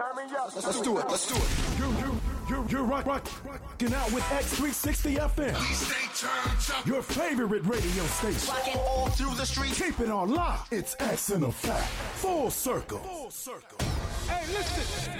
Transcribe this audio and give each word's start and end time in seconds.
Turn 0.00 0.16
me 0.16 0.34
up. 0.34 0.56
Let's 0.56 0.80
do 0.80 0.98
it. 0.98 1.06
Let's 1.10 1.28
do 1.28 1.34
it. 1.36 1.78
You, 1.78 1.86
you, 2.00 2.20
you, 2.48 2.66
you're 2.70 2.84
right, 2.84 3.06
right, 3.06 3.22
rocking 3.44 3.92
out 3.92 4.10
with 4.12 4.24
X360 4.24 5.18
FM. 5.18 6.86
Your 6.86 7.02
favorite 7.02 7.66
radio 7.66 8.04
station. 8.04 8.54
Rocking 8.54 8.76
all 8.78 9.08
through 9.10 9.34
the 9.34 9.44
streets. 9.44 9.78
Keep 9.78 10.00
it 10.00 10.10
on 10.10 10.30
lock. 10.30 10.68
It's 10.70 10.96
X 11.00 11.28
in 11.28 11.42
effect. 11.42 11.84
Full 12.16 12.50
circle. 12.50 13.00
Full 13.00 13.30
circle. 13.30 13.78
Hey, 14.26 14.46
listen. 14.54 15.12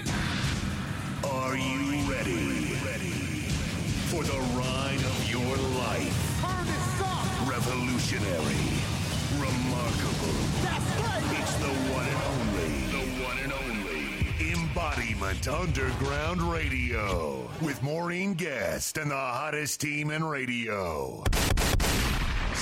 Are 1.29 1.55
you 1.55 2.11
ready? 2.11 2.73
Ready 2.83 3.21
for 4.09 4.23
the 4.23 4.39
ride 4.57 4.97
of 4.97 5.29
your 5.29 5.57
life? 5.77 6.41
Turn 6.41 6.65
this 6.65 7.01
up. 7.05 7.21
Revolutionary, 7.47 8.65
remarkable. 9.37 10.41
That's 10.65 10.89
right. 11.05 11.21
It's 11.37 11.55
the 11.57 11.69
one 11.93 12.07
and 12.09 12.21
only, 12.33 12.60
Embodiment 14.71 15.49
Underground 15.49 16.41
Radio 16.43 17.45
with 17.61 17.83
Maureen 17.83 18.33
Guest 18.33 18.97
and 18.97 19.11
the 19.11 19.15
hottest 19.15 19.81
team 19.81 20.11
in 20.11 20.23
radio. 20.23 21.25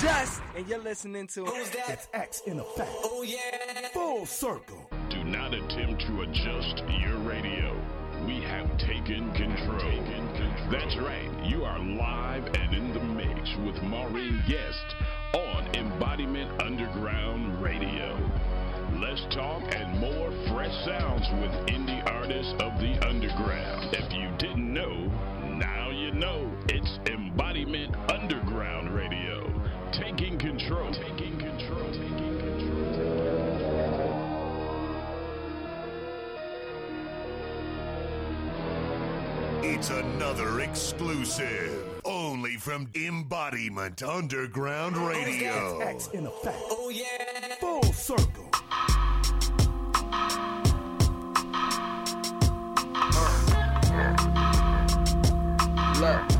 Just, 0.00 0.42
and 0.56 0.66
you're 0.66 0.80
listening 0.80 1.28
to 1.28 1.46
It's 1.46 2.08
X 2.12 2.40
in 2.46 2.58
effect. 2.58 2.90
Oh 3.04 3.22
yeah. 3.22 3.88
Full 3.92 4.26
circle. 4.26 4.90
Do 5.08 5.22
not 5.22 5.54
attempt 5.54 6.00
to 6.08 6.22
adjust 6.22 6.82
your 7.00 7.16
radio. 7.18 7.80
We 8.26 8.40
have 8.40 8.76
taken 8.78 9.32
control. 9.34 10.02
That's 10.68 10.96
right. 10.96 11.30
You 11.44 11.64
are 11.64 11.78
live 11.78 12.44
and 12.56 12.74
in 12.74 12.92
the 12.92 13.00
mix 13.00 13.56
with 13.64 13.80
Maureen 13.84 14.42
Guest 14.48 14.94
on 15.34 15.76
Embodiment 15.76 16.60
Underground 16.60 17.62
Radio. 17.62 17.79
Less 19.20 19.34
talk 19.34 19.62
and 19.74 19.98
more 19.98 20.30
fresh 20.48 20.72
sounds 20.84 21.26
with 21.40 21.50
indie 21.66 22.02
artists 22.10 22.52
of 22.60 22.78
the 22.80 22.96
underground. 23.06 23.94
If 23.94 24.12
you 24.12 24.30
didn't 24.38 24.72
know, 24.72 25.10
now 25.56 25.90
you 25.90 26.12
know. 26.12 26.50
It's 26.68 26.98
Embodiment 27.06 27.94
Underground 28.10 28.94
Radio. 28.94 29.52
Taking 29.92 30.38
control. 30.38 30.92
Taking 30.92 31.38
control. 31.38 31.90
Taking 31.92 32.38
control. 32.38 32.70
It's 39.62 39.90
another 39.90 40.60
exclusive, 40.60 42.00
only 42.04 42.56
from 42.56 42.88
Embodiment 42.94 44.02
Underground 44.02 44.96
Radio. 44.96 45.80
X 45.80 46.08
in 46.08 46.26
effect. 46.26 46.56
Oh 46.70 46.90
yeah. 46.90 47.56
Full 47.60 47.82
circle. 47.92 48.49
Look. 56.00 56.39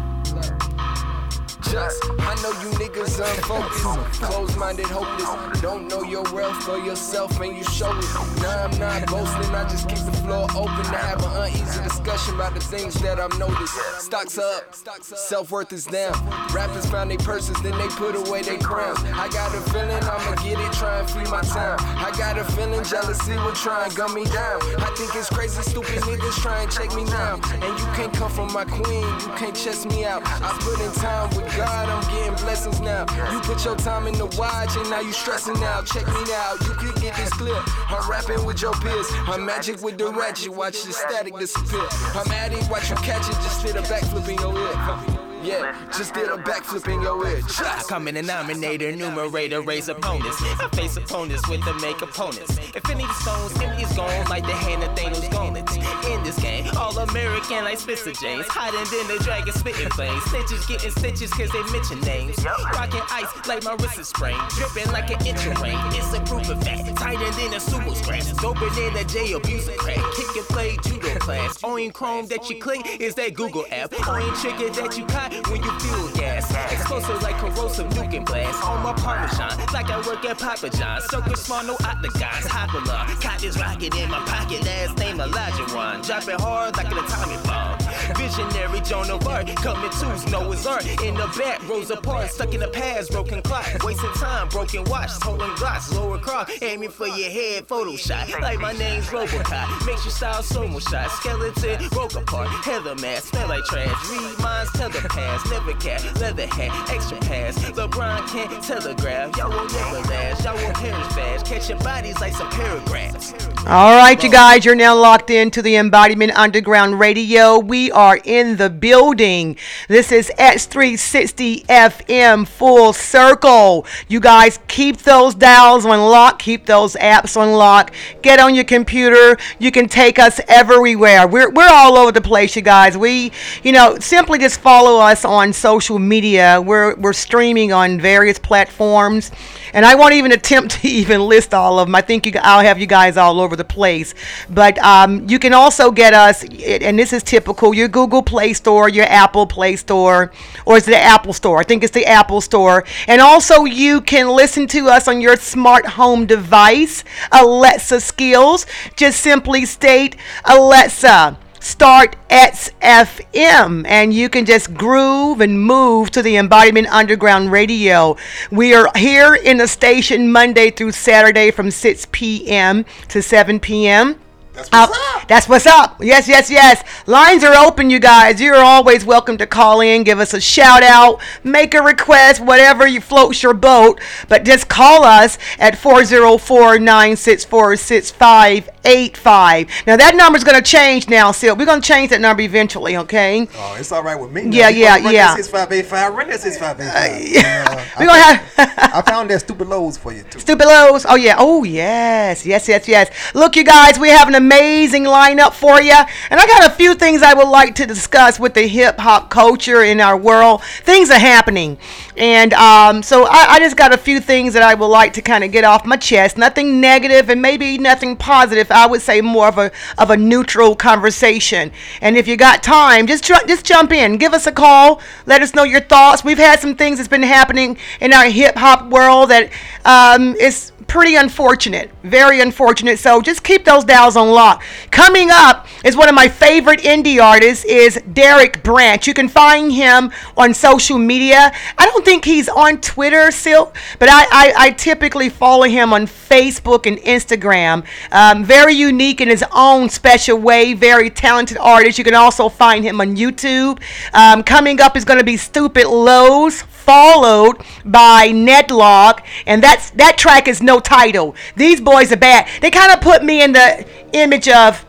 I 1.72 2.34
know 2.42 2.50
you 2.62 2.70
niggas 2.78 3.20
unfocused, 3.20 4.22
closed-minded, 4.22 4.86
hopeless. 4.86 5.60
Don't 5.60 5.86
know 5.86 6.02
your 6.02 6.24
wealth 6.32 6.68
or 6.68 6.78
yourself, 6.78 7.40
and 7.40 7.56
you 7.56 7.62
show 7.62 7.96
it. 7.96 8.04
Nah, 8.42 8.64
I'm 8.64 8.78
not 8.78 9.06
boasting. 9.06 9.54
I 9.54 9.68
just 9.68 9.88
keep 9.88 9.98
the 9.98 10.12
floor 10.24 10.48
open 10.56 10.84
to 10.84 10.98
have 10.98 11.22
an 11.22 11.52
uneasy 11.52 11.82
discussion 11.84 12.34
about 12.34 12.54
the 12.54 12.60
things 12.60 12.94
that 13.02 13.20
I've 13.20 13.38
noticed. 13.38 13.78
Stocks 14.00 14.36
up, 14.36 14.74
self-worth 15.00 15.72
is 15.72 15.84
down. 15.84 16.12
Rappers 16.52 16.86
found 16.90 17.10
their 17.12 17.18
purses, 17.18 17.56
then 17.62 17.78
they 17.78 17.88
put 17.88 18.16
away 18.16 18.42
their 18.42 18.58
crowns. 18.58 18.98
I 19.04 19.28
got 19.28 19.54
a 19.54 19.60
feeling 19.70 20.02
I'ma 20.02 20.42
get 20.42 20.58
it, 20.58 20.72
try 20.72 20.98
and 20.98 21.08
feed 21.08 21.28
my 21.30 21.42
time. 21.42 21.78
I 21.80 22.10
got 22.18 22.36
a 22.36 22.44
feeling 22.52 22.82
jealousy 22.82 23.34
will 23.36 23.52
try 23.52 23.84
and 23.84 23.94
gun 23.94 24.12
me 24.12 24.24
down. 24.24 24.60
I 24.78 24.92
think 24.96 25.14
it's 25.14 25.28
crazy, 25.28 25.62
stupid 25.62 26.02
niggas 26.02 26.40
try 26.42 26.62
and 26.62 26.72
check 26.72 26.92
me 26.96 27.04
now. 27.04 27.38
And 27.52 27.78
you 27.78 27.86
can't 27.94 28.12
come 28.12 28.30
from 28.30 28.52
my 28.52 28.64
queen, 28.64 29.06
you 29.20 29.32
can't 29.36 29.54
chest 29.54 29.86
me 29.86 30.04
out. 30.04 30.22
I 30.26 30.50
put 30.60 30.80
in 30.80 30.90
time 30.92 31.30
with 31.36 31.59
God, 31.60 31.88
I'm 31.90 32.10
getting 32.10 32.34
blessings 32.42 32.80
now. 32.80 33.04
You 33.30 33.40
put 33.40 33.64
your 33.64 33.76
time 33.76 34.06
in 34.06 34.14
the 34.14 34.26
watch 34.38 34.76
and 34.76 34.88
now 34.88 35.00
you 35.00 35.12
stressing 35.12 35.62
out. 35.62 35.86
Check 35.86 36.06
me 36.06 36.22
now, 36.24 36.54
you 36.64 36.72
can 36.74 36.94
get 37.02 37.14
this 37.16 37.30
clip. 37.34 37.62
I'm 37.90 38.08
rapping 38.10 38.44
with 38.46 38.62
your 38.62 38.72
peers. 38.72 39.06
I'm 39.26 39.44
magic 39.44 39.82
with 39.82 39.98
the 39.98 40.10
ratchet, 40.10 40.54
watch 40.54 40.82
the 40.84 40.92
static 40.92 41.36
disappear. 41.36 41.86
I'm 42.14 42.30
at 42.32 42.52
it, 42.52 42.66
watch 42.70 42.88
you 42.88 42.96
catch 42.96 43.28
it, 43.28 43.34
just 43.44 43.62
did 43.64 43.76
a 43.76 43.82
backflip 43.82 44.26
in 44.28 44.38
your 44.38 44.56
ear. 44.56 45.29
Yeah, 45.42 45.74
just 45.96 46.12
did 46.12 46.28
a 46.28 46.36
backflip 46.36 46.86
in 46.92 47.00
your 47.00 47.26
ear. 47.26 47.40
I 47.60 47.82
come 47.88 48.08
in 48.08 48.14
the 48.14 48.20
nominator, 48.20 48.94
numerator, 48.94 49.62
raise 49.62 49.88
opponents. 49.88 50.36
I 50.42 50.68
face 50.74 50.98
opponents 50.98 51.48
with 51.48 51.64
the 51.64 51.72
make 51.80 52.02
opponents. 52.02 52.58
If 52.74 52.88
any 52.90 53.06
stones, 53.20 53.58
any 53.58 53.82
is 53.82 53.92
gone 53.96 54.26
like 54.26 54.44
the 54.44 54.52
hand 54.52 54.82
of 54.82 54.90
Thanos 54.90 55.30
gauntlets. 55.30 55.76
In 56.08 56.22
this 56.24 56.38
game, 56.40 56.68
all 56.76 56.96
American 56.98 57.64
like 57.64 57.78
Spencer 57.78 58.12
James. 58.12 58.46
Hiding 58.48 58.80
in 58.80 59.16
the 59.16 59.24
dragon 59.24 59.54
spitting 59.54 59.88
flames. 59.90 60.22
Snitches 60.24 60.68
getting 60.68 60.90
stitches 60.90 61.32
cause 61.32 61.50
they 61.50 61.62
mention 61.72 62.00
names. 62.02 62.36
Rocking 62.74 63.00
ice 63.10 63.48
like 63.48 63.64
my 63.64 63.72
wrist 63.80 63.98
is 63.98 64.08
sprained. 64.08 64.40
Dripping 64.50 64.92
like 64.92 65.10
an 65.10 65.26
inch 65.26 65.46
of 65.46 65.58
rain. 65.62 65.78
It's 65.96 66.12
a 66.12 66.20
proof 66.20 66.50
of 66.50 66.62
fact. 66.62 66.84
Tighter 66.98 67.30
than 67.40 67.54
a 67.54 67.60
sumo 67.60 67.96
scratch. 67.96 68.24
Doper 68.44 68.68
than 68.76 68.94
a 69.00 69.04
J 69.08 69.32
abuser 69.32 69.72
crack. 69.72 70.04
Kick 70.16 70.36
and 70.36 70.46
play 70.48 70.76
judo 70.84 71.18
class. 71.18 71.64
Only 71.64 71.88
Chrome 71.90 72.26
that 72.26 72.50
you 72.50 72.60
click 72.60 73.00
is 73.00 73.14
that 73.14 73.32
Google 73.32 73.64
app. 73.70 73.94
Only 74.06 74.30
trigger 74.36 74.68
that 74.74 74.98
you 74.98 75.06
caught 75.06 75.29
when 75.48 75.62
you 75.62 75.78
feel 75.80 76.08
gas. 76.12 76.50
Explosive 76.72 77.22
like 77.22 77.36
corrosive 77.36 77.88
nuking 77.90 78.24
blast. 78.24 78.62
On 78.64 78.82
my 78.82 78.92
parmesan, 78.92 79.58
like 79.72 79.90
I 79.90 79.98
work 80.06 80.24
at 80.24 80.38
Papa 80.38 80.70
John's. 80.70 81.04
Circle 81.04 81.36
small, 81.36 81.64
no 81.64 81.74
octagons. 81.74 82.46
Popular. 82.48 83.04
Caught 83.20 83.40
this 83.40 83.58
rocket 83.58 83.94
in 83.96 84.10
my 84.10 84.20
pocket. 84.20 84.64
Last 84.64 84.98
name 84.98 85.20
Elijah 85.20 85.64
Ron. 85.74 86.02
Dropping 86.02 86.38
hard 86.38 86.76
like 86.76 86.90
an 86.90 86.98
atomic 86.98 87.42
bomb. 87.44 87.78
Visionary 88.16 88.80
Joan 88.80 89.10
of 89.10 89.26
Arc. 89.26 89.46
Coming 89.56 89.90
to 89.90 90.30
Noah's 90.30 90.66
Ark. 90.66 90.84
In 91.02 91.14
the 91.14 91.26
back, 91.38 91.66
rows 91.68 91.90
apart. 91.90 92.30
Stuck 92.30 92.54
in 92.54 92.60
the 92.60 92.68
past, 92.68 93.10
broken 93.10 93.42
clock. 93.42 93.66
Wasting 93.84 94.12
time, 94.14 94.48
broken 94.48 94.84
watch. 94.84 95.10
Holding 95.22 95.54
glass, 95.56 95.92
lower 95.92 96.18
cross. 96.18 96.50
Aiming 96.62 96.90
for 96.90 97.06
your 97.06 97.30
head, 97.30 97.66
Photoshop. 97.66 98.40
Like 98.40 98.60
my 98.60 98.72
name's 98.72 99.06
Robocop. 99.06 99.86
Makes 99.86 100.04
you 100.04 100.10
style 100.10 100.42
sumo 100.42 100.80
shot. 100.90 101.10
Skeleton, 101.10 101.88
broke 101.90 102.14
apart. 102.14 102.48
Heather 102.64 102.94
mask, 102.96 103.28
smell 103.28 103.48
like 103.48 103.64
trash. 103.64 104.10
Read 104.10 104.38
minds, 104.38 104.72
tell 104.72 104.90
past. 105.20 105.50
Never 105.50 105.72
cat, 105.74 106.20
leather 106.20 106.46
hat, 106.46 106.90
extra 106.90 107.18
pass. 107.18 107.58
LeBron 107.58 108.26
can't 108.28 108.62
telegraph. 108.62 109.36
Y'all 109.36 109.50
will 109.50 109.68
never 109.68 110.00
last. 110.08 110.44
Y'all 110.44 110.54
will 110.54 110.72
perish 110.72 111.06
fast. 111.08 111.46
Catching 111.46 111.78
bodies 111.78 112.20
like 112.20 112.32
some 112.32 112.50
paragraphs. 112.50 113.34
All 113.66 113.96
right, 113.96 114.22
you 114.22 114.30
guys, 114.30 114.64
you're 114.64 114.74
now 114.74 114.96
locked 114.96 115.30
into 115.30 115.60
the 115.62 115.76
Embodiment 115.76 116.32
Underground 116.36 116.98
Radio. 116.98 117.58
We 117.58 117.90
are 117.92 118.18
in 118.24 118.56
the 118.56 118.70
building. 118.70 119.56
This 119.88 120.12
is 120.12 120.32
X360 120.38 121.66
FM 121.66 122.48
Full 122.48 122.92
Circle. 122.92 123.86
You 124.08 124.20
guys 124.20 124.58
keep 124.68 124.98
those 124.98 125.34
dials 125.34 125.84
on 125.84 125.98
lock, 126.00 126.38
keep 126.38 126.66
those 126.66 126.94
apps 126.94 127.36
on 127.36 127.52
lock. 127.52 127.92
Get 128.22 128.40
on 128.40 128.54
your 128.54 128.64
computer. 128.64 129.36
You 129.58 129.70
can 129.70 129.88
take 129.88 130.18
us 130.18 130.40
everywhere. 130.48 131.26
We're, 131.26 131.50
we're 131.50 131.68
all 131.70 131.98
over 131.98 132.12
the 132.12 132.20
place, 132.20 132.56
you 132.56 132.62
guys. 132.62 132.96
We, 132.96 133.32
you 133.62 133.72
know, 133.72 133.98
simply 133.98 134.38
just 134.38 134.60
follow 134.60 134.98
us 134.98 135.09
on 135.24 135.52
social 135.52 135.98
media. 135.98 136.60
We're, 136.60 136.94
we're 136.96 137.12
streaming 137.12 137.72
on 137.72 138.00
various 138.00 138.38
platforms. 138.38 139.30
And 139.72 139.84
I 139.84 139.94
won't 139.94 140.14
even 140.14 140.32
attempt 140.32 140.80
to 140.80 140.88
even 141.00 141.20
list 141.22 141.54
all 141.54 141.78
of 141.78 141.86
them. 141.86 141.94
I 141.94 142.00
think 142.00 142.26
you, 142.26 142.32
I'll 142.42 142.62
have 142.62 142.78
you 142.78 142.86
guys 142.86 143.16
all 143.16 143.40
over 143.40 143.56
the 143.56 143.64
place. 143.64 144.14
But 144.48 144.78
um, 144.78 145.28
you 145.28 145.38
can 145.38 145.52
also 145.52 145.90
get 145.90 146.14
us, 146.14 146.42
and 146.44 146.98
this 146.98 147.12
is 147.12 147.22
typical, 147.22 147.74
your 147.74 147.88
Google 147.88 148.22
Play 148.22 148.52
Store, 148.52 148.88
your 148.88 149.06
Apple 149.06 149.46
Play 149.46 149.76
Store, 149.76 150.32
or 150.66 150.76
is 150.76 150.86
it 150.88 150.92
the 150.92 150.98
Apple 150.98 151.32
Store? 151.32 151.58
I 151.58 151.64
think 151.64 151.82
it's 151.82 151.92
the 151.92 152.06
Apple 152.06 152.40
Store. 152.40 152.84
And 153.06 153.20
also 153.20 153.64
you 153.64 154.00
can 154.00 154.28
listen 154.28 154.66
to 154.68 154.88
us 154.88 155.08
on 155.08 155.20
your 155.20 155.36
smart 155.36 155.86
home 155.86 156.26
device, 156.26 157.04
Alexa 157.32 158.00
skills. 158.00 158.66
Just 158.96 159.20
simply 159.20 159.64
state, 159.66 160.16
Alexa, 160.44 161.38
start 161.60 162.16
XFM 162.28 163.86
and 163.86 164.12
you 164.12 164.28
can 164.28 164.44
just 164.44 164.74
groove 164.74 165.40
and 165.40 165.60
move 165.60 166.10
to 166.10 166.22
the 166.22 166.36
Embodiment 166.36 166.88
Underground 166.88 167.52
Radio. 167.52 168.16
We 168.50 168.74
are 168.74 168.90
here 168.96 169.34
in 169.34 169.58
the 169.58 169.68
station 169.68 170.32
Monday 170.32 170.70
through 170.70 170.92
Saturday 170.92 171.50
from 171.50 171.70
6 171.70 172.08
p.m. 172.10 172.84
to 173.08 173.22
7 173.22 173.60
p.m. 173.60 174.18
That's 174.60 174.70
what's 174.72 174.98
Uh, 174.98 175.16
up. 175.20 175.28
That's 175.28 175.48
what's 175.48 175.66
up. 175.66 175.96
Yes, 176.00 176.28
yes, 176.28 176.50
yes. 176.50 176.82
Lines 177.06 177.42
are 177.44 177.54
open, 177.54 177.88
you 177.90 177.98
guys. 177.98 178.40
You're 178.40 178.56
always 178.56 179.04
welcome 179.04 179.38
to 179.38 179.46
call 179.46 179.80
in, 179.80 180.02
give 180.04 180.20
us 180.20 180.34
a 180.34 180.40
shout 180.40 180.82
out, 180.82 181.20
make 181.44 181.72
a 181.74 181.80
request, 181.82 182.40
whatever 182.40 182.86
you 182.86 183.00
floats 183.00 183.42
your 183.42 183.54
boat. 183.54 184.00
But 184.28 184.44
just 184.44 184.68
call 184.68 185.04
us 185.04 185.38
at 185.58 185.78
404 185.78 186.78
964 186.78 187.76
6585. 187.76 189.68
Now, 189.86 189.96
that 189.96 190.14
number's 190.14 190.44
going 190.44 190.56
to 190.62 190.62
change 190.62 191.08
now, 191.08 191.32
Sil. 191.32 191.56
We're 191.56 191.64
going 191.66 191.80
to 191.80 191.86
change 191.88 192.10
that 192.10 192.20
number 192.20 192.42
eventually, 192.42 192.96
okay? 192.98 193.48
Oh, 193.56 193.76
it's 193.78 193.92
all 193.92 194.02
right 194.02 194.18
with 194.18 194.32
me. 194.32 194.42
Yeah, 194.50 194.68
yeah, 194.68 194.96
yeah. 194.96 195.36
Eight 195.38 195.86
five. 195.86 196.14
Run 196.14 196.28
that 196.28 196.40
six 196.40 196.58
five 196.58 196.78
eight 196.80 197.42
five. 197.42 197.94
We're 197.98 198.06
going 198.06 198.18
to 198.18 198.24
have. 198.24 198.40
I 198.94 199.02
found 199.02 199.30
that 199.30 199.40
stupid 199.40 199.68
lows 199.68 199.96
for 199.96 200.12
you 200.12 200.22
too. 200.24 200.38
Stupid 200.40 200.66
Lows. 200.66 201.06
Oh, 201.08 201.14
yeah. 201.16 201.36
Oh, 201.38 201.64
yes. 201.64 202.44
Yes, 202.44 202.68
yes, 202.68 202.86
yes. 202.88 203.10
Look, 203.34 203.56
you 203.56 203.64
guys, 203.64 203.98
we 203.98 204.08
have 204.10 204.28
an 204.28 204.34
amazing 204.34 204.49
lineup 204.50 205.52
for 205.52 205.80
you. 205.80 205.96
And 206.30 206.40
I 206.40 206.46
got 206.46 206.66
a 206.66 206.70
few 206.70 206.94
things 206.94 207.22
I 207.22 207.34
would 207.34 207.48
like 207.48 207.74
to 207.76 207.86
discuss 207.86 208.38
with 208.38 208.54
the 208.54 208.66
hip 208.66 208.98
hop 208.98 209.30
culture 209.30 209.82
in 209.82 210.00
our 210.00 210.16
world. 210.16 210.62
Things 210.62 211.10
are 211.10 211.18
happening. 211.18 211.78
And 212.16 212.52
um, 212.54 213.02
so 213.02 213.24
I, 213.24 213.46
I 213.50 213.58
just 213.58 213.76
got 213.76 213.94
a 213.94 213.98
few 213.98 214.20
things 214.20 214.52
that 214.54 214.62
I 214.62 214.74
would 214.74 214.86
like 214.86 215.12
to 215.14 215.22
kind 215.22 215.44
of 215.44 215.52
get 215.52 215.64
off 215.64 215.84
my 215.84 215.96
chest. 215.96 216.36
Nothing 216.36 216.80
negative 216.80 217.30
and 217.30 217.40
maybe 217.40 217.78
nothing 217.78 218.16
positive. 218.16 218.70
I 218.70 218.86
would 218.86 219.02
say 219.02 219.20
more 219.20 219.48
of 219.48 219.58
a 219.58 219.70
of 219.98 220.10
a 220.10 220.16
neutral 220.16 220.76
conversation. 220.76 221.72
And 222.00 222.16
if 222.16 222.28
you 222.28 222.36
got 222.36 222.62
time, 222.62 223.06
just 223.06 223.24
tr- 223.24 223.46
just 223.46 223.64
jump 223.64 223.92
in, 223.92 224.16
give 224.16 224.34
us 224.34 224.46
a 224.46 224.52
call, 224.52 225.00
let 225.26 225.42
us 225.42 225.54
know 225.54 225.64
your 225.64 225.80
thoughts. 225.80 226.24
We've 226.24 226.38
had 226.38 226.60
some 226.60 226.74
things 226.76 226.98
that's 226.98 227.08
been 227.08 227.22
happening 227.22 227.78
in 228.00 228.12
our 228.12 228.26
hip 228.26 228.56
hop 228.56 228.88
world 228.88 229.30
that 229.30 229.50
um, 229.84 230.34
is 230.36 230.72
pretty 230.86 231.14
unfortunate, 231.16 231.90
very 232.02 232.40
unfortunate. 232.40 232.98
So 232.98 233.20
just 233.20 233.42
keep 233.42 233.64
those 233.64 233.84
dials 233.84 234.16
on 234.16 234.30
lock. 234.30 234.62
Coming 234.90 235.28
up 235.30 235.66
is 235.84 235.96
one 235.96 236.08
of 236.08 236.14
my 236.14 236.28
favorite 236.28 236.80
indie 236.80 237.22
artists 237.22 237.64
is 237.64 238.00
Derek 238.12 238.62
Branch. 238.62 239.06
You 239.06 239.14
can 239.14 239.28
find 239.28 239.72
him 239.72 240.10
on 240.36 240.54
social 240.54 240.98
media. 240.98 241.52
I 241.78 241.86
don't 241.86 242.04
think 242.04 242.24
he's 242.24 242.48
on 242.48 242.80
Twitter, 242.80 243.30
Silk, 243.30 243.76
but 243.98 244.08
I, 244.10 244.24
I, 244.30 244.52
I 244.56 244.70
typically 244.70 245.28
follow 245.28 245.64
him 245.64 245.92
on 245.92 246.06
Facebook 246.06 246.86
and 246.86 246.98
Instagram. 246.98 247.84
Um, 248.12 248.44
very 248.44 248.74
unique 248.74 249.20
in 249.20 249.28
his 249.28 249.44
own 249.52 249.88
special 249.88 250.38
way. 250.38 250.74
Very 250.74 251.10
talented 251.10 251.58
artist. 251.58 251.98
You 251.98 252.04
can 252.04 252.14
also 252.14 252.48
find 252.48 252.84
him 252.84 253.00
on 253.00 253.16
YouTube. 253.16 253.80
Um, 254.12 254.42
coming 254.42 254.80
up 254.80 254.96
is 254.96 255.04
going 255.04 255.18
to 255.18 255.24
be 255.24 255.36
Stupid 255.36 255.86
Lows 255.86 256.62
followed 256.84 257.62
by 257.84 258.28
Nedlog, 258.28 259.20
and 259.46 259.62
that's 259.62 259.90
that 259.92 260.18
track 260.18 260.48
is 260.48 260.62
no 260.62 260.80
title. 260.80 261.34
These 261.56 261.80
boys 261.80 262.12
are 262.12 262.16
bad. 262.16 262.48
They 262.60 262.70
kind 262.70 262.92
of 262.92 263.00
put 263.00 263.22
me 263.24 263.42
in 263.42 263.52
the 263.52 263.86
image 264.12 264.48
of 264.48 264.84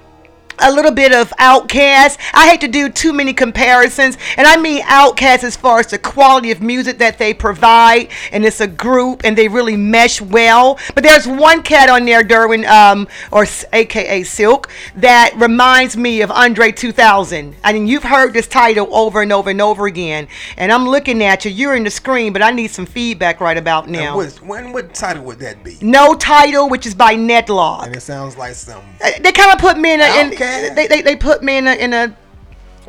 a 0.59 0.71
little 0.71 0.92
bit 0.92 1.13
of 1.13 1.30
Outkast. 1.39 2.18
I 2.33 2.50
hate 2.50 2.62
to 2.62 2.68
do 2.68 2.89
too 2.89 3.13
many 3.13 3.33
comparisons, 3.33 4.18
and 4.38 4.48
I 4.48 4.57
mean 4.57 4.81
Outkast 4.83 5.44
as 5.44 5.56
far 5.56 5.80
as 5.80 5.88
the 5.88 5.98
quality 5.98 6.51
of 6.51 6.62
music 6.62 6.98
that 7.00 7.18
they 7.18 7.33
provide, 7.33 8.09
and 8.31 8.45
it's 8.45 8.62
a 8.62 8.68
group, 8.68 9.21
and 9.24 9.38
they 9.38 9.48
really 9.48 9.77
mesh 9.77 10.21
well. 10.21 10.80
But 10.94 11.03
there's 11.03 11.27
one 11.27 11.63
cat 11.63 11.89
on 11.89 12.06
there, 12.06 12.24
Derwin, 12.24 12.68
um, 12.68 13.07
or 13.31 13.45
AKA 13.74 14.24
Silk, 14.24 14.69
that 14.95 15.33
reminds 15.38 15.98
me 15.98 16.21
of 16.21 16.31
Andre 16.31 16.71
2000. 16.71 17.56
I 17.63 17.74
mean, 17.74 17.88
you've 17.88 18.04
heard 18.04 18.33
this 18.33 18.47
title 18.47 18.88
over 18.95 19.21
and 19.21 19.31
over 19.31 19.50
and 19.50 19.62
over 19.62 19.88
again, 19.88 20.27
and 20.57 20.71
I'm 20.71 20.88
looking 20.88 21.24
at 21.24 21.45
you. 21.45 21.51
You're 21.51 21.75
in 21.75 21.83
the 21.83 21.92
screen, 21.92 22.33
but 22.33 22.42
I 22.42 22.51
need 22.51 22.71
some 22.71 22.86
feedback 22.86 23.42
right 23.42 23.57
about 23.57 23.89
now. 23.89 24.15
what, 24.15 24.33
when 24.42 24.71
what 24.74 24.94
title 24.94 25.24
would 25.25 25.39
that 25.39 25.63
be? 25.63 25.77
No 25.81 26.15
title, 26.15 26.69
which 26.69 26.86
is 26.86 26.95
by 26.95 27.15
Nedlog. 27.15 27.86
And 27.88 27.95
it 27.95 28.01
sounds 28.01 28.38
like 28.38 28.54
some. 28.54 28.83
Uh, 29.04 29.12
they 29.21 29.31
kind 29.31 29.51
of 29.51 29.59
put 29.59 29.77
me 29.77 29.94
in 29.94 30.01
a 30.01 30.21
in, 30.21 30.33
Outkast. 30.41 30.75
they, 30.75 30.88
they, 30.88 31.01
they 31.01 31.15
put 31.15 31.43
me 31.43 31.57
in 31.57 31.67
a 31.67 31.73
in 31.73 31.93
a 31.93 32.15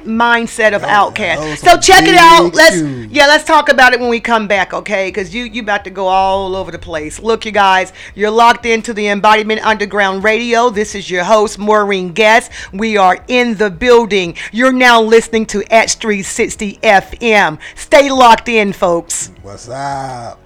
mindset 0.05 0.75
of 0.75 0.81
Those- 0.83 0.91
outcast. 0.91 1.63
So 1.65 1.79
check 1.79 2.03
it 2.09 2.17
out. 2.17 2.47
big 2.47 2.55
Let's 2.55 2.77
shoes. 2.77 3.07
yeah, 3.13 3.27
let's 3.27 3.45
talk 3.45 3.69
about 3.69 3.93
it 3.93 4.01
when 4.01 4.09
we 4.09 4.19
come 4.19 4.49
back, 4.49 4.75
okay? 4.75 5.07
Because 5.09 5.33
you 5.33 5.45
you 5.45 5.63
about 5.63 5.85
to 5.85 5.91
go 5.91 6.09
all 6.09 6.57
over 6.57 6.73
the 6.73 6.79
place. 6.79 7.21
Look, 7.21 7.45
you 7.47 7.53
guys, 7.53 7.93
you're 8.17 8.31
locked 8.31 8.67
into 8.67 8.93
the 8.93 9.07
Embodiment 9.09 9.65
Underground 9.65 10.25
Radio. 10.25 10.71
This 10.71 10.95
is 10.97 11.09
your 11.09 11.23
host 11.23 11.59
Maureen 11.59 12.13
Guest. 12.13 12.51
We 12.73 12.97
are 12.97 13.25
in 13.29 13.55
the 13.57 13.71
building. 13.71 14.37
You're 14.51 14.73
now 14.73 15.01
listening 15.01 15.47
to 15.47 15.61
X360 15.61 16.81
FM. 16.81 17.61
Stay 17.77 18.11
locked 18.11 18.49
in, 18.49 18.73
folks. 18.73 19.31
What's 19.43 19.69
up? 19.69 20.41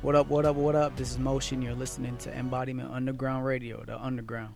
What 0.00 0.14
up, 0.14 0.28
what 0.28 0.46
up, 0.46 0.56
what 0.56 0.74
up? 0.76 0.96
This 0.96 1.10
is 1.10 1.18
Motion. 1.18 1.60
You're 1.60 1.74
listening 1.74 2.16
to 2.18 2.34
Embodiment 2.38 2.90
Underground 2.92 3.44
Radio, 3.44 3.82
the 3.84 4.00
underground. 4.00 4.54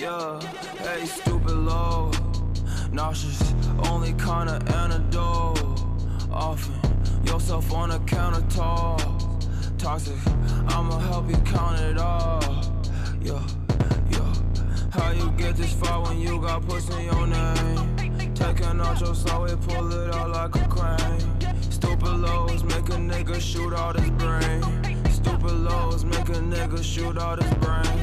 Yeah, 0.00 0.40
hey, 0.78 1.04
stupid 1.04 1.56
low. 1.56 2.10
Nauseous, 2.90 3.52
only 3.90 4.14
kinda 4.14 4.58
antidote. 4.74 5.60
Often, 6.32 6.80
yourself 7.26 7.70
on 7.74 7.90
the 7.90 7.98
countertop. 7.98 9.76
Toxic, 9.76 10.16
I'ma 10.68 10.98
help 11.00 11.28
you 11.28 11.36
count 11.44 11.80
it 11.80 11.98
all. 11.98 12.40
Yeah, 13.20 13.32
yeah. 13.34 13.59
How 14.90 15.12
you 15.12 15.30
get 15.32 15.56
this 15.56 15.72
far 15.72 16.02
when 16.02 16.20
you 16.20 16.40
got 16.40 16.66
pussy 16.66 16.92
in 16.94 17.04
your 17.04 17.26
name? 17.26 18.34
Taking 18.34 18.80
out 18.80 19.00
your 19.00 19.14
soul, 19.14 19.44
we 19.44 19.54
pull 19.56 19.92
it 19.92 20.14
out 20.14 20.30
like 20.30 20.56
a 20.56 20.68
crane. 20.68 21.60
Stupid 21.70 22.16
lows 22.16 22.64
make 22.64 22.88
a 22.88 22.98
nigga 22.98 23.40
shoot 23.40 23.72
out 23.72 23.98
his 23.98 24.10
brain. 24.10 24.62
Stupid 25.10 25.52
lows 25.52 26.04
make 26.04 26.28
a 26.28 26.40
nigga 26.40 26.82
shoot 26.82 27.18
out 27.18 27.42
his 27.42 27.54
brain. 27.54 28.00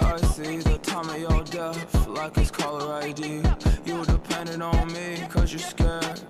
I 0.00 0.16
see 0.18 0.58
the 0.58 0.78
time 0.78 1.08
of 1.08 1.18
your 1.18 1.42
death 1.44 2.06
like 2.06 2.36
it's 2.38 2.50
caller 2.50 2.92
ID. 3.02 3.42
You 3.84 4.04
dependent 4.04 4.62
on 4.62 4.92
me 4.92 5.26
cause 5.28 5.52
you're 5.52 5.58
scared. 5.58 6.20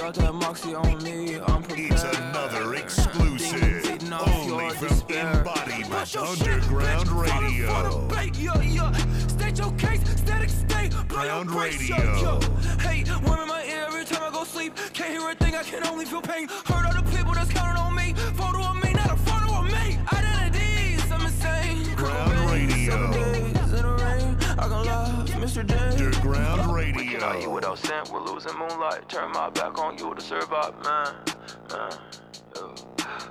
Got 0.00 0.14
that 0.14 0.32
moxie 0.32 0.74
on 0.74 1.02
me, 1.04 1.38
I'm 1.40 1.62
prepared. 1.62 1.92
It's 1.92 2.04
another 2.04 2.74
exclusive, 2.74 4.02
only 4.10 4.74
from 4.74 4.88
despair. 4.88 5.30
Embodiment 5.36 5.90
Watch 5.90 6.14
your 6.14 6.36
shit, 6.36 6.48
Underground 6.48 7.06
bitch. 7.06 7.06
For 7.06 7.22
Radio. 7.22 8.08
bait. 8.08 9.30
State 9.30 9.58
your 9.58 9.72
case, 9.72 10.00
static 10.18 10.48
state. 10.48 10.92
Blow 11.06 11.20
Ground 11.20 11.50
Radio. 11.50 12.40
Hey, 12.78 13.04
worm 13.28 13.40
in 13.40 13.48
my 13.48 13.62
ear 13.68 13.84
every 13.88 14.06
time 14.06 14.22
I 14.22 14.30
go 14.32 14.44
sleep. 14.44 14.74
Can't 14.94 15.10
hear 15.10 15.28
a 15.28 15.34
thing, 15.34 15.54
I 15.54 15.62
can 15.64 15.86
only 15.86 16.06
feel 16.06 16.22
pain. 16.22 16.48
Heard 16.48 16.86
all 16.86 16.94
the 16.94 17.02
people 17.14 17.34
that's 17.34 17.52
counting 17.52 17.82
on 17.82 17.94
me. 17.94 18.14
Photo 18.40 18.62
of 18.62 18.82
me, 18.82 18.94
not 18.94 19.10
a 19.10 19.16
photo 19.16 19.52
of 19.58 19.66
me. 19.66 19.98
Identities, 20.10 21.12
I'm 21.12 21.26
insane. 21.26 21.94
Ground 21.94 22.50
Radio. 22.50 23.12
days 23.12 23.72
in 23.74 23.82
the 23.82 23.96
rain. 24.00 24.36
I 24.58 24.62
can 24.62 24.82
love 24.86 25.09
Mr. 25.40 25.66
J. 25.66 26.04
Underground 26.04 26.58
Now 26.58 26.66
you 26.68 26.74
Radio. 26.74 27.54
without 27.54 27.78
scent, 27.78 28.10
we're 28.10 28.20
losing 28.20 28.52
moonlight. 28.58 29.08
Turn 29.08 29.32
my 29.32 29.48
back 29.48 29.78
on 29.78 29.96
you 29.96 30.14
to 30.14 30.20
survive, 30.20 30.74
man. 30.84 31.14
man. 31.70 31.92
yeah. 32.54 32.74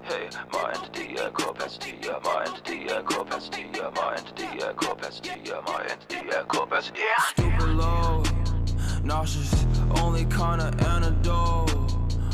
Hey, 0.01 0.29
my 0.51 0.73
entity, 0.73 1.13
yeah, 1.15 1.29
capacity, 1.29 1.99
yeah, 2.01 2.17
my 2.23 2.45
entity, 2.47 2.85
yeah, 2.87 3.03
capacity, 3.03 3.67
yeah, 3.75 3.91
my 3.95 4.15
entity, 4.15 4.47
yeah, 4.57 4.73
capacity, 4.73 5.29
yeah, 5.45 5.61
my 5.67 5.85
entity, 5.87 6.27
yeah, 6.27 6.41
capacity, 6.47 6.99
yeah. 6.99 7.23
Stupid 7.29 7.69
low, 7.75 8.23
nauseous, 9.03 9.65
only 10.01 10.25
kinda 10.25 10.73
antidote. 10.89 11.69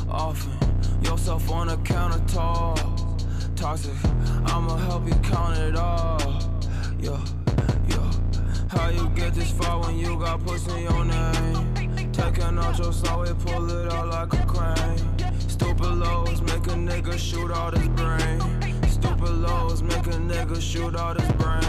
Often, 0.07 1.03
yourself 1.03 1.51
on 1.51 1.67
the 1.67 1.75
countertop. 1.77 3.57
Toxic, 3.57 3.91
I'ma 4.45 4.77
help 4.77 5.05
you 5.05 5.15
count 5.15 5.57
it 5.57 5.75
all. 5.75 6.17
Yeah, 6.97 7.09
yeah. 7.09 7.44
How 8.75 8.89
you 8.89 9.09
get 9.09 9.33
this 9.33 9.51
far 9.51 9.81
when 9.81 9.97
you 9.97 10.17
got 10.19 10.45
pussy 10.45 10.81
your 10.81 11.05
name? 11.05 12.11
Taking 12.11 12.57
out 12.57 12.77
your 12.77 12.93
soul, 12.93 13.21
we 13.21 13.33
pull 13.33 13.69
it 13.69 13.91
out 13.91 14.07
like 14.07 14.33
a 14.33 14.45
crane. 14.45 15.39
Stupid 15.49 15.93
lows 16.03 16.41
make 16.41 16.67
a 16.67 16.75
nigga 16.75 17.17
shoot 17.17 17.51
out 17.51 17.77
his 17.77 17.87
brain. 17.89 18.39
Stupid 18.89 19.31
lows 19.31 19.81
make 19.81 20.07
a 20.07 20.17
nigga 20.31 20.61
shoot 20.61 20.95
out 20.95 21.19
his 21.19 21.31
brain. 21.33 21.63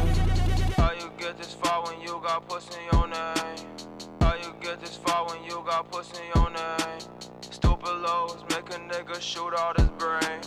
How 0.77 0.93
you 0.93 1.11
get 1.19 1.37
this 1.39 1.53
far 1.55 1.85
when 1.85 2.01
you 2.01 2.21
got 2.23 2.49
pussy 2.49 2.79
your 2.93 3.09
name? 3.09 3.67
How 4.21 4.35
you 4.35 4.55
get 4.61 4.81
this 4.81 4.97
far 4.97 5.27
when 5.27 5.43
you 5.45 5.63
got 5.67 5.91
pussy 5.91 6.23
your 6.35 6.51
name? 6.51 7.01
Stupid 7.41 7.97
lows 7.99 8.45
make 8.51 8.69
a 8.75 8.79
nigga 8.79 9.21
shoot 9.21 9.55
out 9.55 9.79
his 9.79 9.89
brain. 9.91 10.41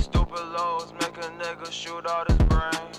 Stupid 0.00 0.46
lows 0.56 0.92
make 1.00 1.16
a 1.18 1.28
nigga 1.42 1.70
shoot 1.70 2.06
out 2.06 2.30
his 2.30 2.38
brain. 2.48 2.90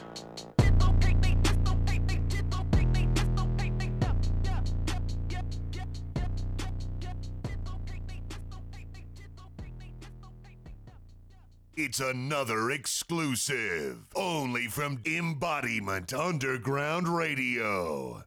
It's 11.77 11.99
another 11.99 12.71
exclusive, 12.71 13.97
only 14.15 14.67
from 14.67 15.01
Embodiment 15.05 16.13
Underground 16.13 17.09
Radio. 17.09 18.23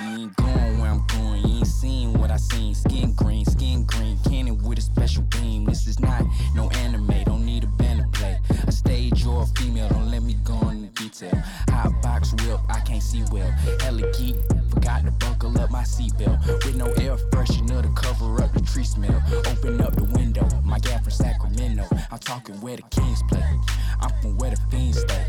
You 0.00 0.04
ain't 0.04 0.34
going 0.34 0.78
where 0.80 0.90
I'm 0.90 1.06
going, 1.06 1.46
you 1.46 1.58
ain't 1.58 1.66
seeing 1.68 2.12
what 2.18 2.32
I 2.32 2.38
seen. 2.38 2.74
Skin 2.74 3.12
green, 3.12 3.44
skin 3.44 3.84
green, 3.84 4.18
cannon 4.28 4.60
with 4.64 4.78
a 4.78 4.80
special 4.80 5.22
beam. 5.22 5.64
This 5.64 5.86
is 5.86 6.00
not 6.00 6.24
no 6.56 6.68
anime, 6.70 7.22
don't 7.22 7.46
need 7.46 7.62
a 7.62 7.68
band 7.68 8.00
to 8.00 8.18
play. 8.18 8.40
A 8.66 8.72
stage 8.72 9.24
or 9.24 9.42
a 9.42 9.46
female, 9.46 9.88
don't 9.90 10.10
let 10.10 10.24
me 10.24 10.34
go 10.42 10.58
into 10.70 10.88
detail. 11.00 11.40
Hot 11.68 12.02
box 12.02 12.32
whip, 12.42 12.58
I 12.68 12.80
can't 12.80 13.00
see 13.00 13.22
well. 13.30 13.54
Geek, 14.18 14.34
forgot 14.74 15.04
to 15.04 15.10
buckle 15.12 15.58
up 15.60 15.70
my 15.70 15.82
seatbelt. 15.82 16.46
With 16.46 16.76
no 16.76 16.86
air 17.02 17.16
freshener 17.30 17.82
to 17.82 17.88
cover 18.00 18.42
up 18.42 18.52
the 18.52 18.60
tree 18.60 18.84
smell. 18.84 19.22
Open 19.46 19.80
up 19.80 19.94
the 19.94 20.04
window, 20.04 20.46
my 20.64 20.78
gal 20.78 20.98
from 21.00 21.12
Sacramento. 21.12 21.86
I'm 22.10 22.18
talking 22.18 22.60
where 22.60 22.76
the 22.76 22.82
kings 22.90 23.22
play. 23.28 23.44
I'm 24.00 24.10
from 24.20 24.36
where 24.36 24.50
the 24.50 24.60
fiends 24.70 25.00
stay. 25.00 25.26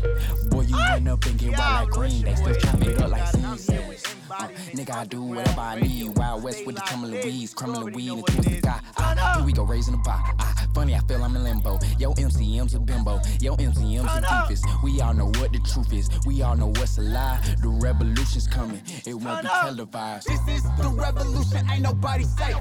Boy, 0.50 0.62
you 0.62 0.76
run 0.76 1.08
up 1.08 1.24
and 1.24 1.38
get 1.38 1.56
wild 1.56 1.88
like 1.88 1.90
Green 1.90 2.22
Day. 2.22 2.34
Still 2.34 2.82
it 2.82 3.00
up 3.00 3.10
like 3.10 3.58
says. 3.58 4.15
Uh, 4.30 4.48
nigga, 4.74 4.94
I 4.94 5.04
do 5.04 5.22
whatever 5.22 5.60
I 5.60 5.80
need. 5.80 6.16
Wild 6.16 6.42
West 6.42 6.66
with 6.66 6.76
the 6.76 6.82
tumbling 6.82 7.22
weeds, 7.22 7.54
crumbling 7.54 7.94
weed 7.94 8.10
and 8.10 8.62
guy. 8.62 8.80
Ah, 8.96 9.34
here 9.36 9.44
we 9.46 9.52
go 9.52 9.64
raising 9.64 9.92
the 9.92 9.98
bar. 9.98 10.20
Ah, 10.38 10.66
funny, 10.74 10.94
I 10.94 11.00
feel 11.00 11.22
I'm 11.22 11.36
in 11.36 11.44
limbo. 11.44 11.78
Yo, 11.98 12.12
MCM's 12.14 12.74
a 12.74 12.80
bimbo. 12.80 13.20
Yo, 13.40 13.56
MCM's 13.56 14.04
a 14.04 14.22
doofus. 14.22 14.82
We 14.82 15.00
all 15.00 15.14
know 15.14 15.26
what 15.26 15.52
the 15.52 15.60
truth 15.60 15.92
is. 15.92 16.08
We 16.26 16.42
all 16.42 16.56
know 16.56 16.68
what's 16.68 16.98
a 16.98 17.02
lie. 17.02 17.40
The 17.62 17.68
revolution's 17.68 18.46
coming. 18.48 18.82
It 19.06 19.14
won't 19.14 19.42
be 19.42 19.48
televised. 19.48 20.28
This 20.28 20.40
is 20.48 20.62
the 20.78 20.88
revolution, 20.88 21.68
ain't 21.70 21.82
nobody 21.82 22.24
safe. 22.24 22.56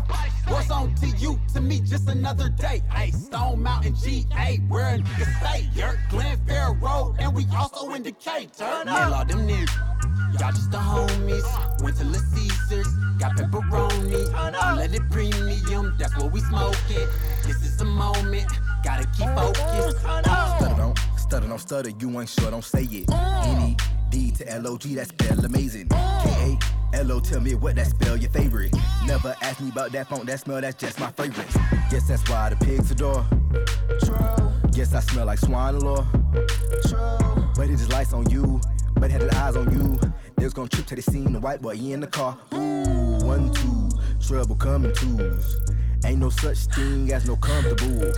What's 0.48 0.70
on 0.70 0.94
to 0.96 1.08
you? 1.08 1.40
To 1.54 1.62
me, 1.62 1.80
just 1.82 2.08
another 2.10 2.50
day. 2.50 2.84
Hey, 2.92 3.12
Stone 3.12 3.62
Mountain 3.64 3.96
GA, 3.96 4.58
where 4.68 4.96
a 4.96 4.98
nigga 5.00 5.40
stay. 5.40 5.70
Yurt, 5.74 5.98
Glen 6.10 6.38
Fair 6.46 6.74
Road, 6.74 7.16
and 7.20 7.34
we 7.36 7.46
also 7.56 7.92
in 7.94 8.04
Decatur. 8.04 8.84
Nail 8.86 9.14
all 9.14 9.26
them 9.26 9.48
niggas. 9.48 9.96
Y'all 10.40 10.52
just 10.52 10.70
the 10.72 10.78
homies. 10.78 11.44
Went 11.84 11.98
to 11.98 12.06
La 12.06 12.20
Caesars, 12.20 12.88
got 13.20 13.36
pepperoni. 13.36 14.26
Unleaded 14.34 15.10
premium, 15.12 15.96
that's 15.98 16.16
what 16.18 16.32
we 16.32 16.40
smoking. 16.42 17.08
This 17.46 17.64
is 17.64 17.78
the 17.78 17.86
moment, 17.86 18.48
gotta 18.84 19.06
keep 19.18 19.28
focused. 19.36 20.04
Uh. 20.06 20.58
Stutter 20.58 20.76
don't, 20.76 21.00
stutter 21.18 21.48
don't 21.48 21.60
stutter, 21.60 21.90
you 22.00 22.20
ain't 22.20 22.30
sure, 22.30 22.52
don't 22.52 22.64
say 22.64 22.84
it. 22.84 23.12
N-E, 23.12 23.76
D 24.10 24.32
to 24.32 24.48
L-O-G, 24.50 24.96
that 24.96 25.08
spell 25.10 25.46
amazing. 25.46 25.90
K-A-L-O, 25.90 27.20
tell 27.20 27.42
me 27.42 27.56
what 27.56 27.76
that 27.76 27.88
spell 27.88 28.18
your 28.18 28.32
favorite. 28.32 28.74
Never 29.06 29.36
ask 29.42 29.60
me 29.62 29.70
about 29.70 29.92
that 29.92 30.08
funk, 30.08 30.26
that 30.26 30.40
smell, 30.40 30.62
that's 30.62 30.76
just 30.76 31.00
my 31.00 31.12
favorite. 31.12 31.48
Guess 31.92 32.08
that's 32.08 32.28
why 32.30 32.50
the 32.50 32.56
pigs 32.56 32.92
adore. 32.92 33.26
True. 34.04 34.52
Guess 34.72 34.94
I 34.94 35.00
smell 35.00 35.26
like 35.26 35.40
swine 35.40 35.80
lore. 35.80 36.06
But 37.56 37.70
it 37.70 37.78
just 37.78 37.92
lights 37.92 38.14
on 38.14 38.30
you, 38.30 38.60
but 38.96 39.10
had 39.10 39.22
the 39.22 39.36
eyes 39.38 39.56
on 39.56 39.72
you. 39.72 40.00
They 40.38 40.44
was 40.44 40.54
gonna 40.54 40.70
trip 40.70 40.86
to 40.88 40.96
the 40.96 41.02
scene, 41.02 41.34
the 41.34 41.40
white 41.40 41.62
boy 41.62 41.76
he 41.76 41.94
in 41.94 42.02
the 42.02 42.08
car. 42.08 42.38
Ooh, 42.54 43.26
one, 43.26 43.54
two, 43.54 43.90
trouble 44.20 44.56
coming 44.56 44.94
twos. 44.94 45.62
Ain't 46.06 46.20
no 46.20 46.30
such 46.30 46.66
thing 46.68 47.12
as 47.12 47.26
no 47.26 47.36
comfortable. 47.36 48.14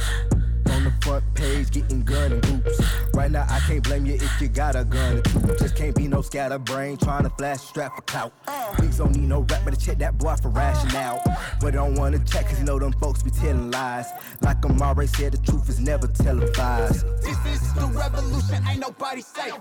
On 0.88 0.94
the 0.94 1.06
front 1.06 1.36
page, 1.36 1.72
getting 1.72 2.01
gun 2.01 2.32
and 2.32 2.41
groups. 2.41 2.82
Right 3.13 3.29
now, 3.29 3.46
I 3.50 3.60
can't 3.60 3.84
blame 3.84 4.06
you 4.06 4.13
if 4.13 4.41
you 4.41 4.48
got 4.48 4.75
a 4.77 4.86
gun 4.86 5.17
or 5.17 5.22
two. 5.22 5.39
Just 5.60 5.75
can't 5.75 5.94
be 5.94 6.08
no 6.08 6.22
scatterbrain 6.22 6.96
trying 6.96 7.24
to 7.24 7.29
flash 7.32 7.60
strap 7.60 7.94
for 7.96 8.01
clout. 8.03 8.32
Weeks 8.79 8.98
don't 8.98 9.13
need 9.13 9.27
no 9.27 9.41
rap, 9.41 9.63
but 9.65 9.77
check 9.77 9.98
that 9.98 10.17
boy 10.17 10.36
for 10.36 10.48
rationale. 10.48 11.22
But 11.60 11.74
I 11.74 11.77
don't 11.77 11.96
wanna 11.96 12.20
check, 12.20 12.48
cause 12.48 12.60
you 12.60 12.65
know 12.65 12.79
them 12.79 12.94
folks 12.94 13.22
be 13.22 13.32
telling 13.32 13.70
lies. 13.70 14.06
Like 14.41 14.63
I'm 14.63 14.82
already 14.82 15.10
said, 15.10 15.34
the 15.34 15.39
truth 15.39 15.67
is 15.67 15.82
never 15.82 16.08
televised. 16.08 17.06
This 17.22 17.46
is 17.48 17.74
the 17.74 17.88
revolution, 17.88 18.63
ain't 18.70 18.79
nobody 18.79 19.22
safe. 19.22 19.56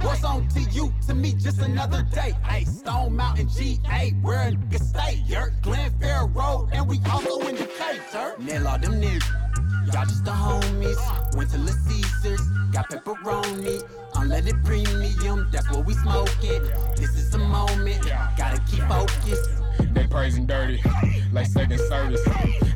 What's 0.00 0.24
on 0.24 0.48
to 0.48 0.60
you? 0.62 0.92
To 1.06 1.14
me, 1.14 1.34
just 1.34 1.60
another 1.60 2.02
day. 2.12 2.34
Hey, 2.44 2.64
Stone 2.64 3.14
Mountain 3.14 3.50
GA, 3.50 4.10
where 4.22 4.48
a 4.48 4.52
nigga 4.52 4.82
stay. 4.82 5.22
Yurt, 5.26 5.52
Glen 5.62 5.92
Fair 6.00 6.26
Road, 6.26 6.70
and 6.72 6.88
we 6.88 6.98
also 7.08 7.38
in 7.46 7.54
Decatur. 7.54 8.34
Nail 8.40 8.66
all 8.66 8.78
them 8.78 9.00
niggas. 9.00 9.51
Y'all 9.92 10.04
just 10.04 10.24
the 10.24 10.30
homies. 10.30 11.36
Went 11.36 11.50
to 11.50 11.58
La 11.58 11.72
Caesars, 11.72 12.40
got 12.72 12.88
pepperoni. 12.88 13.82
Unleaded 14.14 14.64
premium, 14.64 15.48
that's 15.50 15.70
what 15.70 15.84
we 15.84 15.94
smoking. 15.94 16.62
This 16.96 17.10
is 17.16 17.30
the 17.30 17.38
moment, 17.38 18.02
gotta 18.36 18.58
keep 18.70 18.82
focused. 18.84 19.50
They 19.92 20.06
praising 20.06 20.46
dirty, 20.46 20.82
like 21.32 21.46
second 21.46 21.80
service. 21.80 22.26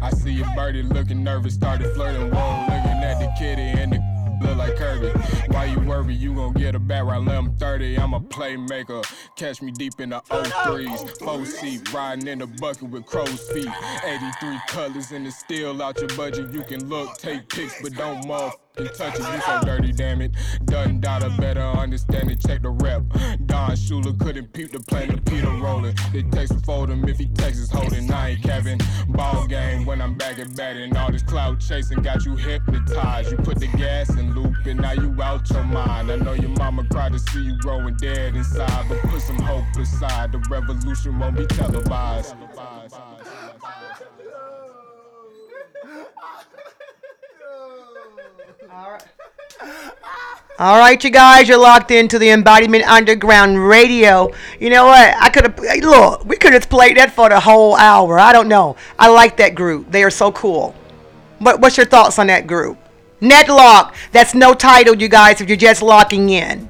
I 0.03 0.11
see 0.11 0.33
your 0.33 0.49
birdie 0.55 0.83
looking 0.83 1.25
nervous, 1.25 1.55
started 1.55 1.95
flirting. 1.95 2.31
Whoa, 2.31 2.61
looking 2.63 3.03
at 3.03 3.19
the 3.19 3.33
kitty 3.39 3.63
and 3.63 3.93
the 3.93 4.17
look 4.43 4.57
like 4.57 4.77
Kirby. 4.77 5.09
Why 5.49 5.67
you 5.67 5.81
worry? 5.81 6.15
You 6.15 6.35
gon' 6.35 6.53
get 6.53 6.75
a 6.75 6.79
back 6.87 7.05
right 7.05 7.21
limb 7.21 7.57
30. 7.57 7.99
I'm 7.99 8.15
a 8.15 8.21
playmaker. 8.21 9.05
Catch 9.37 9.63
me 9.63 9.73
deep 9.73 10.01
in 10.01 10.11
the 10.11 10.21
03s. 10.21 11.19
Four 11.19 11.45
seat, 11.45 11.93
riding 11.93 12.29
in 12.29 12.39
the 12.39 12.47
bucket 12.47 12.91
with 12.91 13.07
crow's 13.07 13.41
feet. 13.51 13.69
83 14.05 14.59
colors 14.69 15.11
and 15.13 15.27
it's 15.27 15.39
still 15.39 15.83
out 15.83 15.99
your 15.99 16.09
budget. 16.17 16.53
You 16.53 16.63
can 16.63 16.89
look, 16.89 17.19
take 17.19 17.49
pics, 17.49 17.81
but 17.83 17.95
don't 17.95 18.25
motherfucking 18.25 18.97
touch 18.97 19.15
it. 19.15 19.21
You 19.21 19.41
so 19.41 19.61
dirty, 19.65 19.93
damn 19.93 20.21
it. 20.21 20.33
Done 20.65 21.01
data 21.01 21.35
better 21.39 21.63
understand 21.63 22.31
it. 22.31 22.41
Check 22.41 22.63
the 22.63 22.71
rep. 22.71 23.03
Don 23.47 23.71
Shula 23.71 24.19
couldn't 24.21 24.53
peep 24.53 24.73
the 24.73 24.81
plan 24.81 25.11
of 25.11 25.25
Peter 25.25 25.49
rolling. 25.49 25.95
It 26.15 26.31
takes 26.31 26.51
a 26.51 26.61
fold 26.61 26.91
him 26.91 27.09
if 27.09 27.19
he 27.19 27.27
Texas 27.27 27.71
holding. 27.71 28.11
I 28.13 28.31
ain't 28.31 28.43
Kevin. 28.43 28.79
Ball 29.09 29.47
game 29.47 29.85
when 29.87 30.01
I'm 30.01 30.15
back 30.15 30.39
at 30.39 30.55
batting. 30.57 30.97
All 30.97 31.11
this 31.11 31.23
cloud 31.23 31.61
chasing 31.61 32.03
got 32.03 32.25
you 32.25 32.37
hypnotized. 32.37 33.31
You 33.31 33.39
put 33.39 33.59
the 33.59 33.69
gas 33.69 34.11
in 34.11 34.35
loop 34.35 34.55
and 34.67 34.81
now 34.81 34.93
you 34.93 35.15
out 35.23 35.49
your 35.51 35.65
mind. 35.65 36.11
I 36.11 36.17
know 36.17 36.35
your 36.35 36.51
mama 36.51 36.76
cried 36.85 37.13
to 37.13 37.19
see 37.19 37.43
you 37.43 37.59
growing 37.59 37.97
dead 37.97 38.37
inside, 38.37 38.89
but 38.89 38.99
put 39.03 39.23
some 39.23 39.39
hope 39.39 39.65
aside. 39.79 40.33
The 40.33 40.39
revolution 40.51 41.19
won't 41.19 41.37
be 41.37 41.47
televised. 41.47 42.35
All 48.71 48.91
right. 48.91 49.05
All 50.59 50.79
right, 50.79 51.03
you 51.05 51.11
guys, 51.11 51.49
you're 51.49 51.59
locked 51.59 51.91
into 51.91 52.19
the 52.19 52.31
Embodiment 52.31 52.85
Underground 52.85 53.69
Radio. 53.69 54.33
You 54.59 54.71
know 54.71 54.87
what? 54.87 55.15
I 55.19 55.29
could 55.29 55.45
have 55.45 55.85
look. 55.85 56.25
We 56.25 56.37
could 56.39 56.55
have 56.55 56.71
played 56.71 56.97
that 56.97 57.13
for 57.13 57.29
the 57.29 57.39
whole 57.39 57.77
hour. 57.77 58.19
I 58.19 58.33
don't 58.33 58.49
know. 58.49 58.77
I 58.99 59.09
like 59.09 59.37
that 59.37 59.55
group. 59.55 59.91
They 59.91 60.03
are 60.03 60.11
so 60.11 60.33
cool. 60.33 60.75
What, 61.41 61.61
what's 61.61 61.77
your 61.77 61.85
thoughts 61.85 62.19
on 62.19 62.29
that 62.29 62.47
group? 62.47 62.79
Nedlog. 63.21 63.95
That's 64.13 64.35
no 64.35 64.55
title, 64.55 64.95
you 64.97 65.09
guys. 65.09 65.41
If 65.41 65.49
you're 65.49 65.57
just 65.57 65.83
locking 65.83 66.31
in. 66.31 66.69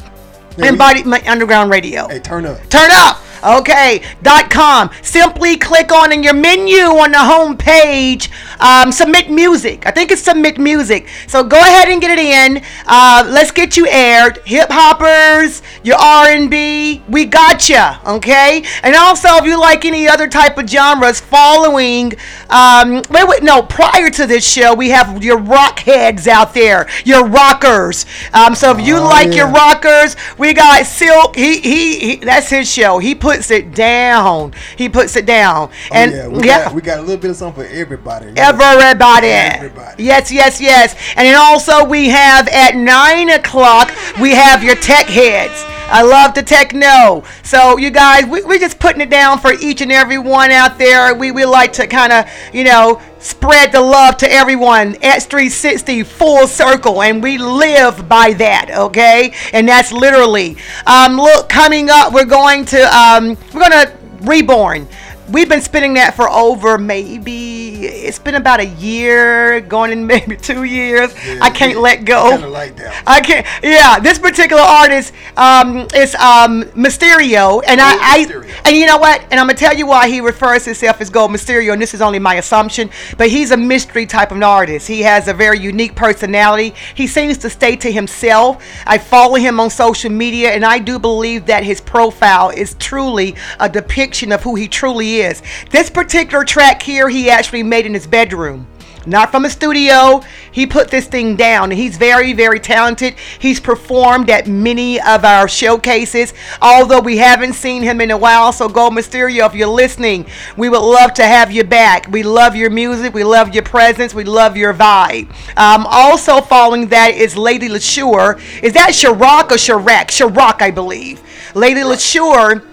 embodiment 0.57 1.27
underground 1.27 1.71
radio. 1.71 2.07
Hey, 2.07 2.19
turn 2.19 2.45
up. 2.45 2.57
Turn 2.69 2.89
up. 2.91 3.17
Okay, 3.43 4.03
dot 4.21 4.49
com. 4.49 4.89
Simply 5.01 5.57
click 5.57 5.91
on 5.91 6.11
in 6.11 6.23
your 6.23 6.33
menu 6.33 6.81
on 6.81 7.11
the 7.11 7.19
home 7.19 7.57
page. 7.57 8.29
Um, 8.59 8.91
submit 8.91 9.31
music. 9.31 9.85
I 9.85 9.91
think 9.91 10.11
it's 10.11 10.21
submit 10.21 10.57
music. 10.57 11.07
So 11.27 11.43
go 11.43 11.57
ahead 11.57 11.89
and 11.89 12.01
get 12.01 12.17
it 12.17 12.19
in. 12.19 12.63
Uh, 12.85 13.25
let's 13.27 13.51
get 13.51 13.77
you 13.77 13.87
aired. 13.89 14.39
Hip 14.45 14.69
hoppers, 14.69 15.61
your 15.83 15.97
R 15.97 16.27
and 16.27 16.49
B, 16.49 17.01
we 17.09 17.25
got 17.25 17.67
ya. 17.69 17.99
Okay, 18.05 18.63
and 18.83 18.95
also 18.95 19.29
if 19.35 19.45
you 19.45 19.59
like 19.59 19.85
any 19.85 20.07
other 20.07 20.27
type 20.27 20.57
of 20.57 20.69
genres, 20.69 21.19
following. 21.19 22.13
Um, 22.49 23.01
wait, 23.09 23.27
wait, 23.27 23.43
no. 23.43 23.63
Prior 23.63 24.09
to 24.09 24.25
this 24.25 24.47
show, 24.47 24.73
we 24.73 24.89
have 24.89 25.23
your 25.23 25.37
rock 25.37 25.79
heads 25.79 26.27
out 26.27 26.53
there, 26.53 26.87
your 27.05 27.25
rockers. 27.25 28.05
Um, 28.33 28.55
so 28.55 28.71
if 28.71 28.85
you 28.85 28.97
Oh, 28.99 29.03
like 29.03 29.33
your 29.33 29.47
rockers, 29.47 30.17
we 30.37 30.53
got 30.53 30.85
Silk. 30.85 31.35
He, 31.35 31.59
he 31.61 31.99
he. 31.99 32.15
That's 32.17 32.49
his 32.49 32.69
show. 32.69 32.97
He 32.97 33.15
put 33.15 33.28
puts 33.29 33.51
it 33.51 33.75
down. 33.75 34.53
He 34.75 34.89
puts 34.89 35.15
it 35.15 35.25
down. 35.25 35.69
Oh, 35.71 35.89
and 35.91 36.11
yeah, 36.11 36.27
we, 36.27 36.47
yeah, 36.47 36.65
Got, 36.65 36.73
we 36.73 36.81
got 36.81 36.99
a 36.99 37.01
little 37.01 37.17
bit 37.17 37.31
of 37.31 37.37
something 37.37 37.63
for 37.63 37.69
everybody. 37.69 38.33
Everybody. 38.35 39.27
Everybody. 39.27 40.03
Yes, 40.03 40.31
yes, 40.31 40.59
yes. 40.59 40.95
And 41.15 41.27
then 41.27 41.35
also 41.35 41.85
we 41.85 42.09
have 42.09 42.47
at 42.47 42.75
nine 42.75 43.29
o'clock 43.29 43.91
we 44.19 44.31
have 44.31 44.63
your 44.63 44.75
tech 44.75 45.05
heads. 45.05 45.63
I 45.91 46.03
love 46.03 46.33
the 46.33 46.43
techno. 46.43 47.23
So 47.43 47.77
you 47.77 47.89
guys, 47.89 48.25
we, 48.25 48.43
we're 48.43 48.59
just 48.59 48.79
putting 48.79 49.01
it 49.01 49.09
down 49.09 49.39
for 49.39 49.53
each 49.53 49.81
and 49.81 49.91
every 49.91 50.17
one 50.17 50.51
out 50.51 50.77
there. 50.77 51.13
We 51.15 51.31
we 51.31 51.45
like 51.45 51.73
to 51.73 51.87
kind 51.87 52.13
of, 52.13 52.29
you 52.53 52.63
know, 52.63 53.01
spread 53.19 53.71
the 53.71 53.81
love 53.81 54.17
to 54.17 54.31
everyone. 54.31 54.93
X360 54.95 56.05
full 56.05 56.47
circle, 56.47 57.01
and 57.01 57.21
we 57.21 57.37
live 57.37 58.07
by 58.07 58.33
that. 58.33 58.69
Okay, 58.71 59.33
and 59.53 59.67
that's 59.67 59.91
literally. 59.91 60.57
Um, 60.85 61.17
look, 61.17 61.49
coming 61.49 61.89
up, 61.89 62.13
we're 62.13 62.25
going 62.25 62.65
to 62.65 62.81
um, 62.95 63.37
we're 63.53 63.61
gonna 63.61 63.97
reborn. 64.21 64.87
We've 65.29 65.49
been 65.49 65.61
spinning 65.61 65.93
that 65.93 66.15
for 66.15 66.27
over 66.29 66.77
maybe 66.77 67.58
it's 67.91 68.19
been 68.19 68.35
about 68.35 68.59
a 68.59 68.65
year, 68.65 69.61
going 69.61 69.91
in 69.91 70.07
maybe 70.13 70.35
two 70.35 70.63
years. 70.63 71.13
I 71.41 71.49
can't 71.49 71.73
yeah, 71.73 71.79
let 71.79 72.05
go. 72.05 72.47
like 72.49 72.75
that. 72.77 73.03
I 73.05 73.21
can't. 73.21 73.45
Yeah, 73.63 73.99
this 73.99 74.19
particular 74.19 74.61
artist 74.61 75.13
um, 75.37 75.87
is 75.93 76.15
um, 76.15 76.63
Mysterio, 76.75 77.61
and 77.67 77.79
I, 77.81 77.95
I 77.99 78.25
and 78.65 78.75
you 78.75 78.85
know 78.85 78.97
what? 78.97 79.21
And 79.31 79.39
I'm 79.39 79.47
gonna 79.47 79.55
tell 79.57 79.75
you 79.75 79.85
why 79.87 80.09
he 80.09 80.21
refers 80.21 80.65
himself 80.65 81.01
as 81.01 81.09
Gold 81.09 81.31
Mysterio, 81.31 81.73
and 81.73 81.81
this 81.81 81.93
is 81.93 82.01
only 82.01 82.19
my 82.19 82.35
assumption, 82.35 82.89
but 83.17 83.29
he's 83.29 83.51
a 83.51 83.57
mystery 83.57 84.05
type 84.05 84.31
of 84.31 84.37
an 84.37 84.43
artist. 84.43 84.87
He 84.87 85.01
has 85.01 85.27
a 85.27 85.33
very 85.33 85.59
unique 85.59 85.95
personality. 85.95 86.73
He 86.95 87.07
seems 87.07 87.37
to 87.39 87.49
stay 87.49 87.75
to 87.77 87.91
himself. 87.91 88.63
I 88.85 88.97
follow 88.97 89.35
him 89.35 89.59
on 89.59 89.69
social 89.69 90.11
media, 90.11 90.51
and 90.51 90.65
I 90.65 90.79
do 90.79 90.99
believe 90.99 91.45
that 91.47 91.63
his 91.63 91.81
profile 91.81 92.49
is 92.49 92.75
truly 92.75 93.35
a 93.59 93.69
depiction 93.69 94.31
of 94.31 94.43
who 94.43 94.55
he 94.55 94.67
truly 94.67 95.21
is. 95.21 95.41
This 95.71 95.89
particular 95.89 96.43
track 96.43 96.81
here, 96.81 97.09
he 97.09 97.29
actually 97.29 97.63
made 97.63 97.85
in 97.85 97.93
his 97.93 98.07
bedroom 98.07 98.67
not 99.09 99.31
from 99.31 99.45
a 99.45 99.49
studio. 99.49 100.21
He 100.51 100.65
put 100.65 100.89
this 100.89 101.07
thing 101.07 101.35
down, 101.35 101.71
he's 101.71 101.97
very, 101.97 102.33
very 102.33 102.59
talented. 102.59 103.15
He's 103.39 103.59
performed 103.59 104.29
at 104.29 104.47
many 104.47 104.99
of 105.01 105.25
our 105.25 105.47
showcases, 105.47 106.33
although 106.61 106.99
we 106.99 107.17
haven't 107.17 107.53
seen 107.53 107.81
him 107.81 108.01
in 108.01 108.11
a 108.11 108.17
while. 108.17 108.51
So, 108.51 108.69
Gold 108.69 108.93
Mysterio, 108.93 109.45
if 109.47 109.55
you're 109.55 109.67
listening, 109.67 110.25
we 110.57 110.69
would 110.69 110.81
love 110.81 111.13
to 111.15 111.23
have 111.23 111.51
you 111.51 111.63
back. 111.63 112.07
We 112.09 112.23
love 112.23 112.55
your 112.55 112.69
music, 112.69 113.13
we 113.13 113.23
love 113.23 113.53
your 113.53 113.63
presence, 113.63 114.13
we 114.13 114.23
love 114.23 114.55
your 114.55 114.73
vibe. 114.73 115.29
Um, 115.57 115.85
also, 115.87 116.41
following 116.41 116.87
that 116.87 117.13
is 117.15 117.35
Lady 117.37 117.67
Leshurr. 117.67 118.39
Is 118.63 118.73
that 118.73 118.91
Chirac 118.91 119.51
or 119.51 119.55
Chirac? 119.55 120.07
Chirac, 120.07 120.61
I 120.61 120.71
believe. 120.71 121.21
Lady 121.55 121.81
Leshurr. 121.81 122.65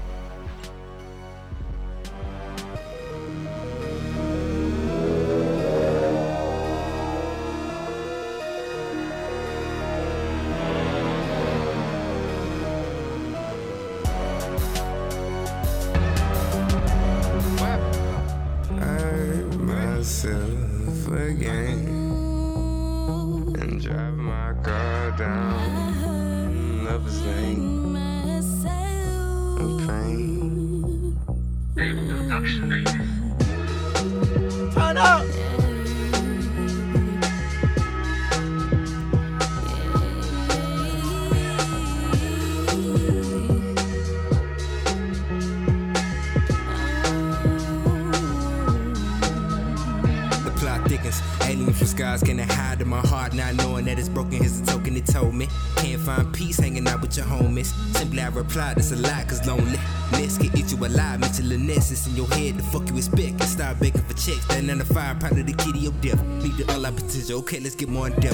get 67.85 67.91
more 67.91 68.07
in 68.07 68.13
depth. 68.21 68.32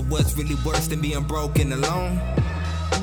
So 0.00 0.06
what's 0.06 0.34
really 0.34 0.54
worse 0.64 0.86
than 0.86 1.02
being 1.02 1.22
broken 1.24 1.74
alone? 1.74 2.18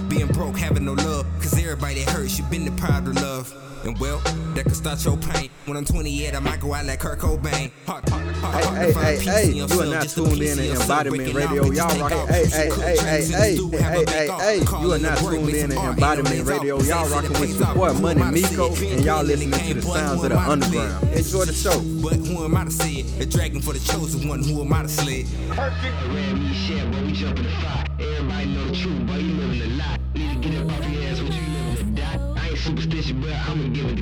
Being 0.10 0.26
broke, 0.30 0.58
having 0.58 0.86
no 0.86 0.94
love. 0.94 1.28
Cause 1.40 1.54
everybody 1.54 2.04
that 2.04 2.10
hurts 2.10 2.40
you 2.40 2.46
been 2.46 2.66
the 2.66 2.72
proud 2.72 3.08
of 3.08 3.14
love. 3.18 3.54
And 3.86 4.00
well, 4.00 4.18
that 4.56 4.64
could 4.64 4.76
start 4.76 5.06
your 5.06 5.16
pain. 5.18 5.52
When 5.66 5.78
I'm 5.78 5.86
28, 5.86 6.34
I 6.34 6.40
might 6.40 6.60
go 6.60 6.74
out 6.74 6.88
like 6.88 7.00
Kurt 7.00 7.20
Cobain. 7.20 7.70
Hard, 7.86 8.10
hard, 8.10 8.36
hard 8.38 8.78
Hey, 8.78 8.94
hey, 8.94 9.18
hey, 9.20 9.52
you 9.52 9.66
are 9.66 9.86
not 9.86 10.10
tuned 10.10 10.42
in 10.42 10.58
to. 10.58 10.72
Embodiment 10.72 11.34
Radio. 11.36 11.70
Y'all 11.70 12.00
rocking. 12.00 12.28
Hey, 12.34 12.46
hey, 12.48 12.70
hey, 12.72 12.98
hey, 12.98 13.26
hey, 13.26 13.56
do 13.58 13.70
have 13.78 13.94
a 13.94 14.12
hey, 14.12 14.28
hey, 14.28 14.60
hey. 14.60 14.82
You 14.82 14.94
are 14.94 15.00
not 15.00 15.18
tuned 15.20 15.50
in 15.50 15.70
to 15.70 15.78
Embodiment 15.78 16.48
Radio. 16.48 16.82
Y'all 16.82 17.08
rocking 17.10 17.34
the 17.34 17.40
with 17.42 17.60
your 17.60 17.76
boy 17.76 17.94
Money 17.94 18.24
Miko, 18.42 18.74
and 18.74 19.06
y'all 19.06 19.24
listening 19.24 19.52
to 19.52 19.74
the 19.76 19.82
sounds 19.84 20.24
of 20.24 20.30
the 20.30 20.36
am 20.36 20.50
I 20.50 20.56
to 20.56 20.66
say 20.66 20.78
it? 20.78 20.82
underground. 20.82 21.16
Enjoy 21.16 21.46
the 21.46 21.54
show. 21.54 21.97
But 22.02 22.14
who 22.14 22.46
am 22.46 22.56
I 22.56 22.66
to 22.66 22.72
say 22.72 22.94
it? 23.02 23.22
A 23.22 23.26
dragon 23.26 23.62
for 23.62 23.74
the 23.74 23.80
chosen 23.80 24.28
one. 24.30 24.44
Who 24.44 24.62
am 24.62 24.72
I 24.72 24.84
to 24.84 24.90
slay? 24.90 25.26
Perfect. 25.50 25.96
Red 26.14 26.34
me 26.38 26.54
shit, 26.54 26.92
boy, 26.92 27.02
we 27.06 27.12
jump 27.12 27.38
in 27.40 27.46
the 27.46 27.50
fire. 27.50 27.86
Everybody 28.00 28.46
know 28.54 28.66
the 28.66 28.76
truth, 28.76 29.08
boy, 29.08 29.16
you 29.16 29.34
living 29.34 29.62
a 29.62 29.76
lie. 29.76 29.98
Need 30.14 30.44
to 30.44 30.50
get 30.50 30.62
up 30.62 30.72
off 30.72 30.90
your 30.90 31.04
ass, 31.04 31.22
what 31.22 31.34
you 31.34 31.42
living 31.42 31.96
to 31.96 32.02
die. 32.02 32.34
I 32.38 32.50
ain't 32.50 32.58
superstitious, 32.60 33.12
but 33.14 33.34
I'ma 33.34 33.74
give 33.74 33.86
it 33.88 33.97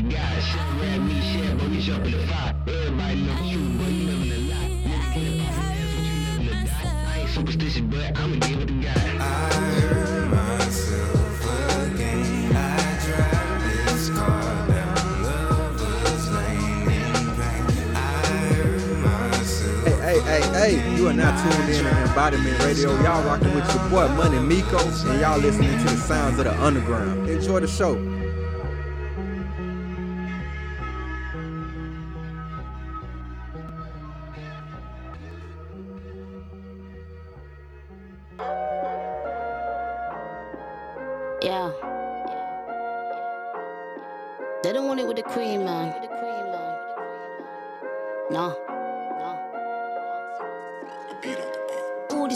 you 20.96 21.08
are 21.08 21.14
not 21.14 21.38
tuned 21.42 21.70
in 21.70 21.84
to 21.84 21.90
Embodiment 22.08 22.60
Radio. 22.64 22.90
Y'all 23.02 23.24
rocking 23.26 23.54
with 23.54 23.74
your 23.74 23.90
boy 23.90 24.08
Money 24.16 24.40
Miko, 24.40 24.78
and 24.80 25.20
y'all 25.20 25.38
listening 25.38 25.78
to 25.80 25.84
the 25.84 25.98
sounds 25.98 26.40
of 26.40 26.46
the 26.46 26.64
underground. 26.64 27.30
Enjoy 27.30 27.60
the 27.60 27.68
show. 27.68 27.96
Yeah. 41.42 41.72
They 44.64 44.74
don't 44.74 44.88
want 44.88 45.00
it 45.00 45.08
with 45.08 45.18
the 45.18 45.24
cream, 45.24 45.66
man. 45.66 46.05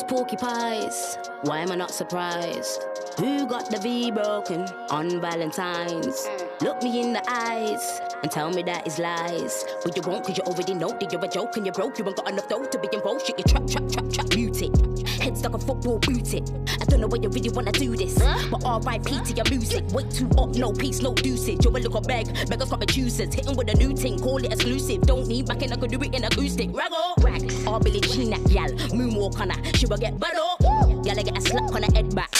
Porcupines, 0.10 1.20
why 1.44 1.60
am 1.60 1.72
I 1.72 1.76
not 1.76 1.92
surprised? 1.92 2.84
Who 3.18 3.46
got 3.46 3.70
the 3.70 3.78
V 3.78 4.10
broken 4.10 4.66
on 4.90 5.22
Valentine's? 5.22 6.28
Look 6.62 6.82
me 6.82 7.00
in 7.00 7.14
the 7.14 7.24
eyes 7.30 8.02
and 8.24 8.32
tell 8.32 8.50
me 8.50 8.64
that 8.64 8.88
is 8.88 8.98
lies. 8.98 9.64
But 9.84 9.96
you 9.96 10.02
won't, 10.02 10.26
cause 10.26 10.36
you 10.36 10.44
already 10.46 10.74
know 10.74 10.90
that 11.00 11.12
you're 11.12 11.24
a 11.24 11.28
joke 11.28 11.58
and 11.58 11.66
you're 11.66 11.74
broke. 11.74 12.00
You 12.00 12.08
ain't 12.08 12.16
got 12.16 12.28
enough 12.28 12.50
dough 12.50 12.66
to 12.66 12.80
be 12.80 12.90
involved. 12.92 13.28
Shit, 13.28 13.38
you 13.38 13.44
trap, 13.44 13.68
trap, 13.68 13.88
trap, 13.92 14.10
trap, 14.12 14.36
mute 14.36 14.62
it. 14.64 14.89
Head 15.20 15.38
stuck 15.38 15.54
on 15.54 15.60
football, 15.60 16.00
boot 16.00 16.34
it. 16.34 16.50
I 16.82 16.86
don't 16.86 17.02
know 17.02 17.08
why 17.08 17.18
you 17.22 17.30
really 17.30 17.50
wanna 17.50 17.72
do 17.72 17.96
this. 17.96 18.18
But 18.50 18.64
RIP 18.86 19.24
to 19.26 19.34
your 19.34 19.46
music. 19.50 19.86
Way 19.92 20.04
too 20.04 20.30
up, 20.38 20.56
no 20.56 20.72
peace, 20.72 21.02
no 21.02 21.14
deuces. 21.14 21.60
You're 21.64 21.76
a 21.76 21.80
little 21.80 22.02
bag, 22.02 22.28
beggars 22.50 22.70
got 22.70 22.88
choosers. 22.88 23.34
Hitting 23.34 23.56
with 23.56 23.70
a 23.70 23.76
new 23.76 23.96
thing, 23.96 24.20
call 24.20 24.38
it 24.38 24.52
exclusive. 24.52 25.02
Don't 25.02 25.28
need 25.28 25.48
backing, 25.48 25.72
I 25.72 25.76
could 25.76 25.92
do 25.92 26.02
it 26.02 26.14
in 26.16 26.24
acoustic. 26.24 26.70
Raggo, 26.70 27.24
rag. 27.24 27.52
Or 27.68 27.80
Billie 27.80 28.02
Jean 28.02 28.32
gal. 28.46 28.70
Moonwalk 28.96 29.40
on 29.40 29.50
her, 29.50 29.64
she 29.76 29.86
will 29.86 29.98
get 29.98 30.20
better. 30.20 30.40
Y'all 30.62 31.04
get 31.04 31.38
a 31.38 31.42
slap 31.42 31.74
on 31.74 31.84
her 31.84 31.92
head 31.94 32.16
back. 32.16 32.32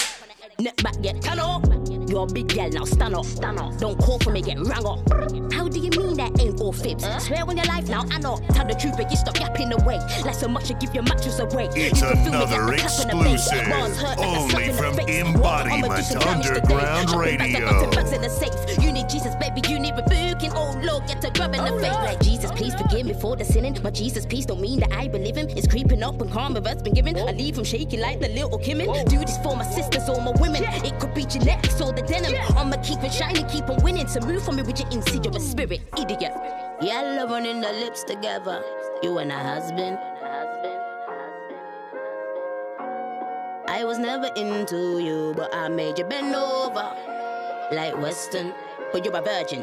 Neck 0.58 0.76
back 0.82 1.00
get 1.02 1.26
up. 1.38 1.99
You're 2.10 2.24
a 2.24 2.26
big 2.26 2.52
girl 2.52 2.68
now, 2.70 2.84
stand 2.84 3.14
up, 3.14 3.24
stand 3.24 3.60
up. 3.60 3.78
Don't 3.78 3.96
call 3.96 4.18
for 4.18 4.32
me, 4.32 4.42
get 4.42 4.58
rang 4.58 4.84
up. 4.84 4.98
How 5.52 5.68
do 5.68 5.78
you 5.78 5.90
mean 5.90 6.16
that 6.16 6.40
ain't 6.40 6.60
all 6.60 6.72
fibs? 6.72 7.04
Swear 7.24 7.44
on 7.44 7.56
your 7.56 7.66
life 7.66 7.88
now, 7.88 8.04
I 8.10 8.18
know. 8.18 8.36
Tell 8.50 8.66
the 8.66 8.74
truth, 8.74 8.94
but 8.96 9.08
you 9.12 9.16
stop 9.16 9.38
yapping 9.38 9.72
away. 9.72 10.00
Like 10.24 10.34
so 10.34 10.48
much, 10.48 10.68
you 10.70 10.74
give 10.80 10.92
your 10.92 11.04
mattress 11.04 11.38
away. 11.38 11.68
It's 11.76 12.00
You 12.00 12.08
can 12.08 12.24
feel 12.24 12.32
me 12.32 12.38
another 12.38 12.66
like 12.66 12.80
a 12.80 12.88
tap 12.88 13.12
in 13.12 13.18
the 13.18 13.24
face. 13.24 13.46
exclusive, 13.46 13.70
Bars 13.70 13.96
hurt 13.96 14.18
like 14.18 14.26
only 14.26 14.50
slap 14.50 14.62
in 14.62 14.70
the 14.70 14.82
from. 14.82 14.98
Embodiment 15.08 15.40
What, 15.40 15.66
I'm 15.70 15.84
a 15.84 15.96
decent 15.96 16.24
man 16.24 16.38
yesterday. 16.38 16.60
Underground 16.60 17.10
Shopping 17.10 17.38
bags 17.38 17.54
and 17.54 17.62
Radio. 17.62 17.66
hunting 17.68 17.90
bags 17.90 18.12
in 18.12 18.22
the 18.22 18.28
safe. 18.28 18.84
You 18.84 18.92
need 18.92 19.08
Jesus, 19.08 19.34
baby, 19.36 19.62
you 19.68 19.78
need 19.78 19.94
rebuking. 19.94 20.50
Oh 20.52 20.80
Lord, 20.82 21.06
get 21.06 21.20
to 21.22 21.30
grabbing 21.30 21.62
the 21.62 21.70
oh, 21.70 21.78
face. 21.78 21.94
Like 21.94 22.20
Jesus, 22.22 22.50
please 22.50 22.74
forgive 22.74 23.06
me 23.06 23.14
for 23.14 23.36
the 23.36 23.44
sinning. 23.44 23.78
My 23.84 23.90
Jesus, 23.90 24.26
peace 24.26 24.46
don't 24.46 24.60
mean 24.60 24.80
that 24.80 24.92
I 24.92 25.06
believe 25.06 25.36
him. 25.36 25.48
It's 25.50 25.68
creeping 25.68 26.02
up 26.02 26.20
and 26.20 26.32
karma 26.32 26.60
that's 26.60 26.82
been 26.82 26.94
given. 26.94 27.16
I 27.16 27.30
leave 27.30 27.56
him 27.56 27.62
shaking 27.62 28.00
like 28.00 28.18
the 28.18 28.30
little 28.30 28.58
Kimin. 28.58 29.08
Do 29.08 29.20
this 29.20 29.38
for 29.44 29.54
my 29.54 29.64
sisters 29.64 30.08
or 30.08 30.20
my 30.20 30.32
women. 30.40 30.64
It 30.64 30.98
could 30.98 31.14
be 31.14 31.24
genetics 31.24 31.80
or 31.80 31.92
the 32.00 32.06
denim. 32.06 32.34
I'ma 32.56 32.76
keep 32.82 33.02
it 33.02 33.12
shining, 33.12 33.46
keep 33.46 33.68
on 33.68 33.82
winning. 33.82 34.06
So 34.08 34.20
move 34.20 34.42
for 34.42 34.52
me 34.52 34.62
with 34.62 34.80
your 34.80 34.88
insidious 34.90 35.50
spirit, 35.50 35.80
idiot. 35.98 36.32
Yeah, 36.80 37.02
love 37.18 37.30
running 37.30 37.60
the 37.60 37.72
lips 37.72 38.04
together. 38.04 38.62
You 39.02 39.18
and 39.18 39.32
a 39.32 39.38
husband. 39.38 39.98
I 43.68 43.84
was 43.84 43.98
never 43.98 44.28
into 44.36 44.98
you, 44.98 45.32
but 45.36 45.54
I 45.54 45.68
made 45.68 45.98
you 45.98 46.04
bend 46.04 46.34
over 46.34 46.94
like 47.72 47.96
Western. 47.96 48.52
But 48.92 49.04
you're 49.04 49.16
a 49.16 49.22
virgin. 49.22 49.60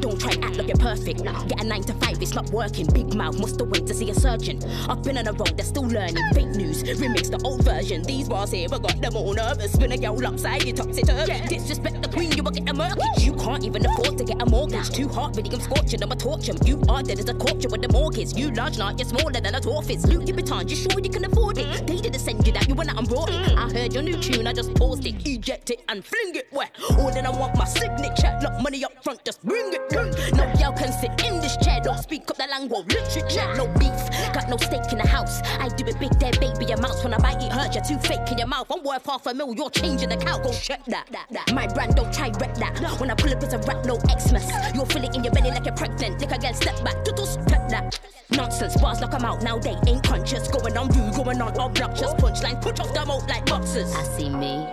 Don't 0.00 0.18
try 0.18 0.32
act 0.42 0.56
like 0.56 0.68
you're 0.68 0.76
perfect. 0.76 1.22
Get 1.22 1.60
a 1.60 1.64
nine 1.64 1.82
to 1.82 1.94
five, 1.94 2.20
it's 2.22 2.34
not 2.34 2.50
working. 2.50 2.86
Big 2.86 3.14
mouth, 3.14 3.38
must 3.38 3.60
have 3.60 3.68
wait 3.68 3.86
to 3.86 3.94
see 3.94 4.10
a 4.10 4.14
surgeon. 4.14 4.60
I've 4.88 5.02
been 5.02 5.18
on 5.18 5.24
the 5.24 5.32
road, 5.32 5.56
they're 5.56 5.66
still 5.66 5.86
learning. 5.86 6.24
Fake 6.32 6.56
news, 6.56 6.82
remix 6.82 7.30
the 7.30 7.40
old 7.44 7.64
version. 7.64 8.02
These 8.02 8.28
bars 8.28 8.50
here, 8.50 8.68
I 8.72 8.78
got 8.78 9.00
them 9.00 9.16
all 9.16 9.34
nervous. 9.34 9.72
Spin 9.72 9.92
a 9.92 9.98
girl 9.98 10.26
upside, 10.26 10.64
you 10.64 10.72
topsy 10.72 11.02
turvy. 11.02 11.40
Disrespect 11.48 12.02
the 12.02 12.08
queen, 12.08 12.32
you 12.32 12.42
will 12.42 12.50
get 12.50 12.68
a 12.68 12.72
mortgage. 12.72 13.22
You 13.22 13.34
can't 13.34 13.64
even 13.64 13.84
afford 13.84 14.16
to 14.18 14.24
get 14.24 14.40
a 14.40 14.46
mortgage. 14.46 14.88
Too 14.90 15.08
hard, 15.08 15.36
really, 15.36 15.50
I'm 15.52 15.60
scorching, 15.60 16.02
I'ma 16.02 16.14
torch 16.14 16.48
'em. 16.48 16.56
You 16.64 16.82
are 16.88 17.02
dead 17.02 17.18
as 17.18 17.28
a 17.28 17.34
culture 17.34 17.68
with 17.68 17.82
the 17.82 17.92
mortgage. 17.92 18.32
You 18.34 18.50
large, 18.52 18.78
not 18.78 18.98
you're 18.98 19.08
smaller 19.08 19.32
than 19.32 19.54
a 19.54 19.60
dwarf 19.60 19.90
is. 19.90 20.06
Louis 20.06 20.32
Vuitton, 20.32 20.68
you 20.68 20.76
sure 20.76 20.98
you 21.00 21.10
can 21.10 21.24
afford 21.24 21.58
it? 21.58 21.86
They 21.86 21.96
didn't 21.96 22.20
send 22.20 22.46
you 22.46 22.52
that, 22.54 22.66
you 22.68 22.74
went 22.74 22.90
out 22.90 22.98
and 22.98 23.08
brought 23.08 23.30
it. 23.30 23.52
I 23.56 23.68
heard 23.70 23.92
your 23.92 24.02
new 24.02 24.16
tune, 24.16 24.46
I 24.46 24.52
just 24.54 24.74
paused 24.74 25.06
it, 25.06 25.14
eject 25.26 25.70
it, 25.70 25.82
and 25.88 26.04
fling 26.04 26.36
it 26.36 26.41
where? 26.52 26.68
All 26.98 27.10
then 27.12 27.26
I 27.26 27.30
want 27.30 27.56
my 27.56 27.64
signature, 27.64 28.38
lock 28.42 28.60
money 28.62 28.84
up 28.84 29.02
front, 29.02 29.24
just 29.24 29.44
bring 29.44 29.72
it. 29.72 29.80
No 29.92 30.44
girl 30.58 30.72
can 30.72 30.92
sit 30.92 31.10
in 31.24 31.40
this 31.40 31.56
chair, 31.56 31.80
don't 31.82 31.98
speak 31.98 32.30
up 32.30 32.36
the 32.36 32.46
language, 32.46 32.86
literature, 32.88 33.54
no 33.56 33.66
beef, 33.78 33.92
got 34.32 34.48
no 34.48 34.56
stake 34.56 34.92
in 34.92 34.98
the 34.98 35.06
house. 35.06 35.40
I 35.58 35.68
do 35.68 35.86
it 35.86 35.98
big 35.98 36.12
there, 36.18 36.32
baby, 36.32 36.66
your 36.66 36.78
mouth 36.78 37.02
when 37.02 37.14
I 37.14 37.18
bite 37.18 37.42
it 37.42 37.52
hurt, 37.52 37.74
you're 37.74 37.84
too 37.84 37.98
fake 37.98 38.30
in 38.30 38.38
your 38.38 38.46
mouth. 38.46 38.70
I'm 38.70 38.82
worth 38.82 39.06
half 39.06 39.26
a 39.26 39.34
mil, 39.34 39.54
you're 39.54 39.70
changing 39.70 40.08
the 40.10 40.16
cow, 40.16 40.38
go 40.38 40.52
check 40.52 40.84
that. 40.86 41.08
My 41.52 41.66
brand 41.66 41.96
don't 41.96 42.12
try 42.12 42.28
wreck 42.40 42.54
that. 42.56 42.78
When 43.00 43.10
I 43.10 43.14
pull 43.14 43.32
up 43.32 43.42
it's 43.42 43.52
a 43.52 43.58
rap, 43.58 43.84
no 43.84 43.98
Xmas. 43.98 44.48
You'll 44.74 44.86
feel 44.86 45.04
it 45.04 45.14
in 45.16 45.24
your 45.24 45.32
belly 45.32 45.50
like 45.50 45.64
you're 45.64 45.74
pregnant. 45.74 46.20
Lick 46.20 46.32
a 46.32 46.38
girl, 46.38 46.54
step 46.54 46.82
back, 46.84 47.04
tutus, 47.04 47.36
pet 47.46 47.68
that. 47.70 48.00
Nonsense, 48.30 48.80
bars 48.80 49.00
knock 49.00 49.14
'em 49.14 49.24
out 49.24 49.42
now, 49.42 49.58
they 49.58 49.76
ain't 49.86 50.02
conscious. 50.02 50.48
Going 50.48 50.76
on 50.76 50.88
rude, 50.88 51.14
going 51.14 51.40
on 51.40 51.58
obnoxious. 51.58 52.14
Punchline, 52.14 52.60
put 52.62 52.80
off 52.80 52.92
the 52.94 53.04
mouth 53.04 53.28
like 53.28 53.44
boxers. 53.46 53.94
I 53.94 54.04
see 54.16 54.30
me. 54.30 54.66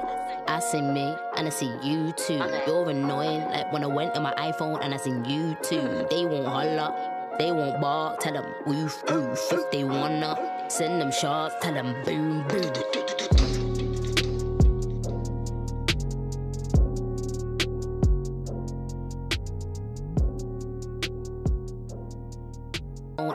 I 0.50 0.58
see 0.58 0.82
me 0.82 1.16
and 1.38 1.46
I 1.46 1.52
see 1.52 1.72
you 1.84 2.12
too. 2.12 2.42
You're 2.66 2.90
annoying, 2.90 3.42
like 3.52 3.72
when 3.72 3.84
I 3.84 3.86
went 3.86 4.16
on 4.18 4.24
my 4.24 4.34
iPhone 4.34 4.84
and 4.84 4.96
I 4.96 4.98
seen 4.98 5.24
you 5.24 5.56
too. 5.62 6.08
They 6.10 6.26
won't 6.26 6.48
holler, 6.48 6.92
they 7.38 7.52
won't 7.52 7.80
bark. 7.80 8.20
Tell 8.20 8.34
them 8.34 8.46
woof 8.66 9.04
woof 9.08 9.40
if 9.52 9.70
they 9.70 9.84
wanna. 9.84 10.66
Send 10.68 11.00
them 11.00 11.12
shots, 11.12 11.54
tell 11.62 11.76
them 11.76 11.94
boom 12.04 12.48
boom. 12.48 12.64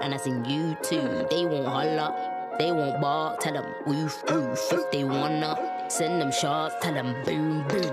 And 0.02 0.12
I 0.12 0.16
seen 0.16 0.44
you 0.44 0.76
too. 0.82 1.28
They 1.30 1.46
won't 1.46 1.66
holler, 1.66 2.12
they 2.58 2.72
won't 2.72 3.00
bark. 3.00 3.38
Tell 3.38 3.52
them 3.52 3.72
woof 3.86 4.20
woof 4.28 4.72
if 4.72 4.90
they 4.90 5.04
wanna. 5.04 5.73
Send 5.88 6.20
them 6.20 6.32
shots, 6.32 6.74
tell 6.80 6.94
them 6.94 7.14
boom 7.24 7.66
boom. 7.68 7.92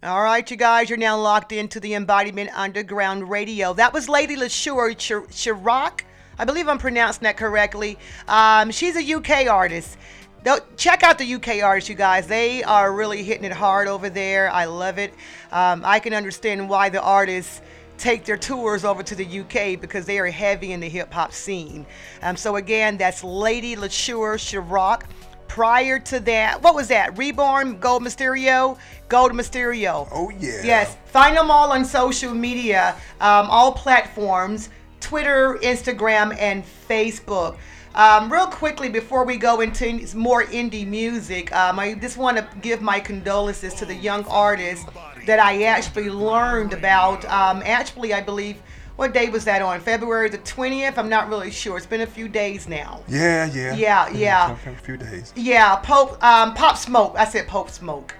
All 0.00 0.22
right, 0.22 0.48
you 0.50 0.56
guys, 0.56 0.88
you're 0.88 0.96
now 0.96 1.18
locked 1.18 1.52
into 1.52 1.80
the 1.80 1.94
Embodiment 1.94 2.50
Underground 2.54 3.28
Radio. 3.28 3.74
That 3.74 3.92
was 3.92 4.08
Lady 4.08 4.36
Leshurr 4.36 4.94
Chir- 4.96 5.26
Chirac. 5.28 6.02
I 6.38 6.44
believe 6.44 6.68
I'm 6.68 6.78
pronouncing 6.78 7.24
that 7.24 7.36
correctly. 7.36 7.98
Um, 8.28 8.70
she's 8.70 8.96
a 8.96 9.14
UK 9.14 9.48
artist. 9.48 9.98
Though- 10.44 10.58
Check 10.76 11.02
out 11.02 11.18
the 11.18 11.34
UK 11.34 11.62
artists, 11.62 11.88
you 11.90 11.96
guys. 11.96 12.26
They 12.26 12.62
are 12.62 12.92
really 12.92 13.22
hitting 13.22 13.44
it 13.44 13.52
hard 13.52 13.88
over 13.88 14.08
there. 14.08 14.50
I 14.50 14.64
love 14.66 14.98
it. 14.98 15.12
Um, 15.52 15.82
I 15.84 15.98
can 15.98 16.14
understand 16.14 16.68
why 16.68 16.88
the 16.88 17.02
artists 17.02 17.60
take 17.98 18.24
their 18.24 18.36
tours 18.36 18.84
over 18.84 19.02
to 19.02 19.14
the 19.16 19.40
UK 19.40 19.80
because 19.80 20.06
they 20.06 20.18
are 20.20 20.26
heavy 20.26 20.72
in 20.72 20.78
the 20.80 20.88
hip 20.88 21.12
hop 21.12 21.32
scene. 21.32 21.84
Um, 22.22 22.36
so 22.36 22.56
again, 22.56 22.96
that's 22.96 23.24
Lady 23.24 23.74
Leshurr 23.74 24.36
Chirac. 24.38 25.02
Prior 25.48 25.98
to 25.98 26.20
that, 26.20 26.62
what 26.62 26.74
was 26.74 26.88
that? 26.88 27.16
Reborn, 27.18 27.80
Gold 27.80 28.02
Mysterio, 28.02 28.78
Gold 29.08 29.32
Mysterio. 29.32 30.06
Oh 30.12 30.30
yeah. 30.30 30.60
Yes, 30.62 30.96
find 31.06 31.36
them 31.36 31.50
all 31.50 31.72
on 31.72 31.84
social 31.84 32.32
media, 32.34 32.94
um, 33.20 33.48
all 33.50 33.72
platforms. 33.72 34.68
Twitter, 35.00 35.58
Instagram, 35.62 36.36
and 36.38 36.62
Facebook. 36.88 37.56
Um, 37.94 38.32
real 38.32 38.46
quickly, 38.46 38.88
before 38.88 39.24
we 39.24 39.36
go 39.36 39.60
into 39.60 40.06
more 40.16 40.44
indie 40.44 40.86
music, 40.86 41.54
um, 41.54 41.78
I 41.78 41.94
just 41.94 42.16
want 42.16 42.36
to 42.36 42.46
give 42.60 42.80
my 42.80 43.00
condolences 43.00 43.74
to 43.74 43.84
the 43.84 43.94
young 43.94 44.24
artists 44.26 44.86
that 45.26 45.38
I 45.38 45.64
actually 45.64 46.10
learned 46.10 46.72
about. 46.72 47.24
Um, 47.24 47.62
actually, 47.64 48.14
I 48.14 48.20
believe, 48.20 48.62
what 48.96 49.14
day 49.14 49.28
was 49.28 49.44
that 49.44 49.62
on? 49.62 49.80
February 49.80 50.28
the 50.28 50.38
20th? 50.38 50.98
I'm 50.98 51.08
not 51.08 51.28
really 51.28 51.50
sure. 51.50 51.76
It's 51.76 51.86
been 51.86 52.00
a 52.00 52.06
few 52.06 52.28
days 52.28 52.68
now. 52.68 53.02
Yeah, 53.08 53.46
yeah. 53.46 53.74
Yeah, 53.74 54.08
yeah. 54.10 54.56
A 54.66 54.74
few 54.76 54.96
days. 54.96 55.32
Yeah, 55.36 55.76
Pope, 55.76 56.22
um, 56.22 56.54
Pop 56.54 56.76
Smoke. 56.76 57.14
I 57.16 57.24
said 57.24 57.46
Pope 57.46 57.70
Smoke. 57.70 58.14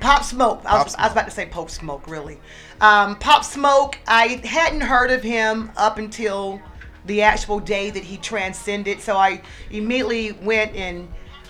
Pop 0.00 0.22
Smoke. 0.22 0.62
I 0.66 0.82
was, 0.82 0.94
Pop 0.94 1.00
I 1.00 1.06
was 1.06 1.12
about 1.12 1.24
to 1.24 1.30
say 1.30 1.46
Pope 1.46 1.70
Smoke, 1.70 2.06
really. 2.08 2.38
Um, 2.80 3.16
Pop 3.16 3.44
Smoke, 3.44 3.98
I 4.06 4.40
hadn't 4.44 4.82
heard 4.82 5.10
of 5.10 5.22
him 5.22 5.70
up 5.76 5.98
until 5.98 6.60
the 7.06 7.22
actual 7.22 7.60
day 7.60 7.90
that 7.90 8.04
he 8.04 8.16
transcended. 8.16 9.00
So 9.00 9.16
I 9.16 9.42
immediately 9.70 10.32
went 10.32 10.74
and 10.76 11.08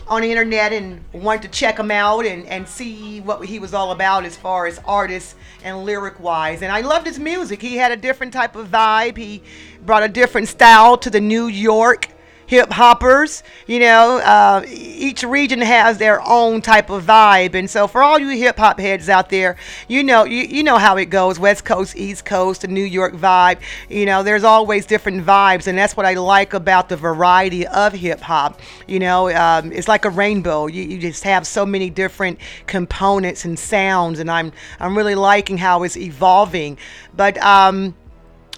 on 0.09 0.23
the 0.23 0.31
internet 0.31 0.73
and 0.73 1.03
wanted 1.13 1.43
to 1.43 1.49
check 1.49 1.79
him 1.79 1.91
out 1.91 2.27
and, 2.27 2.47
and 2.47 2.69
see 2.69 3.21
what 3.21 3.45
he 3.47 3.59
was 3.59 3.73
all 3.73 3.93
about 3.93 4.25
as 4.25 4.37
far 4.37 4.67
as 4.67 4.81
artist 4.85 5.37
and 5.63 5.85
lyric 5.85 6.19
wise. 6.21 6.63
And 6.63 6.73
I 6.73 6.81
loved 6.81 7.07
his 7.07 7.19
music. 7.19 7.63
He 7.63 7.77
had 7.77 7.93
a 7.93 7.97
different 7.97 8.33
type 8.33 8.57
of 8.57 8.69
vibe. 8.69 9.17
He 9.17 9.43
brought 9.87 10.03
a 10.03 10.09
different 10.09 10.49
style 10.49 10.99
to 10.99 11.09
the 11.09 11.21
New 11.21 11.47
York 11.47 12.09
hip 12.53 12.71
hoppers. 12.71 13.43
You 13.67 13.81
know, 13.81 14.19
uh, 14.19 14.63
each 14.69 15.23
region 15.23 15.63
has 15.63 15.97
their 15.97 16.21
own 16.21 16.61
type 16.61 16.91
of 16.91 17.03
vibe, 17.05 17.55
and 17.55 17.69
so 17.69 17.87
for 17.87 18.03
all 18.03 18.19
you 18.19 18.29
hip 18.29 18.59
hop 18.59 18.79
heads 18.79 19.09
out 19.09 19.31
there, 19.31 19.57
you 19.89 20.03
know, 20.03 20.25
you, 20.25 20.43
you 20.43 20.63
know 20.63 20.77
how 20.77 20.99
it 20.99 21.07
goes: 21.07 21.39
West 21.39 21.65
Coast, 21.65 21.97
East 21.97 22.27
Coast, 22.27 22.69
New 22.69 22.85
York 22.85 23.15
vibe. 23.15 23.59
You 23.89 24.05
know, 24.05 24.23
there's 24.23 24.45
always 24.45 24.85
different 24.85 25.25
vibes, 25.25 25.67
and 25.67 25.79
that's 25.79 25.97
what 25.97 26.05
I 26.05 26.13
like 26.13 26.53
about 26.53 26.91
the 26.91 26.97
variety 26.97 27.67
of 27.67 27.95
hip 27.95 28.21
hop. 28.21 28.61
You 28.87 28.99
know, 28.99 29.31
um, 29.31 29.73
it's 29.73 29.89
like 29.89 30.05
a 30.05 30.11
rainbow. 30.11 30.67
You, 30.67 30.83
you 30.83 30.99
just 30.99 31.25
have 31.25 31.47
so 31.47 31.65
many 31.65 31.89
different 31.89 32.39
components 32.67 33.47
and 33.47 33.59
sounds, 33.59 34.19
and 34.19 34.31
I'm 34.31 34.53
I'm 34.79 34.95
really 34.95 35.15
liking 35.15 35.57
how 35.57 35.85
it's 35.85 35.97
evolving. 35.97 36.77
But 37.17 37.39
um, 37.43 37.95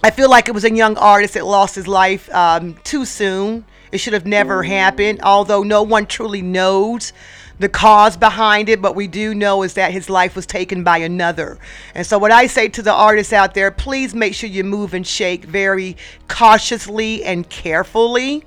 I 0.03 0.11
feel 0.11 0.29
like 0.29 0.49
it 0.49 0.53
was 0.53 0.65
a 0.65 0.75
young 0.75 0.97
artist 0.97 1.35
that 1.35 1.45
lost 1.45 1.75
his 1.75 1.87
life 1.87 2.29
um, 2.35 2.75
too 2.83 3.05
soon. 3.05 3.63
It 3.95 3.99
should 3.99 4.11
have 4.11 4.25
never 4.25 4.61
happened, 4.63 5.21
although 5.23 5.63
no 5.63 5.81
one 5.81 6.05
truly 6.05 6.41
knows 6.41 7.13
the 7.59 7.69
cause 7.69 8.17
behind 8.17 8.67
it, 8.67 8.81
but 8.81 8.93
we 8.93 9.07
do 9.07 9.33
know 9.33 9.63
is 9.63 9.75
that 9.75 9.93
his 9.93 10.09
life 10.09 10.35
was 10.35 10.45
taken 10.45 10.83
by 10.83 10.97
another. 10.97 11.57
And 11.93 12.05
so, 12.05 12.17
what 12.17 12.29
I 12.29 12.47
say 12.47 12.67
to 12.67 12.81
the 12.81 12.91
artists 12.91 13.31
out 13.31 13.53
there, 13.53 13.71
please 13.71 14.13
make 14.13 14.35
sure 14.35 14.49
you 14.49 14.65
move 14.65 14.93
and 14.93 15.07
shake 15.07 15.45
very 15.45 15.95
cautiously 16.27 17.23
and 17.23 17.49
carefully 17.49 18.43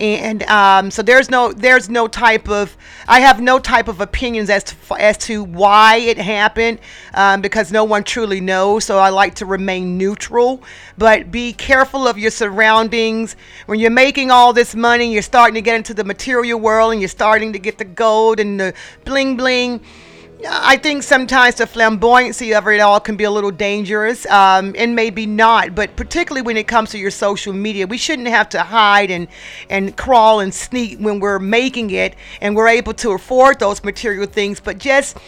and 0.00 0.42
um, 0.44 0.90
so 0.90 1.02
there's 1.02 1.30
no 1.30 1.52
there's 1.52 1.90
no 1.90 2.08
type 2.08 2.48
of 2.48 2.76
I 3.06 3.20
have 3.20 3.40
no 3.40 3.58
type 3.58 3.86
of 3.88 4.00
opinions 4.00 4.48
as 4.48 4.64
to 4.64 4.76
as 4.98 5.18
to 5.18 5.44
why 5.44 5.96
it 5.96 6.16
happened 6.16 6.80
um, 7.12 7.42
because 7.42 7.70
no 7.70 7.84
one 7.84 8.04
truly 8.04 8.40
knows. 8.40 8.84
So 8.84 8.98
I 8.98 9.10
like 9.10 9.34
to 9.36 9.46
remain 9.46 9.98
neutral, 9.98 10.62
but 10.96 11.30
be 11.30 11.52
careful 11.52 12.08
of 12.08 12.18
your 12.18 12.30
surroundings. 12.30 13.36
When 13.66 13.78
you're 13.78 13.90
making 13.90 14.30
all 14.30 14.52
this 14.52 14.74
money, 14.74 15.12
you're 15.12 15.22
starting 15.22 15.54
to 15.54 15.62
get 15.62 15.76
into 15.76 15.92
the 15.92 16.04
material 16.04 16.58
world, 16.58 16.92
and 16.92 17.00
you're 17.00 17.08
starting 17.08 17.52
to 17.52 17.58
get 17.58 17.78
the 17.78 17.84
gold 17.84 18.40
and 18.40 18.58
the 18.58 18.74
bling 19.04 19.36
bling. 19.36 19.80
I 20.48 20.76
think 20.76 21.02
sometimes 21.02 21.56
the 21.56 21.64
flamboyancy 21.64 22.56
of 22.56 22.66
it 22.68 22.80
all 22.80 23.00
can 23.00 23.16
be 23.16 23.24
a 23.24 23.30
little 23.30 23.50
dangerous, 23.50 24.26
um, 24.26 24.74
and 24.76 24.94
maybe 24.94 25.26
not. 25.26 25.74
But 25.74 25.96
particularly 25.96 26.42
when 26.42 26.56
it 26.56 26.66
comes 26.66 26.90
to 26.90 26.98
your 26.98 27.10
social 27.10 27.52
media, 27.52 27.86
we 27.86 27.98
shouldn't 27.98 28.28
have 28.28 28.48
to 28.50 28.62
hide 28.62 29.10
and 29.10 29.28
and 29.68 29.96
crawl 29.96 30.40
and 30.40 30.52
sneak 30.52 30.98
when 30.98 31.20
we're 31.20 31.38
making 31.38 31.90
it, 31.90 32.14
and 32.40 32.56
we're 32.56 32.68
able 32.68 32.94
to 32.94 33.10
afford 33.10 33.58
those 33.58 33.84
material 33.84 34.26
things. 34.26 34.60
But 34.60 34.78
just 34.78 35.18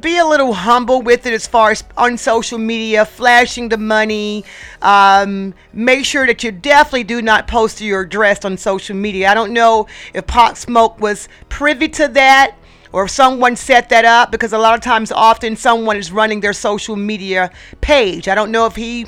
be 0.00 0.18
a 0.18 0.24
little 0.24 0.52
humble 0.52 1.02
with 1.02 1.26
it 1.26 1.32
as 1.32 1.46
far 1.46 1.70
as 1.70 1.84
on 1.96 2.16
social 2.16 2.58
media, 2.58 3.04
flashing 3.04 3.68
the 3.68 3.78
money. 3.78 4.44
Um, 4.82 5.54
make 5.72 6.04
sure 6.04 6.26
that 6.26 6.42
you 6.42 6.50
definitely 6.50 7.04
do 7.04 7.20
not 7.22 7.46
post 7.46 7.80
your 7.80 8.00
address 8.00 8.44
on 8.44 8.56
social 8.56 8.96
media. 8.96 9.28
I 9.28 9.34
don't 9.34 9.52
know 9.52 9.86
if 10.14 10.26
Pop 10.26 10.56
Smoke 10.56 11.00
was 11.00 11.28
privy 11.48 11.88
to 11.90 12.08
that 12.08 12.56
or 12.96 13.04
if 13.04 13.10
someone 13.10 13.54
set 13.54 13.90
that 13.90 14.06
up 14.06 14.32
because 14.32 14.54
a 14.54 14.58
lot 14.58 14.74
of 14.74 14.80
times 14.80 15.12
often 15.12 15.54
someone 15.54 15.98
is 15.98 16.10
running 16.10 16.40
their 16.40 16.54
social 16.54 16.96
media 16.96 17.50
page. 17.82 18.26
I 18.26 18.34
don't 18.34 18.50
know 18.50 18.64
if 18.64 18.74
he 18.74 19.04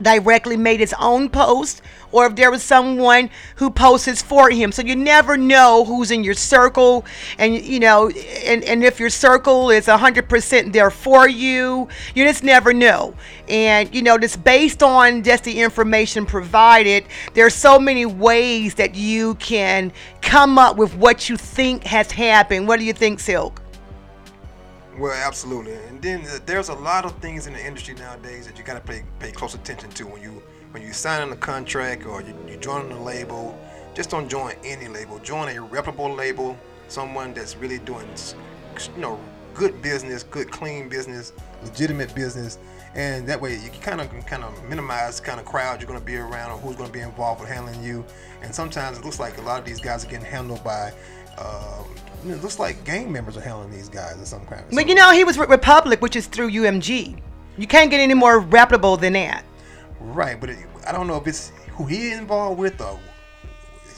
directly 0.00 0.56
made 0.56 0.80
his 0.80 0.94
own 0.98 1.28
post 1.28 1.82
or 2.12 2.26
if 2.26 2.36
there 2.36 2.50
was 2.50 2.62
someone 2.62 3.30
who 3.56 3.70
posts 3.70 4.22
for 4.22 4.50
him. 4.50 4.70
So 4.70 4.82
you 4.82 4.94
never 4.94 5.36
know 5.36 5.84
who's 5.84 6.10
in 6.10 6.22
your 6.22 6.34
circle 6.34 7.04
and 7.38 7.54
you 7.54 7.80
know 7.80 8.10
and, 8.44 8.62
and 8.64 8.84
if 8.84 9.00
your 9.00 9.10
circle 9.10 9.70
is 9.70 9.86
100% 9.86 10.72
there 10.72 10.90
for 10.90 11.28
you 11.28 11.88
you 12.14 12.24
just 12.24 12.44
never 12.44 12.72
know. 12.72 13.14
And 13.48 13.92
you 13.94 14.02
know 14.02 14.18
just 14.18 14.44
based 14.44 14.82
on 14.82 15.22
just 15.22 15.44
the 15.44 15.60
information 15.60 16.26
provided 16.26 17.04
there's 17.34 17.54
so 17.54 17.78
many 17.78 18.06
ways 18.06 18.74
that 18.74 18.94
you 18.94 19.34
can 19.36 19.92
come 20.20 20.58
up 20.58 20.76
with 20.76 20.94
what 20.96 21.28
you 21.28 21.36
think 21.36 21.84
has 21.84 22.12
happened. 22.12 22.68
What 22.68 22.78
do 22.78 22.84
you 22.84 22.92
think 22.92 23.20
silk 23.20 23.61
Well, 24.98 25.12
absolutely. 25.12 25.74
And 25.74 26.02
then 26.02 26.20
uh, 26.26 26.38
there's 26.44 26.68
a 26.68 26.74
lot 26.74 27.06
of 27.06 27.12
things 27.18 27.46
in 27.46 27.54
the 27.54 27.64
industry 27.64 27.94
nowadays 27.94 28.46
that 28.46 28.58
you 28.58 28.64
got 28.64 28.74
to 28.74 28.80
pay 28.80 29.04
pay 29.20 29.32
close 29.32 29.54
attention 29.54 29.88
to 29.90 30.06
when 30.06 30.20
you 30.22 30.42
when 30.72 30.82
you 30.82 30.92
sign 30.92 31.30
a 31.30 31.36
contract 31.36 32.04
or 32.04 32.20
you, 32.22 32.34
you 32.46 32.56
join 32.58 32.90
a 32.92 33.02
label. 33.02 33.58
Just 33.94 34.10
don't 34.10 34.28
join 34.28 34.54
any 34.64 34.88
label. 34.88 35.18
Join 35.18 35.48
a 35.48 35.60
reputable 35.60 36.12
label, 36.14 36.58
someone 36.88 37.32
that's 37.32 37.56
really 37.56 37.78
doing 37.78 38.06
you 38.94 39.00
know 39.00 39.18
good 39.54 39.80
business, 39.80 40.24
good 40.24 40.50
clean 40.50 40.90
business, 40.90 41.32
legitimate 41.62 42.14
business, 42.14 42.58
and 42.94 43.26
that 43.26 43.40
way 43.40 43.54
you 43.54 43.70
kind 43.80 44.00
of 44.00 44.10
can 44.10 44.22
kind 44.22 44.44
of 44.44 44.62
minimize 44.68 45.20
kind 45.20 45.40
of 45.40 45.46
crowd 45.46 45.80
you're 45.80 45.88
going 45.88 45.98
to 45.98 46.04
be 46.04 46.16
around 46.16 46.50
or 46.50 46.58
who's 46.58 46.76
going 46.76 46.88
to 46.88 46.92
be 46.92 47.00
involved 47.00 47.40
with 47.40 47.48
handling 47.48 47.82
you. 47.82 48.04
And 48.42 48.54
sometimes 48.54 48.98
it 48.98 49.04
looks 49.06 49.18
like 49.18 49.38
a 49.38 49.42
lot 49.42 49.58
of 49.58 49.64
these 49.64 49.80
guys 49.80 50.04
are 50.04 50.08
getting 50.08 50.26
handled 50.26 50.62
by. 50.62 50.92
Um, 51.38 51.86
it 52.24 52.42
looks 52.42 52.58
like 52.58 52.84
gang 52.84 53.10
members 53.10 53.36
are 53.36 53.40
handling 53.40 53.70
these 53.70 53.88
guys 53.88 54.20
or 54.20 54.24
some 54.24 54.44
kind 54.46 54.62
of. 54.62 54.70
but 54.70 54.88
you 54.88 54.94
know 54.94 55.12
he 55.12 55.24
was 55.24 55.36
with 55.36 55.48
republic 55.48 56.00
which 56.00 56.16
is 56.16 56.26
through 56.26 56.50
umg 56.50 57.18
you 57.58 57.66
can't 57.66 57.90
get 57.90 58.00
any 58.00 58.14
more 58.14 58.38
reputable 58.40 58.96
than 58.96 59.12
that 59.14 59.44
Right, 60.02 60.38
but 60.40 60.50
it, 60.50 60.58
I 60.86 60.92
don't 60.92 61.06
know 61.06 61.16
if 61.16 61.26
it's 61.26 61.50
who 61.76 61.86
he 61.86 62.08
is 62.08 62.18
involved 62.18 62.58
with 62.58 62.80
or 62.80 62.98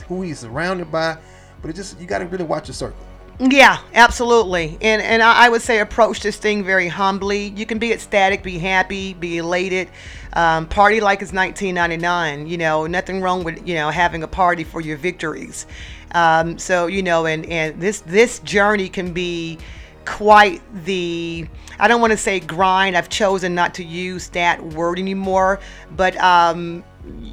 who 0.07 0.21
he's 0.21 0.39
surrounded 0.39 0.91
by. 0.91 1.17
But 1.61 1.71
it 1.71 1.75
just 1.75 1.99
you 1.99 2.05
got 2.05 2.19
to 2.19 2.25
really 2.25 2.43
watch 2.43 2.67
your 2.67 2.75
circle. 2.75 2.99
Yeah, 3.39 3.79
absolutely. 3.93 4.77
And 4.81 5.01
and 5.01 5.21
I, 5.23 5.45
I 5.47 5.49
would 5.49 5.61
say 5.61 5.79
approach 5.79 6.21
this 6.21 6.37
thing 6.37 6.63
very 6.63 6.87
humbly. 6.87 7.47
You 7.47 7.65
can 7.65 7.79
be 7.79 7.91
ecstatic, 7.91 8.43
be 8.43 8.59
happy, 8.59 9.13
be 9.13 9.39
elated, 9.39 9.89
um, 10.33 10.67
party 10.67 11.01
like 11.01 11.21
it's 11.21 11.33
1999. 11.33 12.47
You 12.47 12.57
know, 12.57 12.85
nothing 12.85 13.21
wrong 13.21 13.43
with 13.43 13.67
you 13.67 13.73
know 13.75 13.89
having 13.89 14.21
a 14.21 14.27
party 14.27 14.63
for 14.63 14.79
your 14.79 14.97
victories. 14.97 15.65
Um, 16.15 16.57
so 16.57 16.87
you 16.87 17.03
know, 17.03 17.25
and 17.25 17.45
and 17.45 17.79
this 17.79 17.99
this 17.99 18.39
journey 18.39 18.89
can 18.89 19.11
be 19.11 19.59
quite 20.05 20.61
the 20.85 21.47
I 21.77 21.87
don't 21.87 21.99
want 21.99 22.11
to 22.11 22.17
say 22.17 22.39
grind. 22.39 22.95
I've 22.95 23.09
chosen 23.09 23.53
not 23.53 23.73
to 23.75 23.83
use 23.83 24.29
that 24.29 24.63
word 24.63 24.97
anymore, 24.97 25.59
but 25.91 26.15
um, 26.17 26.83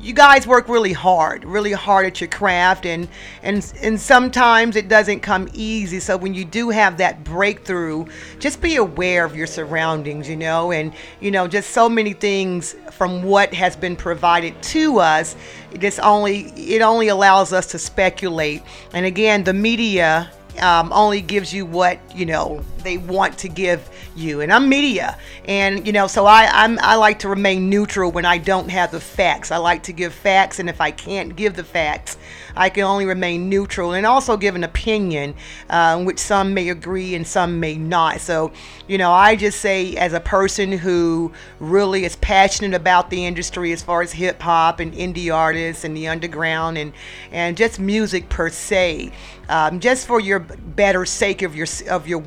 you 0.02 0.12
guys 0.12 0.48
work 0.48 0.68
really 0.68 0.92
hard, 0.92 1.44
really 1.44 1.72
hard 1.72 2.06
at 2.06 2.20
your 2.20 2.28
craft, 2.28 2.86
and 2.86 3.08
and 3.42 3.72
and 3.80 4.00
sometimes 4.00 4.74
it 4.74 4.88
doesn't 4.88 5.20
come 5.20 5.48
easy. 5.52 6.00
So 6.00 6.16
when 6.16 6.34
you 6.34 6.44
do 6.44 6.70
have 6.70 6.98
that 6.98 7.22
breakthrough, 7.22 8.06
just 8.40 8.60
be 8.60 8.76
aware 8.76 9.24
of 9.24 9.36
your 9.36 9.46
surroundings, 9.46 10.28
you 10.28 10.36
know, 10.36 10.72
and 10.72 10.92
you 11.20 11.30
know 11.30 11.46
just 11.46 11.70
so 11.70 11.88
many 11.88 12.12
things 12.12 12.74
from 12.90 13.22
what 13.22 13.54
has 13.54 13.76
been 13.76 13.94
provided 13.94 14.60
to 14.62 14.98
us. 14.98 15.36
This 15.70 15.98
only 16.00 16.50
it 16.56 16.82
only 16.82 17.08
allows 17.08 17.52
us 17.52 17.68
to 17.68 17.78
speculate, 17.78 18.62
and 18.92 19.06
again, 19.06 19.44
the 19.44 19.54
media 19.54 20.30
um, 20.60 20.92
only 20.92 21.20
gives 21.20 21.54
you 21.54 21.64
what 21.64 21.98
you 22.14 22.26
know 22.26 22.64
they 22.82 22.98
want 22.98 23.38
to 23.38 23.48
give 23.48 23.88
you. 24.14 24.40
And 24.40 24.52
i'm 24.52 24.68
media. 24.68 25.18
And 25.44 25.86
you 25.86 25.92
know 25.92 26.06
so 26.06 26.26
I, 26.26 26.48
I'm, 26.52 26.78
I 26.80 26.96
like 26.96 27.18
to 27.20 27.28
remain 27.28 27.68
neutral 27.68 28.10
when 28.10 28.24
i 28.24 28.38
don't 28.38 28.68
have 28.70 28.90
the 28.90 29.00
facts. 29.00 29.50
I 29.50 29.56
like 29.56 29.82
to 29.84 29.92
give 29.92 30.12
facts. 30.12 30.58
And 30.58 30.68
if 30.68 30.80
i 30.80 30.90
can't 30.90 31.36
give 31.36 31.54
the 31.54 31.64
facts 31.64 32.16
i 32.56 32.68
can 32.68 32.84
only 32.84 33.06
remain 33.06 33.48
neutral 33.48 33.92
and 33.92 34.04
also 34.04 34.36
give 34.36 34.54
an 34.54 34.64
opinion 34.64 35.34
uh, 35.70 36.02
which 36.02 36.18
some 36.18 36.52
may 36.52 36.68
agree 36.68 37.14
and 37.14 37.26
some 37.26 37.60
may 37.60 37.76
not. 37.76 38.20
So 38.20 38.52
you 38.86 38.98
know 38.98 39.12
i 39.12 39.36
just 39.36 39.60
say 39.60 39.96
as 39.96 40.12
a 40.12 40.20
person 40.20 40.72
who 40.72 41.32
really 41.60 42.04
is 42.04 42.16
passionate 42.16 42.74
about 42.74 43.10
the 43.10 43.24
industry 43.24 43.72
as 43.72 43.82
far 43.82 44.02
as 44.02 44.12
hip-hop 44.12 44.80
and 44.80 44.92
indie 44.94 45.34
artists 45.34 45.84
and 45.84 45.96
the 45.96 46.08
underground 46.08 46.76
and 46.76 46.92
and 47.30 47.56
just 47.56 47.78
music 47.78 48.28
per 48.28 48.48
se 48.50 49.12
um, 49.48 49.80
just 49.80 50.06
for 50.06 50.20
your 50.20 50.38
better 50.38 51.04
sake 51.04 51.42
of 51.42 51.54
your 51.54 51.66
of 51.90 52.08
your 52.08 52.18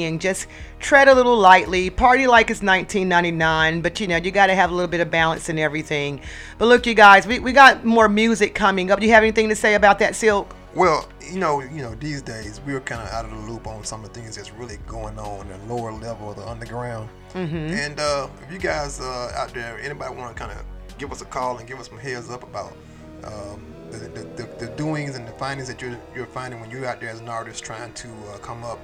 well-being. 0.00 0.18
Just 0.18 0.46
tread 0.78 1.08
a 1.08 1.14
little 1.14 1.36
lightly, 1.36 1.90
party 1.90 2.26
like 2.26 2.50
it's 2.50 2.62
1999, 2.62 3.80
but 3.80 4.00
you 4.00 4.06
know 4.08 4.16
you 4.16 4.30
got 4.30 4.46
to 4.46 4.54
have 4.54 4.70
a 4.70 4.74
little 4.74 4.88
bit 4.88 5.00
of 5.00 5.10
balance 5.10 5.48
in 5.48 5.58
everything. 5.58 6.20
But 6.58 6.66
look, 6.66 6.86
you 6.86 6.94
guys, 6.94 7.26
we, 7.26 7.38
we 7.38 7.52
got 7.52 7.84
more 7.84 8.08
music 8.08 8.54
coming 8.54 8.90
up. 8.90 9.00
Do 9.00 9.06
you 9.06 9.12
have 9.12 9.22
anything 9.22 9.48
to 9.48 9.56
say 9.56 9.74
about 9.74 9.98
that, 10.00 10.16
Silk? 10.16 10.54
Well, 10.74 11.08
you 11.32 11.40
know, 11.40 11.60
you 11.60 11.82
know, 11.82 11.94
these 11.96 12.22
days 12.22 12.60
we're 12.64 12.80
kind 12.80 13.02
of 13.02 13.08
out 13.08 13.24
of 13.24 13.30
the 13.32 13.52
loop 13.52 13.66
on 13.66 13.84
some 13.84 14.04
of 14.04 14.12
the 14.12 14.20
things 14.20 14.36
that's 14.36 14.52
really 14.52 14.78
going 14.86 15.18
on 15.18 15.50
at 15.50 15.66
the 15.66 15.74
lower 15.74 15.92
level 15.92 16.30
of 16.30 16.36
the 16.36 16.46
underground. 16.46 17.08
Mhm. 17.34 17.72
And 17.72 17.98
uh, 17.98 18.28
if 18.46 18.52
you 18.52 18.58
guys 18.58 19.00
uh, 19.00 19.32
out 19.34 19.52
there, 19.52 19.78
anybody 19.80 20.14
want 20.14 20.36
to 20.36 20.40
kind 20.40 20.56
of 20.56 20.64
give 20.96 21.10
us 21.10 21.22
a 21.22 21.24
call 21.24 21.58
and 21.58 21.66
give 21.66 21.80
us 21.80 21.88
some 21.88 21.98
heads 21.98 22.30
up 22.30 22.44
about 22.44 22.76
um, 23.24 23.64
the, 23.90 23.98
the, 23.98 24.22
the, 24.36 24.66
the 24.66 24.66
doings 24.76 25.16
and 25.16 25.26
the 25.26 25.32
findings 25.32 25.68
that 25.68 25.82
you're, 25.82 25.98
you're 26.14 26.26
finding 26.26 26.60
when 26.60 26.70
you're 26.70 26.86
out 26.86 27.00
there 27.00 27.10
as 27.10 27.20
an 27.20 27.28
artist 27.28 27.64
trying 27.64 27.92
to 27.94 28.08
uh, 28.08 28.38
come 28.38 28.62
up 28.62 28.78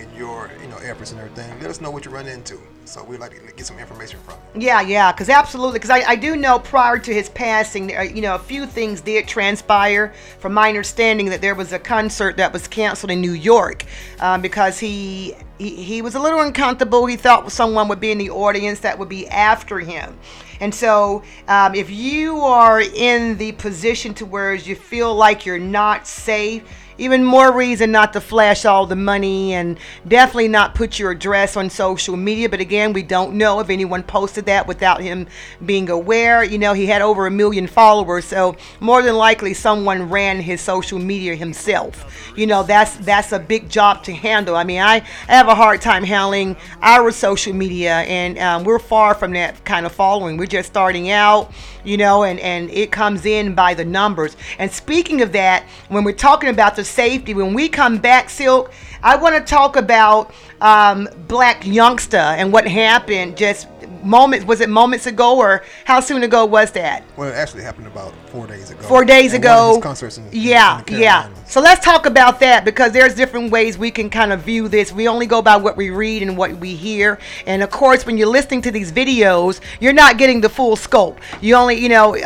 in 0.00 0.12
your 0.16 0.50
you 0.60 0.68
know 0.68 0.78
efforts 0.78 1.12
and 1.12 1.20
everything, 1.20 1.50
let 1.60 1.70
us 1.70 1.80
know 1.80 1.90
what 1.90 2.04
you 2.04 2.10
run 2.10 2.26
into. 2.26 2.58
So 2.84 3.04
we'd 3.04 3.20
like 3.20 3.30
to 3.30 3.52
get 3.54 3.66
some 3.66 3.78
information 3.78 4.18
from 4.20 4.34
you. 4.54 4.62
Yeah, 4.62 4.80
yeah, 4.80 5.12
because 5.12 5.28
absolutely, 5.28 5.78
because 5.78 5.90
I, 5.90 6.00
I 6.00 6.16
do 6.16 6.34
know 6.34 6.58
prior 6.58 6.98
to 6.98 7.14
his 7.14 7.28
passing, 7.28 7.90
you 8.14 8.22
know, 8.22 8.34
a 8.34 8.38
few 8.38 8.66
things 8.66 9.00
did 9.00 9.28
transpire. 9.28 10.12
From 10.40 10.54
my 10.54 10.68
understanding, 10.68 11.26
that 11.26 11.40
there 11.40 11.54
was 11.54 11.72
a 11.72 11.78
concert 11.78 12.36
that 12.38 12.52
was 12.52 12.66
canceled 12.66 13.12
in 13.12 13.20
New 13.20 13.32
York 13.32 13.84
um, 14.18 14.40
because 14.40 14.78
he, 14.78 15.36
he 15.58 15.76
he 15.76 16.02
was 16.02 16.14
a 16.14 16.20
little 16.20 16.40
uncomfortable. 16.40 17.06
He 17.06 17.16
thought 17.16 17.52
someone 17.52 17.86
would 17.88 18.00
be 18.00 18.10
in 18.10 18.18
the 18.18 18.30
audience 18.30 18.80
that 18.80 18.98
would 18.98 19.08
be 19.08 19.28
after 19.28 19.78
him. 19.78 20.18
And 20.60 20.74
so, 20.74 21.22
um, 21.48 21.74
if 21.74 21.90
you 21.90 22.40
are 22.40 22.80
in 22.80 23.38
the 23.38 23.52
position 23.52 24.12
to 24.14 24.26
where 24.26 24.52
you 24.52 24.76
feel 24.76 25.14
like 25.14 25.46
you're 25.46 25.58
not 25.58 26.06
safe, 26.06 26.64
even 27.00 27.24
more 27.24 27.52
reason 27.52 27.90
not 27.90 28.12
to 28.12 28.20
flash 28.20 28.64
all 28.64 28.86
the 28.86 28.94
money 28.94 29.54
and 29.54 29.78
definitely 30.06 30.48
not 30.48 30.74
put 30.74 30.98
your 30.98 31.10
address 31.10 31.56
on 31.56 31.70
social 31.70 32.16
media. 32.16 32.48
But 32.48 32.60
again, 32.60 32.92
we 32.92 33.02
don't 33.02 33.34
know 33.34 33.58
if 33.60 33.70
anyone 33.70 34.02
posted 34.02 34.46
that 34.46 34.66
without 34.66 35.00
him 35.00 35.26
being 35.64 35.88
aware. 35.88 36.44
You 36.44 36.58
know, 36.58 36.74
he 36.74 36.86
had 36.86 37.00
over 37.02 37.26
a 37.26 37.30
million 37.30 37.66
followers, 37.66 38.26
so 38.26 38.56
more 38.80 39.02
than 39.02 39.16
likely 39.16 39.54
someone 39.54 40.10
ran 40.10 40.40
his 40.40 40.60
social 40.60 40.98
media 40.98 41.34
himself. 41.34 42.32
You 42.36 42.46
know, 42.46 42.62
that's 42.62 42.96
that's 42.98 43.32
a 43.32 43.38
big 43.38 43.68
job 43.70 44.04
to 44.04 44.12
handle. 44.12 44.54
I 44.54 44.64
mean, 44.64 44.80
I, 44.80 44.96
I 45.28 45.34
have 45.34 45.48
a 45.48 45.54
hard 45.54 45.80
time 45.80 46.04
handling 46.04 46.56
our 46.82 47.10
social 47.10 47.54
media, 47.54 48.00
and 48.00 48.38
um, 48.38 48.64
we're 48.64 48.78
far 48.78 49.14
from 49.14 49.32
that 49.32 49.64
kind 49.64 49.86
of 49.86 49.92
following. 49.92 50.36
We're 50.36 50.46
just 50.46 50.68
starting 50.68 51.10
out, 51.10 51.52
you 51.84 51.96
know, 51.96 52.24
and 52.24 52.38
and 52.40 52.70
it 52.70 52.92
comes 52.92 53.26
in 53.26 53.54
by 53.54 53.74
the 53.74 53.84
numbers. 53.84 54.36
And 54.58 54.70
speaking 54.70 55.22
of 55.22 55.32
that, 55.32 55.64
when 55.88 56.04
we're 56.04 56.12
talking 56.12 56.50
about 56.50 56.76
the 56.76 56.84
safety, 56.84 57.34
when 57.34 57.54
we 57.54 57.68
come 57.68 57.98
back, 57.98 58.30
Silk, 58.30 58.72
I 59.02 59.16
want 59.16 59.34
to 59.34 59.40
talk 59.40 59.76
about 59.76 60.32
um, 60.60 61.08
Blac 61.26 61.62
Youngsta 61.62 62.36
and 62.36 62.52
what 62.52 62.66
happened 62.66 63.36
just 63.36 63.66
moments. 64.02 64.46
Was 64.46 64.60
it 64.60 64.68
moments 64.68 65.06
ago, 65.06 65.38
or 65.38 65.64
how 65.84 66.00
soon 66.00 66.22
ago 66.22 66.44
was 66.44 66.70
that? 66.72 67.04
Well, 67.16 67.28
it 67.28 67.34
actually 67.34 67.62
happened 67.62 67.86
about 67.86 68.14
four 68.28 68.46
days 68.46 68.70
ago. 68.70 68.82
Four 68.82 69.04
days 69.04 69.34
At 69.34 69.44
one 69.44 69.52
of 69.52 69.76
ago. 69.76 69.80
concerts 69.80 70.18
in, 70.18 70.28
yeah, 70.32 70.82
in 70.88 70.98
yeah. 70.98 71.28
So 71.44 71.60
let's 71.60 71.84
talk 71.84 72.06
about 72.06 72.40
that 72.40 72.64
because 72.64 72.92
there's 72.92 73.14
different 73.14 73.50
ways 73.50 73.76
we 73.76 73.90
can 73.90 74.10
kind 74.10 74.32
of 74.32 74.40
view 74.42 74.68
this. 74.68 74.92
We 74.92 75.08
only 75.08 75.26
go 75.26 75.42
by 75.42 75.56
what 75.56 75.76
we 75.76 75.90
read 75.90 76.22
and 76.22 76.36
what 76.36 76.56
we 76.56 76.74
hear. 76.74 77.18
And 77.46 77.62
of 77.62 77.70
course, 77.70 78.06
when 78.06 78.16
you're 78.16 78.28
listening 78.28 78.62
to 78.62 78.70
these 78.70 78.92
videos, 78.92 79.60
you're 79.80 79.92
not 79.92 80.18
getting 80.18 80.40
the 80.40 80.48
full 80.48 80.76
scope. 80.76 81.18
You 81.40 81.54
only, 81.56 81.76
you 81.76 81.88
know, 81.88 82.16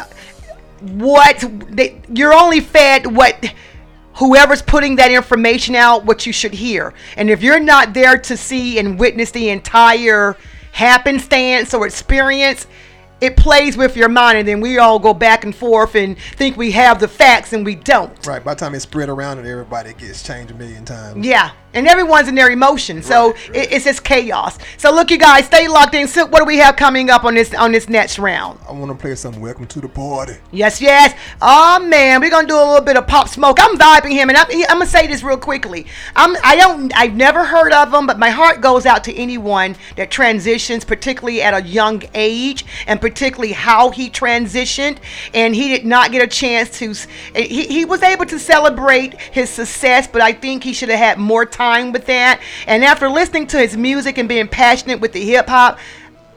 what 0.81 1.45
they, 1.69 2.01
you're 2.13 2.35
only 2.35 2.61
fed 2.61 3.07
what 3.07 3.53
whoever's 4.15 4.63
putting 4.63 4.97
that 4.97 5.11
information 5.11 5.75
out 5.75 6.05
what 6.05 6.27
you 6.27 6.33
should 6.33 6.53
hear. 6.53 6.95
And 7.17 7.31
if 7.31 7.43
you're 7.43 7.61
not 7.61 7.95
there 7.95 8.17
to 8.19 8.37
see 8.37 8.79
and 8.79 8.99
witness 8.99 9.31
the 9.31 9.49
entire 9.49 10.37
happenstance 10.75 11.73
or 11.73 11.87
experience, 11.87 12.67
it 13.21 13.37
plays 13.37 13.77
with 13.77 13.97
your 13.97 14.09
mind 14.09 14.39
and 14.39 14.49
then 14.49 14.61
we 14.61 14.79
all 14.79 14.99
go 14.99 15.15
back 15.15 15.45
and 15.45 15.55
forth 15.55 15.95
and 15.95 16.19
think 16.19 16.57
we 16.57 16.73
have 16.73 16.99
the 16.99 17.07
facts 17.07 17.53
and 17.53 17.65
we 17.65 17.77
don't. 17.77 18.27
Right. 18.27 18.43
By 18.43 18.55
the 18.55 18.61
time 18.61 18.75
it's 18.75 18.83
spread 18.83 19.09
around 19.09 19.39
and 19.39 19.47
everybody 19.47 19.95
gets 19.95 20.25
changed 20.25 20.51
a 20.51 20.55
million 20.55 20.85
times. 20.85 21.25
Yeah, 21.25 21.53
and 21.75 21.87
everyone's 21.87 22.29
in 22.29 22.35
their 22.35 22.51
emotions, 22.51 23.07
so 23.07 23.35
It, 23.53 23.73
it's 23.73 23.85
just 23.85 24.05
chaos. 24.05 24.59
So 24.77 24.93
look, 24.93 25.11
you 25.11 25.19
guys, 25.19 25.47
stay 25.47 25.69
locked 25.69 25.95
in. 25.95 26.09
So 26.09 26.27
what 26.27 26.39
do 26.39 26.45
we 26.45 26.59
have 26.59 26.77
coming 26.77 27.11
up 27.11 27.25
on 27.25 27.35
this 27.35 27.53
on 27.55 27.73
this 27.73 27.89
next 27.89 28.19
round? 28.19 28.59
I 28.69 28.73
want 28.73 28.91
to 28.91 28.95
play 28.95 29.15
some 29.15 29.41
"Welcome 29.41 29.67
to 29.67 29.81
the 29.81 29.89
Party." 29.89 30.35
Yes, 30.53 30.81
yes. 30.81 31.15
Oh 31.43 31.79
man, 31.81 32.21
we're 32.21 32.31
gonna 32.31 32.49
do 32.49 32.57
a 32.57 32.65
little 32.65 32.81
bit 32.81 32.97
of 32.97 33.07
pop 33.07 33.29
smoke. 33.29 33.59
I'm 33.61 33.77
vibing 33.77 34.13
him, 34.13 34.29
and 34.29 34.39
I'm, 34.39 34.47
I'm 34.51 34.79
gonna 34.79 34.87
say 34.87 35.07
this 35.07 35.23
real 35.23 35.37
quickly. 35.37 35.87
I'm 36.15 36.37
I 36.45 36.57
don't 36.57 36.93
I've 36.97 37.15
never 37.15 37.45
heard 37.45 37.73
of 37.73 37.93
him, 37.93 38.07
but 38.07 38.19
my 38.19 38.31
heart 38.31 38.61
goes 38.61 38.87
out 38.87 39.05
to 39.05 39.15
anyone 39.15 39.77
that 39.97 40.11
transitions, 40.11 40.85
particularly 40.85 41.43
at 41.43 41.55
a 41.55 41.63
young 41.67 42.03
age, 42.15 42.65
and 42.87 43.01
particularly 43.01 43.53
how 43.53 43.91
he 43.91 44.11
transitioned. 44.11 44.99
And 45.33 45.55
he 45.55 45.69
did 45.69 45.85
not 45.85 46.13
get 46.13 46.23
a 46.23 46.27
chance 46.27 46.79
to. 46.79 46.95
He 47.35 47.67
he 47.67 47.85
was 47.85 48.03
able 48.03 48.27
to 48.27 48.39
celebrate 48.39 49.21
his 49.21 49.51
success, 49.51 50.07
but 50.07 50.23
I 50.23 50.33
think 50.33 50.63
he 50.63 50.73
should 50.73 50.89
have 50.89 50.99
had 50.99 51.19
more 51.19 51.45
time 51.45 51.64
with 51.93 52.07
that. 52.07 52.41
And 52.67 52.85
after 52.85 53.09
listening 53.09 53.47
to 53.49 53.59
his 53.59 53.77
music 53.77 54.19
and 54.19 54.29
being 54.29 54.49
passionate 54.49 55.01
with 55.01 55.13
the 55.13 55.25
hip 55.25 55.49
hop. 55.49 55.79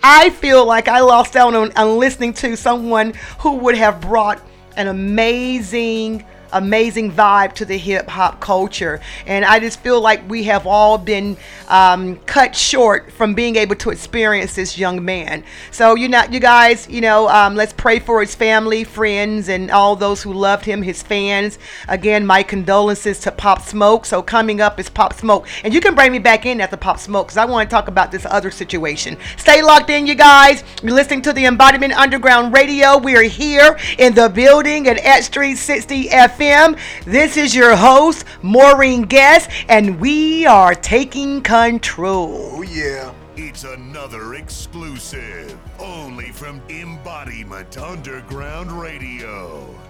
I 0.04 0.30
feel 0.30 0.66
like 0.66 0.88
I 0.88 1.02
lost 1.02 1.36
out 1.36 1.54
on, 1.56 1.72
on 1.76 1.98
listening 1.98 2.34
to 2.36 2.56
someone 2.56 3.14
who 3.40 3.56
would 3.56 3.76
have 3.76 4.00
brought 4.00 4.42
an 4.76 4.88
amazing, 4.88 6.24
amazing 6.54 7.12
vibe 7.12 7.54
to 7.54 7.66
the 7.66 7.78
hip 7.78 8.08
hop 8.08 8.40
culture. 8.40 9.00
And 9.26 9.46
I 9.46 9.60
just 9.60 9.80
feel 9.80 10.02
like 10.02 10.28
we 10.30 10.44
have 10.44 10.66
all 10.68 10.98
been 10.98 11.38
um, 11.68 12.18
cut 12.26 12.56
short 12.56 13.12
from 13.12 13.34
being 13.34 13.56
able 13.56 13.76
to 13.76 13.90
experience 13.90 14.56
this 14.56 14.78
young 14.78 15.04
man. 15.04 15.44
So, 15.72 15.96
you 15.96 16.08
know, 16.08 16.24
you 16.30 16.40
guys, 16.40 16.88
you 16.90 17.02
know, 17.02 17.28
um, 17.30 17.56
let's 17.56 17.74
pray 17.74 18.00
for 18.00 18.22
his 18.22 18.36
family, 18.36 18.84
friends, 18.84 19.50
and 19.50 19.72
all 19.72 19.96
those 19.96 20.22
who 20.22 20.34
loved 20.34 20.66
him, 20.66 20.82
his 20.82 21.04
fans. 21.04 21.60
Again, 21.88 22.26
my 22.26 22.44
condolences 22.44 23.20
to 23.22 23.32
Pop 23.32 23.62
Smoke. 23.62 24.06
So, 24.06 24.22
coming 24.22 24.62
up 24.62 24.80
is 24.80 24.90
Pop 24.90 25.14
Smoke. 25.14 25.48
And 25.64 25.74
you 25.74 25.82
can 25.82 25.96
bring 25.96 26.12
me 26.12 26.20
back 26.20 26.46
in 26.46 26.62
after 26.62 26.78
Pop 26.78 27.00
Smoke 27.00 27.28
because 27.28 27.38
I 27.38 27.46
want 27.46 27.70
to 27.70 27.74
talk 27.74 27.88
about 27.88 28.12
this 28.12 28.26
other 28.26 28.52
situation. 28.52 29.18
Stay 29.38 29.62
locked 29.62 29.90
in, 29.90 30.08
you 30.08 30.16
guys. 30.16 30.64
You're 30.82 30.94
listening 30.94 31.22
to 31.24 31.34
the 31.34 31.44
Mbodyment 31.44 31.94
Underground 31.94 32.54
Radio. 32.54 32.98
We 32.98 33.16
are 33.16 33.24
here 33.24 33.78
in 33.98 34.14
the 34.14 34.30
building 34.30 34.88
at 34.88 34.98
X360 34.98 36.08
FM. 36.38 36.78
This 37.06 37.36
is 37.36 37.56
your 37.56 37.76
host, 37.76 38.24
Maureen 38.42 39.04
Guest, 39.04 39.50
and 39.68 40.00
we 40.00 40.46
are 40.46 40.76
taking 40.76 41.42
control. 41.42 42.52
Oh, 42.54 42.62
yeah. 42.62 43.14
It's 43.36 43.64
another 43.64 44.36
exclusive, 44.36 45.58
only 45.80 46.32
from 46.32 46.60
Mbodyment 46.62 47.82
Underground 47.82 48.72
Radio. 48.72 49.74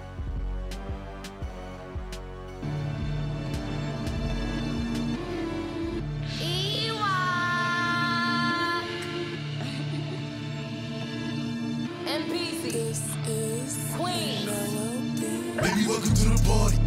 This 12.68 13.00
is 13.26 13.94
Queen. 13.96 14.87
Baby, 15.60 15.88
welcome 15.88 16.14
to 16.14 16.28
the 16.30 16.40
party. 16.46 16.78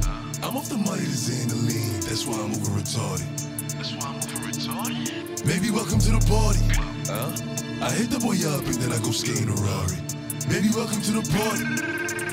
I'm 0.41 0.55
off 0.55 0.69
the 0.69 0.77
money 0.77 1.03
to 1.03 1.11
Xandaline. 1.11 2.07
That's 2.07 2.25
why 2.25 2.39
I'm 2.39 2.55
over 2.55 2.71
retarded. 2.79 3.27
That's 3.75 3.91
why 3.99 4.07
I'm 4.07 4.15
over 4.15 4.47
retarded? 4.47 5.45
Baby, 5.45 5.71
welcome 5.71 5.99
to 5.99 6.11
the 6.15 6.23
party. 6.23 6.63
Huh? 7.03 7.35
I 7.83 7.91
hit 7.91 8.07
the 8.09 8.19
boy 8.23 8.39
up 8.47 8.63
and 8.63 8.79
then 8.79 8.95
I 8.95 8.99
go 9.03 9.11
skate 9.11 9.43
in 9.43 9.51
a 9.51 9.57
Rari. 9.59 9.99
Baby, 10.47 10.71
welcome 10.71 11.03
to 11.03 11.11
the 11.19 11.25
party. 11.35 11.67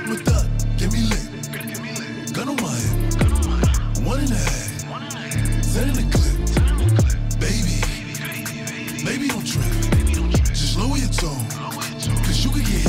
With 0.07 0.23
that, 0.31 0.47
get 0.79 0.95
me 0.95 1.11
lit. 1.11 1.27
Gun 2.33 2.55
on 2.55 2.59
my 2.63 2.71
hip. 2.71 4.07
One 4.07 4.23
and 4.23 4.31
a 4.31 4.39
half. 4.39 5.67
Send 5.67 5.91
in 5.91 5.97
the 5.99 6.07
clip. 6.15 6.39
Baby. 7.43 7.83
Baby, 8.23 8.55
baby, 8.63 9.27
baby 9.27 9.27
don't 9.27 9.43
trip. 9.43 9.67
Just 10.55 10.79
lower 10.79 11.03
your 11.03 11.11
tone. 11.11 11.51
Cause 12.23 12.45
you 12.47 12.55
could 12.55 12.63
get 12.63 12.88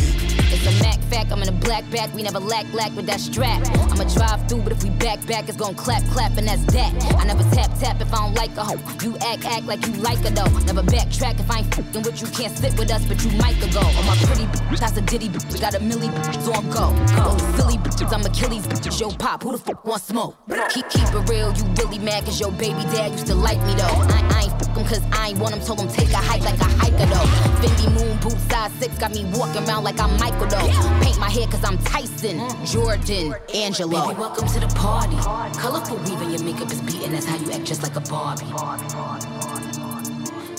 a 0.70 0.84
Mac 0.84 1.00
fact, 1.10 1.32
I'm 1.32 1.42
in 1.42 1.50
a 1.50 1.52
black 1.52 1.90
back, 1.92 2.14
we 2.14 2.24
never 2.24 2.40
lack 2.40 2.72
lack 2.74 2.96
with 2.96 3.06
that 3.08 3.20
strap. 3.20 3.62
I'ma 3.92 4.04
drive 4.14 4.48
through, 4.48 4.62
but 4.62 4.72
if 4.72 4.84
we 4.84 4.90
back 4.92 5.26
back, 5.26 5.50
it's 5.50 5.58
gon' 5.58 5.76
clap 5.76 6.04
clap, 6.12 6.38
and 6.38 6.48
that's 6.48 6.64
that. 6.74 6.92
I 7.18 7.24
never 7.26 7.44
tap 7.56 7.72
tap 7.80 8.02
if 8.02 8.14
I 8.14 8.18
don't 8.18 8.36
like 8.36 8.56
a 8.58 8.64
hoe. 8.64 8.80
You 9.04 9.18
act 9.18 9.46
act 9.46 9.66
like 9.66 9.86
you 9.86 9.94
like 9.94 10.20
her 10.20 10.30
though. 10.30 10.52
Never 10.66 10.84
backtrack 10.84 11.40
if 11.40 11.50
I 11.50 11.60
ain't 11.60 11.74
fucking 11.74 12.04
with 12.04 12.22
you, 12.22 12.28
can't 12.28 12.56
sit 12.56 12.78
with 12.78 12.92
us, 12.92 13.06
but 13.06 13.24
you 13.24 13.32
might 13.38 13.60
go. 13.74 13.82
On 13.82 14.06
my 14.06 14.16
pretty 14.24 14.46
bitch, 14.46 14.80
that's 14.80 14.98
a 14.98 15.02
ditty 15.02 15.30
bitch, 15.30 15.52
We 15.52 15.60
got 15.60 15.76
a 15.76 15.80
milli 15.80 16.10
bitch 16.10 16.56
on 16.56 16.70
go. 16.70 16.94
Those 17.24 17.42
silly 17.56 17.78
bitches, 17.78 18.14
I'm 18.14 18.26
Achilles 18.26 18.68
bitch, 18.68 19.00
yo 19.00 19.10
pop, 19.10 19.44
who 19.44 19.52
the 19.54 19.58
fuck 19.58 19.84
wants 19.86 20.06
smoke? 20.06 20.36
Keep 20.70 20.90
keep 20.90 21.08
it 21.08 21.30
real, 21.30 21.54
you 21.54 21.64
really 21.78 22.00
mad 22.00 22.26
cause 22.26 22.40
your 22.40 22.52
baby 22.52 22.84
dad 22.94 23.12
used 23.12 23.28
to 23.28 23.36
like 23.36 23.60
me 23.66 23.74
though. 23.76 23.84
I, 23.84 24.28
I 24.32 24.42
ain't 24.44 24.69
fucking 24.80 25.02
him 25.02 25.12
cause 25.12 25.20
I 25.20 25.30
ain't 25.30 25.40
want 25.40 25.56
him. 25.56 25.62
Told 25.62 25.80
him 25.80 25.88
take 25.88 26.10
a 26.10 26.18
hike 26.18 26.42
like 26.42 26.60
a 26.60 26.66
hiker 26.66 27.06
though. 27.06 27.28
Fendi 27.62 27.94
Moon 27.94 28.18
boots 28.18 28.42
size 28.44 28.72
six 28.74 28.98
got 28.98 29.12
me 29.12 29.26
walking 29.36 29.68
around 29.68 29.84
like 29.84 30.00
I'm 30.00 30.18
Michael 30.20 30.48
though. 30.48 30.70
Paint 31.04 31.20
my 31.20 31.30
hair 31.30 31.48
cause 31.48 31.64
I'm 31.64 31.78
Tyson, 31.80 32.42
Jordan, 32.66 33.36
Angelo. 33.54 34.08
Baby, 34.08 34.20
welcome 34.20 34.48
to 34.48 34.60
the 34.60 34.68
party. 34.76 35.18
Colorful 35.58 35.98
weave 35.98 36.22
and 36.22 36.32
your 36.32 36.44
makeup 36.44 36.72
is 36.72 36.82
beating. 36.82 37.12
That's 37.12 37.26
how 37.26 37.38
you 37.38 37.52
act 37.52 37.66
just 37.66 37.84
like 37.84 37.96
a 37.96 38.02
Barbie. 38.02 38.46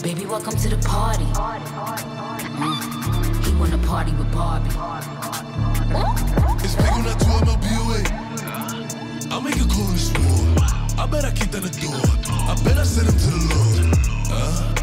Baby, 0.02 0.26
welcome 0.26 0.56
to 0.56 0.68
the 0.68 0.78
party. 0.86 1.24
Mm. 2.60 3.44
He 3.44 3.54
wanna 3.56 3.78
party 3.86 4.12
with 4.12 4.32
Barbie. 4.32 4.70
It's 6.62 6.74
big 6.76 6.86
on 6.86 7.04
that 7.04 7.18
2 7.18 7.26
MLBOA. 7.44 9.30
I'll 9.32 9.40
make 9.40 9.56
a 9.56 9.64
call 9.68 9.86
in 9.86 9.92
the 9.92 9.98
store. 9.98 10.80
I 10.98 11.06
bet 11.06 11.24
I 11.24 11.30
kicked 11.30 11.52
down 11.52 11.62
the 11.62 11.70
door. 11.70 12.00
I 12.30 12.54
bet 12.62 12.76
I 12.76 12.84
sent 12.84 13.08
him 13.08 13.14
to 13.14 13.30
the 13.30 13.54
Lord. 13.54 14.09
Uh, 14.32 14.74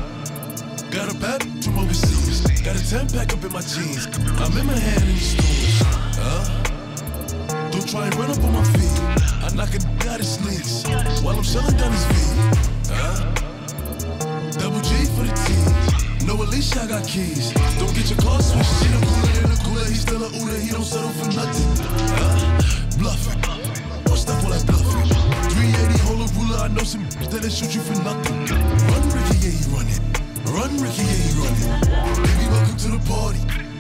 got 0.91 1.13
a 1.13 1.17
bag 1.19 1.43
from 1.63 1.79
overseas. 1.79 2.41
Got 2.61 2.75
a 2.75 2.89
10 2.89 3.09
pack 3.09 3.33
up 3.33 3.43
in 3.43 3.51
my 3.51 3.61
jeans. 3.61 4.07
I'm 4.39 4.57
in 4.57 4.65
my 4.65 4.77
hand 4.77 5.03
in 5.03 5.15
the 5.15 5.21
stores. 5.21 5.81
Uh, 6.19 7.69
don't 7.71 7.87
try 7.87 8.05
and 8.05 8.15
run 8.15 8.31
up 8.31 8.43
on 8.43 8.53
my 8.53 8.63
feet. 8.63 8.99
I 9.43 9.49
knock 9.55 9.73
a 9.73 10.09
out 10.09 10.19
his 10.19 10.33
sneaks 10.35 10.83
while 11.21 11.37
I'm 11.37 11.43
shelling 11.43 11.75
down 11.77 11.91
his 11.91 12.05
feet. 12.05 12.91
Uh, 12.91 13.33
double 14.57 14.81
G 14.81 15.05
for 15.15 15.23
the 15.23 15.33
team. 15.45 16.27
No, 16.27 16.41
at 16.43 16.49
least 16.49 16.75
I 16.77 16.87
got 16.87 17.07
keys. 17.07 17.51
Don't 17.79 17.93
get 17.95 18.09
your 18.09 18.19
car 18.19 18.41
switched. 18.41 18.69
See 18.69 18.87
the 18.87 18.99
cooler 18.99 19.43
in 19.43 19.49
the 19.49 19.61
cooler. 19.63 19.85
He's 19.85 20.01
still 20.01 20.23
a 20.23 20.29
Uda. 20.29 20.59
He 20.59 20.69
don't 20.71 20.83
settle 20.83 21.09
for 21.09 21.27
nothing. 21.31 21.87
Uh, 22.19 22.97
bluffing. 22.97 23.39
What's 24.09 24.25
that 24.25 24.41
for 24.41 24.49
like 24.49 24.65
bluffing? 24.65 25.07
380 25.55 25.99
hold 26.03 26.29
a 26.29 26.33
ruler. 26.33 26.57
I 26.57 26.67
know 26.67 26.83
some 26.83 27.07
that'll 27.31 27.49
shoot 27.49 27.75
you 27.75 27.81
for 27.81 27.95
nothing. 28.03 28.45
Run, 28.91 29.26
Yeah, 29.47 29.53
he 29.53 29.63
run 30.51 30.73
Ricky, 30.83 31.07
run 31.39 31.55
it. 31.55 31.71
Baby, 32.19 32.45
welcome 32.51 32.77
to 32.83 32.89
the 32.91 33.01
party. 33.07 33.39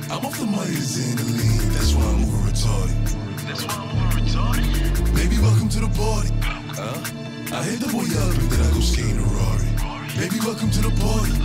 I'm 0.09 0.25
off 0.25 0.39
the 0.39 0.45
Myers 0.45 0.95
and 0.95 1.19
the 1.19 1.25
lean. 1.25 1.59
That's 1.75 1.93
why 1.93 2.07
I'm 2.07 2.23
over 2.23 2.47
retarded. 2.47 2.95
That's 3.43 3.65
why 3.67 3.75
I'm 3.75 3.91
over 3.91 4.15
retarded. 4.15 5.13
Baby, 5.13 5.37
welcome 5.39 5.67
to 5.67 5.79
the 5.81 5.91
party. 5.91 6.31
Huh? 6.71 7.03
I 7.51 7.63
hit 7.63 7.81
the 7.81 7.91
boy 7.91 8.07
up 8.15 8.31
and 8.39 8.47
then 8.47 8.61
I 8.63 8.71
go 8.71 8.79
skating 8.79 9.19
a 9.19 9.27
Rari. 9.27 9.67
Baby, 10.15 10.39
welcome 10.39 10.71
to 10.71 10.81
the 10.87 10.93
party. 11.03 11.35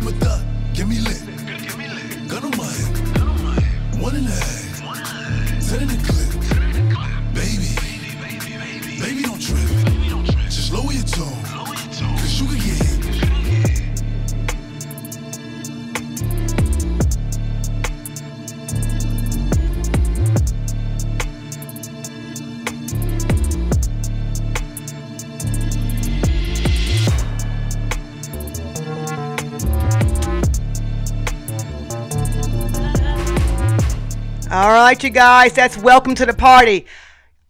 But 0.00 0.16
that, 0.24 0.40
get 0.72 0.88
me 0.88 1.00
lit. 1.00 1.20
Gun 2.32 2.44
on 2.44 2.56
my 2.56 2.64
head. 2.64 4.00
One 4.00 4.16
and 4.16 4.24
a 4.24 4.40
half. 4.40 4.80
Ten 5.68 5.84
in 5.84 5.88
the 5.92 6.00
clip. 6.08 6.32
Baby. 7.36 7.76
Baby, 7.76 8.08
baby, 8.24 8.56
baby. 8.56 9.00
Baby, 9.04 9.22
don't 9.28 9.36
trip. 9.36 9.68
Just 10.48 10.72
lower 10.72 10.92
your 10.92 11.04
tone. 11.04 11.44
Cause 11.44 12.40
you 12.40 12.46
can 12.48 12.56
get 12.56 12.88
hit. 12.88 12.89
You 34.90 35.08
guys, 35.08 35.52
that's 35.52 35.78
welcome 35.78 36.16
to 36.16 36.26
the 36.26 36.34
party. 36.34 36.84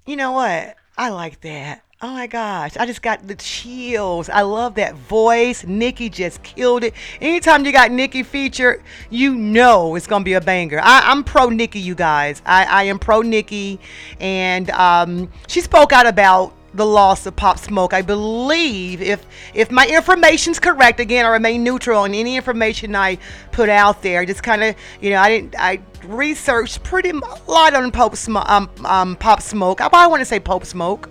You 0.07 0.15
know 0.15 0.33
what? 0.33 0.77
I 0.99 1.09
like 1.09 1.41
that. 1.41 1.83
Oh 2.03 2.11
my 2.11 2.27
gosh, 2.27 2.77
I 2.77 2.85
just 2.85 3.01
got 3.01 3.27
the 3.27 3.35
chills. 3.35 4.29
I 4.29 4.43
love 4.43 4.75
that 4.75 4.95
voice. 4.95 5.65
Nicki 5.65 6.11
just 6.11 6.43
killed 6.43 6.85
it. 6.85 6.93
Anytime 7.19 7.65
you 7.65 7.73
got 7.73 7.91
Nicki 7.91 8.23
featured, 8.23 8.83
you 9.09 9.35
know 9.35 9.95
it's 9.95 10.07
gonna 10.07 10.23
be 10.23 10.35
a 10.35 10.41
banger. 10.41 10.81
I, 10.83 11.11
am 11.11 11.25
pro 11.25 11.49
Nicki, 11.49 11.81
you 11.81 11.95
guys. 11.95 12.43
I, 12.45 12.65
I 12.67 12.83
am 12.85 12.99
pro 12.99 13.23
Nicki, 13.23 13.81
and 14.21 14.69
um, 14.73 15.33
she 15.49 15.63
spoke 15.63 15.93
out 15.93 16.07
about 16.07 16.53
the 16.75 16.87
loss 16.87 17.27
of 17.27 17.37
Pop 17.37 17.59
Smoke. 17.59 17.93
I 17.93 18.03
believe 18.03 19.03
if 19.03 19.25
if 19.55 19.71
my 19.71 19.87
information's 19.87 20.59
correct, 20.59 21.01
again, 21.01 21.25
I 21.25 21.31
remain 21.31 21.65
neutral 21.65 22.01
on 22.01 22.15
any 22.15 22.37
information 22.37 22.95
I 22.95 23.19
put 23.53 23.69
out 23.69 24.03
there. 24.03 24.25
Just 24.25 24.43
kind 24.43 24.63
of, 24.63 24.77
you 25.01 25.11
know, 25.11 25.19
I 25.19 25.29
didn't 25.29 25.55
I 25.59 25.81
researched 26.05 26.83
pretty 26.83 27.11
a 27.11 27.51
lot 27.51 27.75
on 27.75 27.91
Pope 27.91 28.17
Smoke, 28.17 28.49
um, 28.49 28.71
um, 28.85 29.17
Pop 29.17 29.43
Smoke. 29.43 29.81
I 29.81 29.89
probably 29.89 30.11
want 30.11 30.21
to 30.21 30.27
say 30.27 30.41
Pope 30.41 30.65
Smoke. 30.65 31.09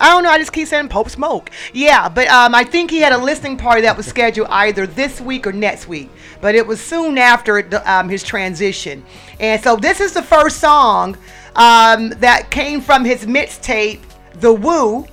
I 0.00 0.10
don't 0.10 0.22
know. 0.22 0.30
I 0.30 0.38
just 0.38 0.52
keep 0.52 0.68
saying 0.68 0.88
Pope 0.88 1.10
Smoke. 1.10 1.50
Yeah, 1.72 2.08
but 2.08 2.28
um, 2.28 2.54
I 2.54 2.62
think 2.62 2.90
he 2.90 3.00
had 3.00 3.12
a 3.12 3.18
listening 3.18 3.56
party 3.56 3.82
that 3.82 3.96
was 3.96 4.06
scheduled 4.06 4.48
either 4.48 4.86
this 4.86 5.20
week 5.20 5.46
or 5.46 5.52
next 5.52 5.88
week. 5.88 6.08
But 6.40 6.54
it 6.54 6.66
was 6.66 6.80
soon 6.80 7.18
after 7.18 7.68
um, 7.84 8.08
his 8.08 8.22
transition. 8.22 9.04
And 9.40 9.60
so 9.60 9.74
this 9.74 10.00
is 10.00 10.12
the 10.12 10.22
first 10.22 10.60
song 10.60 11.16
um, 11.58 12.10
that 12.20 12.50
came 12.50 12.80
from 12.80 13.04
his 13.04 13.26
mixtape, 13.26 14.00
The 14.34 14.52
Woo. 14.52 15.06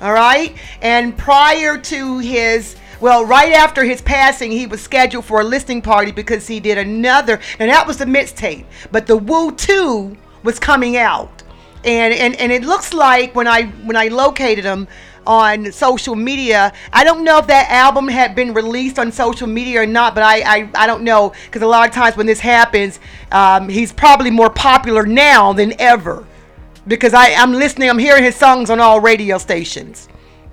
All 0.00 0.12
right. 0.12 0.56
And 0.80 1.16
prior 1.16 1.78
to 1.78 2.18
his 2.18 2.76
well, 3.00 3.24
right 3.24 3.52
after 3.52 3.82
his 3.82 4.02
passing, 4.02 4.50
he 4.50 4.66
was 4.66 4.82
scheduled 4.82 5.24
for 5.24 5.40
a 5.40 5.44
listening 5.44 5.80
party 5.80 6.12
because 6.12 6.46
he 6.46 6.60
did 6.60 6.76
another, 6.76 7.40
and 7.58 7.70
that 7.70 7.86
was 7.86 7.96
the 7.96 8.04
mixtape. 8.04 8.66
But 8.92 9.06
the 9.06 9.16
Woo 9.16 9.52
2 9.52 10.16
was 10.42 10.58
coming 10.58 10.98
out. 10.98 11.42
And, 11.82 12.12
and 12.12 12.36
and 12.36 12.52
it 12.52 12.62
looks 12.62 12.92
like 12.92 13.34
when 13.34 13.48
I 13.48 13.62
when 13.62 13.96
I 13.96 14.08
located 14.08 14.64
him 14.64 14.86
on 15.26 15.72
social 15.72 16.14
media, 16.14 16.72
I 16.92 17.04
don't 17.04 17.24
know 17.24 17.38
if 17.38 17.46
that 17.46 17.70
album 17.70 18.08
had 18.08 18.34
been 18.34 18.54
released 18.54 18.98
on 18.98 19.12
social 19.12 19.46
media 19.46 19.82
or 19.82 19.86
not, 19.86 20.14
but 20.14 20.24
I 20.24 20.40
I, 20.40 20.70
I 20.74 20.86
don't 20.86 21.02
know 21.02 21.32
because 21.46 21.62
a 21.62 21.66
lot 21.66 21.88
of 21.88 21.94
times 21.94 22.16
when 22.16 22.26
this 22.26 22.40
happens, 22.40 23.00
um, 23.32 23.68
he's 23.68 23.92
probably 23.92 24.30
more 24.30 24.50
popular 24.50 25.04
now 25.06 25.52
than 25.52 25.78
ever 25.80 26.26
because 26.86 27.14
I 27.14 27.34
I'm 27.34 27.52
listening, 27.52 27.88
I'm 27.88 27.98
hearing 27.98 28.24
his 28.24 28.36
songs 28.36 28.70
on 28.70 28.80
all 28.80 29.00
radio 29.00 29.38
stations. 29.38 30.08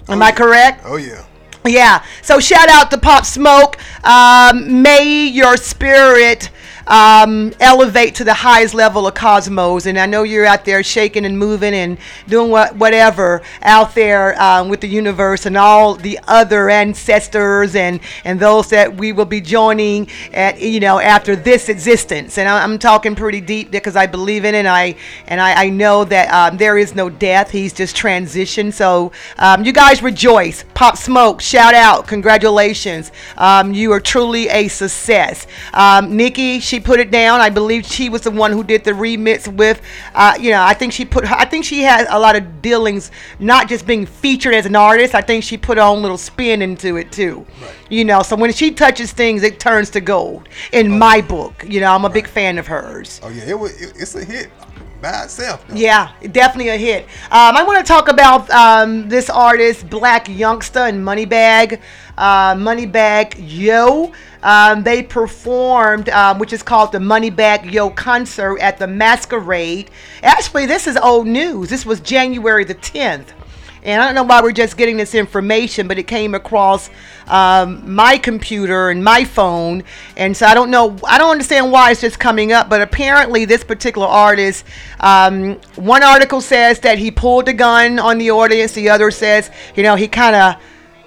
Am 0.10 0.22
I 0.22 0.32
correct? 0.32 0.84
Oh 0.86 0.98
yeah. 0.98 1.24
Yeah. 1.66 2.04
So 2.22 2.40
shout 2.40 2.70
out 2.70 2.92
to 2.92 2.98
Pop 2.98 3.26
Smoke. 3.26 3.78
Um, 4.06 4.82
may 4.82 5.28
your 5.28 5.58
spirit 5.58 6.50
um, 6.88 7.54
elevate 7.60 8.16
to 8.16 8.24
the 8.24 8.34
highest 8.34 8.74
level 8.74 9.08
of 9.08 9.14
cosmos. 9.14 9.86
And 9.86 9.98
I 10.00 10.06
know 10.06 10.24
you're 10.24 10.46
out 10.46 10.66
there 10.66 10.84
shaking 10.84 11.26
and 11.26 11.38
moving 11.38 11.74
and 11.74 11.98
doing 12.28 12.50
what 12.50 12.76
whatever 12.76 13.42
out 13.62 13.94
there 13.96 14.40
um, 14.42 14.70
with 14.70 14.82
the 14.82 14.88
universe 14.88 15.46
and 15.46 15.58
all 15.58 15.96
the 15.96 16.20
other 16.28 16.70
ancestors 16.70 17.76
and 17.76 18.00
and 18.24 18.40
those 18.40 18.70
that 18.70 18.96
we 18.96 19.12
will 19.12 19.26
be 19.26 19.42
joining 19.42 20.10
at 20.34 20.60
you 20.62 20.80
know 20.80 21.00
after 21.00 21.36
this 21.36 21.70
existence. 21.70 22.38
And 22.38 22.48
I'm 22.48 22.80
talking 22.80 23.16
pretty 23.16 23.42
deep 23.42 23.72
because 23.72 23.96
I 23.96 24.06
believe 24.06 24.46
in 24.46 24.56
it. 24.56 24.60
And 24.60 24.68
I 24.68 24.96
and 25.28 25.40
I, 25.40 25.66
I 25.66 25.70
know 25.70 26.04
that 26.06 26.30
um, 26.34 26.58
there 26.58 26.78
is 26.78 26.96
no 26.96 27.10
death. 27.10 27.52
He's 27.52 27.74
just 27.74 27.96
transition. 27.96 28.72
So 28.72 29.12
um, 29.38 29.64
you 29.64 29.74
guys 29.74 30.02
rejoice. 30.02 30.64
Pop 30.74 30.98
Smoke, 30.98 31.42
shout 31.42 31.74
out, 31.74 32.08
congratulations. 32.08 33.12
Um, 33.38 33.74
you 33.74 33.92
are 33.92 34.00
truly 34.00 34.48
a 34.50 34.68
success. 34.68 35.48
Um, 35.74 36.16
Nicki, 36.16 36.60
she 36.60 36.77
put 36.80 37.00
it 37.00 37.12
down. 37.12 37.42
I 37.42 37.50
believe 37.50 37.86
she 37.86 38.10
was 38.10 38.22
the 38.22 38.32
one 38.32 38.52
who 38.52 38.64
did 38.64 38.84
the 38.84 38.92
remix 38.92 39.48
with. 39.48 39.82
Uh, 40.14 40.36
you 40.40 40.52
know, 40.52 40.64
I 40.64 40.74
think 40.74 40.94
she 40.94 41.06
put. 41.06 41.26
I 41.32 41.46
think 41.46 41.66
she 41.66 41.82
had 41.82 42.08
a 42.10 42.20
lot 42.20 42.36
of 42.36 42.62
dealings, 42.62 43.12
not 43.40 43.68
just 43.68 43.86
being 43.86 44.06
featured 44.06 44.54
as 44.54 44.66
an 44.66 44.76
artist. 44.76 45.16
I 45.16 45.22
think 45.22 45.44
she 45.44 45.58
put 45.58 45.78
her 45.78 45.84
own 45.84 46.02
little 46.02 46.18
spin 46.18 46.62
into 46.62 46.98
it 46.98 47.12
too. 47.12 47.46
You 47.90 48.06
know, 48.06 48.22
so 48.22 48.36
when 48.36 48.52
she 48.52 48.72
touches 48.72 49.12
things, 49.12 49.44
it 49.44 49.60
turns 49.60 49.90
to 49.92 50.02
gold. 50.02 50.50
In 50.72 50.98
my 50.98 51.22
book, 51.22 51.66
you 51.68 51.80
know, 51.80 51.94
I'm 51.94 52.06
a 52.06 52.10
big 52.10 52.28
fan 52.28 52.58
of 52.58 52.68
hers. 52.68 53.20
Oh 53.24 53.30
yeah, 53.30 53.44
it 53.50 53.60
was. 53.60 53.80
It, 53.82 53.94
it's 53.98 54.16
a 54.16 54.24
hit 54.24 54.50
by 55.02 55.24
itself. 55.24 55.66
though. 55.68 55.76
Yeah, 55.76 56.12
definitely 56.32 56.70
a 56.70 56.78
hit. 56.78 57.04
Um, 57.32 57.56
I 57.56 57.64
want 57.64 57.86
to 57.86 57.88
talk 57.88 58.08
about 58.08 58.50
um, 58.50 59.08
this 59.10 59.30
artist, 59.30 59.88
Blac 59.88 60.26
Youngsta 60.26 60.90
and 60.90 61.06
Moneybagg. 61.06 61.80
Uh, 62.18 62.56
Moneybagg 62.56 63.36
Yo. 63.38 64.12
Um, 64.44 64.84
they 64.84 65.04
performed, 65.04 66.10
um, 66.10 66.40
which 66.40 66.54
is 66.54 66.64
called 66.64 66.92
the 66.92 67.00
Moneybagg 67.00 67.72
Yo 67.72 67.90
concert 67.90 68.60
at 68.60 68.78
the 68.78 68.88
Masquerade. 68.88 69.92
Actually, 70.24 70.66
this 70.66 70.88
is 70.88 70.98
old 70.98 71.28
news. 71.28 71.70
This 71.70 71.86
was 71.86 72.00
January 72.00 72.64
the 72.64 72.76
10th. 72.76 73.28
And 73.84 74.02
I 74.02 74.06
don't 74.06 74.16
know 74.16 74.24
why 74.24 74.42
we're 74.42 74.52
just 74.52 74.76
getting 74.76 74.98
this 74.98 75.16
information, 75.16 75.88
but 75.88 75.98
it 75.98 76.08
came 76.08 76.36
across 76.36 76.90
um, 77.28 77.96
my 77.96 78.18
computer 78.18 78.90
and 78.90 79.02
my 79.02 79.24
phone. 79.24 79.84
And 80.18 80.36
so 80.36 80.46
I 80.46 80.54
don't 80.54 80.70
know, 80.70 80.98
I 81.08 81.18
don't 81.18 81.32
understand 81.32 81.72
why 81.72 81.92
it's 81.92 82.02
just 82.02 82.20
coming 82.20 82.52
up, 82.52 82.70
but 82.70 82.82
apparently 82.82 83.46
this 83.46 83.64
particular 83.64 84.08
artist, 84.08 84.66
um, 85.00 85.54
one 85.76 86.04
article 86.04 86.42
says 86.42 86.82
that 86.82 86.98
he 86.98 87.12
pulled 87.12 87.46
the 87.46 87.54
gun 87.54 87.98
on 87.98 88.18
the 88.18 88.32
audience, 88.32 88.74
the 88.74 88.90
other 88.90 89.10
says, 89.10 89.50
you 89.74 89.84
know, 89.84 89.96
he 89.96 90.10
kind 90.10 90.36
of, 90.36 90.62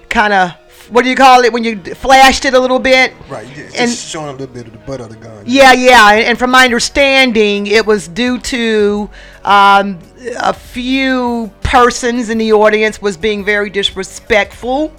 kind 0.09 0.33
of, 0.33 0.53
what 0.89 1.03
do 1.03 1.09
you 1.09 1.15
call 1.15 1.43
it 1.43 1.53
when 1.53 1.63
you 1.63 1.77
flashed 1.95 2.45
it 2.45 2.53
a 2.53 2.59
little 2.59 2.79
bit? 2.79 3.13
Right. 3.29 3.47
Yeah, 3.55 3.63
And- 3.65 3.89
just 3.91 4.09
showing 4.09 4.29
a 4.29 4.31
little 4.31 4.47
bit 4.47 4.67
of 4.67 4.73
the 4.73 4.79
butt 4.79 5.01
of 5.01 5.09
the 5.09 5.15
gun. 5.15 5.43
Yeah, 5.45 5.73
yeah, 5.73 6.11
and, 6.13 6.23
and 6.25 6.39
from 6.39 6.51
my 6.51 6.65
understanding, 6.65 7.67
it 7.67 7.85
was 7.85 8.07
due 8.07 8.39
to 8.39 9.09
um, 9.43 9.99
a 10.39 10.53
few 10.53 11.51
persons 11.61 12.29
in 12.29 12.37
the 12.37 12.53
audience 12.53 13.01
was 13.01 13.17
being 13.17 13.43
very 13.45 13.69
disrespectful 13.69 14.93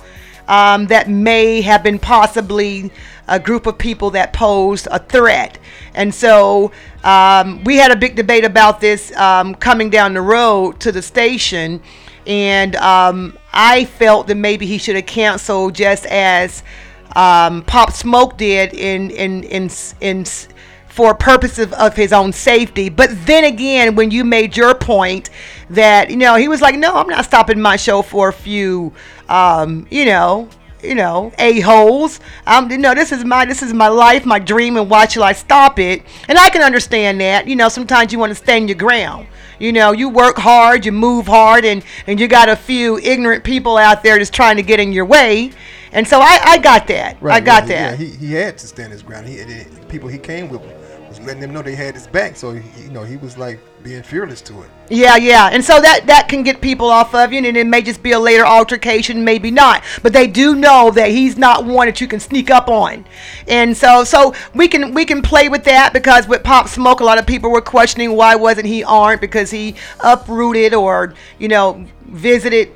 um, 0.49 0.87
that 0.87 1.09
may 1.09 1.61
have 1.61 1.83
been 1.83 1.99
possibly 1.99 2.91
a 3.28 3.39
group 3.39 3.66
of 3.66 3.78
people 3.78 4.11
that 4.11 4.33
posed 4.33 4.89
a 4.91 4.99
threat. 4.99 5.59
And 5.95 6.14
so 6.14 6.72
um, 7.05 7.62
we 7.64 7.76
had 7.76 7.91
a 7.91 7.97
big 7.97 8.16
debate 8.16 8.45
about 8.45 8.80
this 8.80 9.14
um, 9.16 9.55
coming 9.55 9.91
down 9.91 10.14
the 10.14 10.22
road 10.22 10.80
to 10.80 10.93
the 10.93 11.03
station. 11.03 11.80
And 12.26 12.76
um, 12.76 13.36
I 13.52 13.84
felt 13.84 14.26
that 14.28 14.36
maybe 14.36 14.66
he 14.66 14.78
should 14.78 14.96
have 14.96 15.06
canceled 15.06 15.74
just 15.74 16.06
as 16.06 16.62
um, 17.16 17.62
Pop 17.62 17.92
Smoke 17.92 18.36
did 18.36 18.74
in 18.74 19.10
in 19.10 19.44
in 19.44 19.70
in 20.00 20.24
for 20.88 21.14
purposes 21.14 21.72
of 21.72 21.96
his 21.96 22.12
own 22.12 22.32
safety. 22.32 22.88
But 22.90 23.10
then 23.26 23.44
again, 23.44 23.94
when 23.94 24.10
you 24.10 24.24
made 24.24 24.56
your 24.56 24.74
point 24.74 25.30
that 25.70 26.10
you 26.10 26.16
know 26.16 26.36
he 26.36 26.48
was 26.48 26.60
like, 26.60 26.74
no, 26.76 26.94
I'm 26.94 27.08
not 27.08 27.24
stopping 27.24 27.60
my 27.60 27.76
show 27.76 28.02
for 28.02 28.28
a 28.28 28.32
few, 28.32 28.92
um, 29.28 29.86
you 29.90 30.04
know. 30.04 30.48
You 30.83 30.95
know, 30.97 31.33
a 31.39 31.61
holes. 31.61 32.20
Um, 32.47 32.70
you 32.70 32.78
know, 32.78 32.95
this 32.95 33.12
is 33.12 33.24
my 33.24 33.45
this 33.45 33.62
is 33.62 33.72
my 33.72 33.89
life, 33.89 34.26
my 34.26 34.39
dream, 34.39 34.76
and 34.76 34.91
why 34.91 35.07
should 35.07 35.22
I 35.22 35.33
stop 35.33 35.78
it? 35.78 36.03
And 36.28 36.39
I 36.39 36.51
can 36.51 36.62
understand 36.62 37.20
that. 37.20 37.47
You 37.47 37.57
know, 37.57 37.68
sometimes 37.68 38.12
you 38.12 38.18
want 38.18 38.30
to 38.30 38.35
stand 38.35 38.68
your 38.68 38.78
ground. 38.78 39.28
You 39.59 39.72
know, 39.72 39.93
you 39.93 40.09
work 40.09 40.37
hard, 40.37 40.85
you 40.85 40.91
move 40.91 41.26
hard, 41.26 41.64
and 41.64 41.85
and 42.07 42.18
you 42.18 42.26
got 42.26 42.49
a 42.49 42.57
few 42.57 42.99
ignorant 42.99 43.45
people 43.45 43.76
out 43.76 44.03
there 44.03 44.18
just 44.18 44.35
trying 44.35 44.57
to 44.57 44.62
get 44.62 44.80
in 44.80 44.93
your 44.93 45.05
way. 45.05 45.53
And 45.93 46.09
so 46.09 46.20
I, 46.20 46.41
I 46.43 46.59
got 46.59 46.87
that. 46.89 47.20
Right, 47.22 47.35
I 47.35 47.41
got 47.41 47.68
yeah, 47.68 47.93
that. 47.93 48.01
Yeah, 48.01 48.07
he, 48.07 48.26
he 48.26 48.33
had 48.33 48.59
to 48.59 48.66
stand 48.66 48.93
his 48.93 49.03
ground. 49.03 49.28
He, 49.28 49.37
the 49.37 49.87
people 49.89 50.09
he 50.09 50.18
came 50.18 50.49
with 50.49 50.62
was 51.09 51.20
letting 51.20 51.41
them 51.41 51.53
know 51.53 51.62
they 51.62 51.74
had 51.74 51.95
his 51.95 52.07
back. 52.07 52.35
So 52.35 52.55
he, 52.55 52.83
you 52.83 52.91
know 52.91 53.05
he 53.05 53.16
was 53.16 53.39
like 53.39 53.61
being 53.83 54.03
fearless 54.03 54.41
to 54.43 54.62
it. 54.62 54.70
Yeah, 54.89 55.16
yeah, 55.16 55.49
and 55.51 55.64
so 55.64 55.80
that 55.80 56.07
that 56.07 56.28
can 56.28 56.43
get 56.43 56.61
people 56.61 56.89
off 56.89 57.14
of 57.14 57.33
you, 57.33 57.39
and 57.39 57.57
it 57.57 57.66
may 57.66 57.83
just 57.83 58.03
be 58.03 58.12
a 58.12 58.18
later 58.18 58.45
altercation, 58.45 59.24
maybe 59.24 59.51
not. 59.51 59.83
But 60.03 60.12
they 60.12 60.26
do 60.26 60.55
know 60.55 60.91
that 60.91 61.11
he's 61.11 61.39
not 61.39 61.64
one 61.64 61.87
that 61.87 62.01
you 62.01 62.07
can 62.07 62.20
sneak 62.20 62.51
up 62.51 62.68
on, 62.68 63.05
and 63.49 63.76
so 63.76 64.05
so 64.05 64.35
we 64.55 64.68
can 64.68 64.93
we 64.93 65.05
can 65.05 65.22
play 65.22 65.49
with 65.49 65.64
that 65.64 65.93
because 65.93 66.28
with 66.28 66.43
Pop 66.43 66.68
Smoke, 66.68 67.01
a 67.01 67.05
lot 67.05 67.18
of 67.18 67.26
people 67.26 67.51
were 67.51 67.62
questioning 67.62 68.12
why 68.12 68.35
wasn't 68.35 68.66
he 68.66 68.85
armed 68.85 69.20
because 69.20 69.51
he 69.51 69.74
uprooted 70.01 70.74
or 70.74 71.14
you 71.39 71.49
know 71.49 71.87
visited 72.07 72.70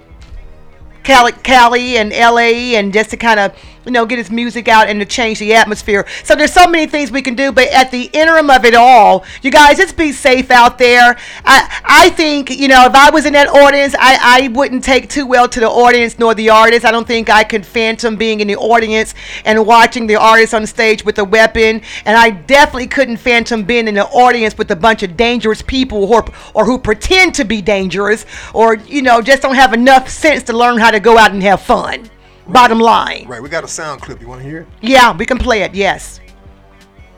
Cali, 1.07 1.33
Cali 1.33 1.99
and 1.99 2.11
LA 2.11 2.77
and 2.77 2.93
just 2.93 3.11
to 3.11 3.17
kind 3.17 3.39
of 3.39 3.55
you 3.87 3.93
know 3.93 4.05
get 4.05 4.19
his 4.19 4.31
music 4.31 4.69
out 4.69 4.89
and 4.89 5.01
to 5.01 5.07
change 5.07 5.39
the 5.39 5.55
atmosphere. 5.55 6.07
So 6.25 6.35
there's 6.35 6.53
so 6.53 6.67
many 6.67 6.87
things 6.87 7.11
we 7.11 7.23
can 7.23 7.35
do, 7.35 7.53
but 7.53 7.69
at 7.69 7.91
the 7.91 8.11
interim 8.13 8.51
of 8.51 8.65
it 8.65 8.75
all, 8.75 9.25
you 9.43 9.51
guys 9.51 9.79
just 9.79 9.97
be 9.97 10.13
safe 10.13 10.51
out 10.51 10.77
there. 10.77 11.17
I 11.45 11.83
I 11.85 12.11
think 12.11 12.51
you 12.51 12.69
know 12.69 12.85
if 12.87 12.95
I 12.95 13.11
was 13.11 13.25
in 13.27 13.33
that 13.35 13.49
audience, 13.49 13.95
I 13.99 14.19
I 14.45 14.49
wouldn't 14.49 14.85
take 14.85 15.09
too 15.09 15.27
well 15.27 15.49
to 15.49 15.61
the 15.61 15.69
audience 15.69 16.19
nor 16.19 16.35
the 16.35 16.51
artist. 16.51 16.85
I 16.85 16.91
don't 16.91 17.07
think 17.07 17.31
I 17.31 17.45
could 17.45 17.65
phantom 17.65 18.17
being 18.17 18.41
in 18.41 18.49
the 18.49 18.57
audience 18.57 19.15
and 19.45 19.65
watching 19.65 20.07
the 20.07 20.17
artist 20.17 20.53
on 20.53 20.67
stage 20.67 21.05
with 21.05 21.19
a 21.19 21.25
weapon, 21.25 21.81
and 22.05 22.17
I 22.17 22.31
definitely 22.31 22.89
couldn't 22.89 23.19
phantom 23.19 23.63
being 23.63 23.87
in 23.87 23.95
the 23.95 24.07
audience 24.07 24.59
with 24.59 24.71
a 24.73 24.77
bunch 24.77 25.05
of 25.05 25.17
dangerous 25.17 25.63
people 25.63 26.13
or 26.13 26.25
or 26.55 26.65
who 26.65 26.79
pretend 26.79 27.35
to 27.37 27.45
be 27.45 27.63
dangerous 27.63 28.27
or 28.53 28.75
you 28.75 29.03
know 29.03 29.23
just 29.23 29.43
don't 29.43 29.55
have 29.55 29.73
enough 29.73 30.09
sense 30.09 30.43
to 30.45 30.53
learn 30.53 30.79
how 30.79 30.91
to 30.91 30.99
go 30.99 31.17
out 31.17 31.31
and 31.31 31.43
have 31.43 31.61
fun. 31.61 32.11
Bottom 32.49 32.79
line. 32.79 33.27
Right, 33.27 33.43
we 33.43 33.49
got 33.49 33.65
a 33.65 33.69
sound 33.69 34.03
clip. 34.03 34.21
You 34.21 34.29
want 34.29 34.43
to 34.43 34.49
hear 34.49 34.61
it? 34.61 34.69
Yeah, 34.81 35.17
we 35.17 35.27
can 35.27 35.39
play 35.39 35.63
it. 35.63 35.75
Yes. 35.75 36.21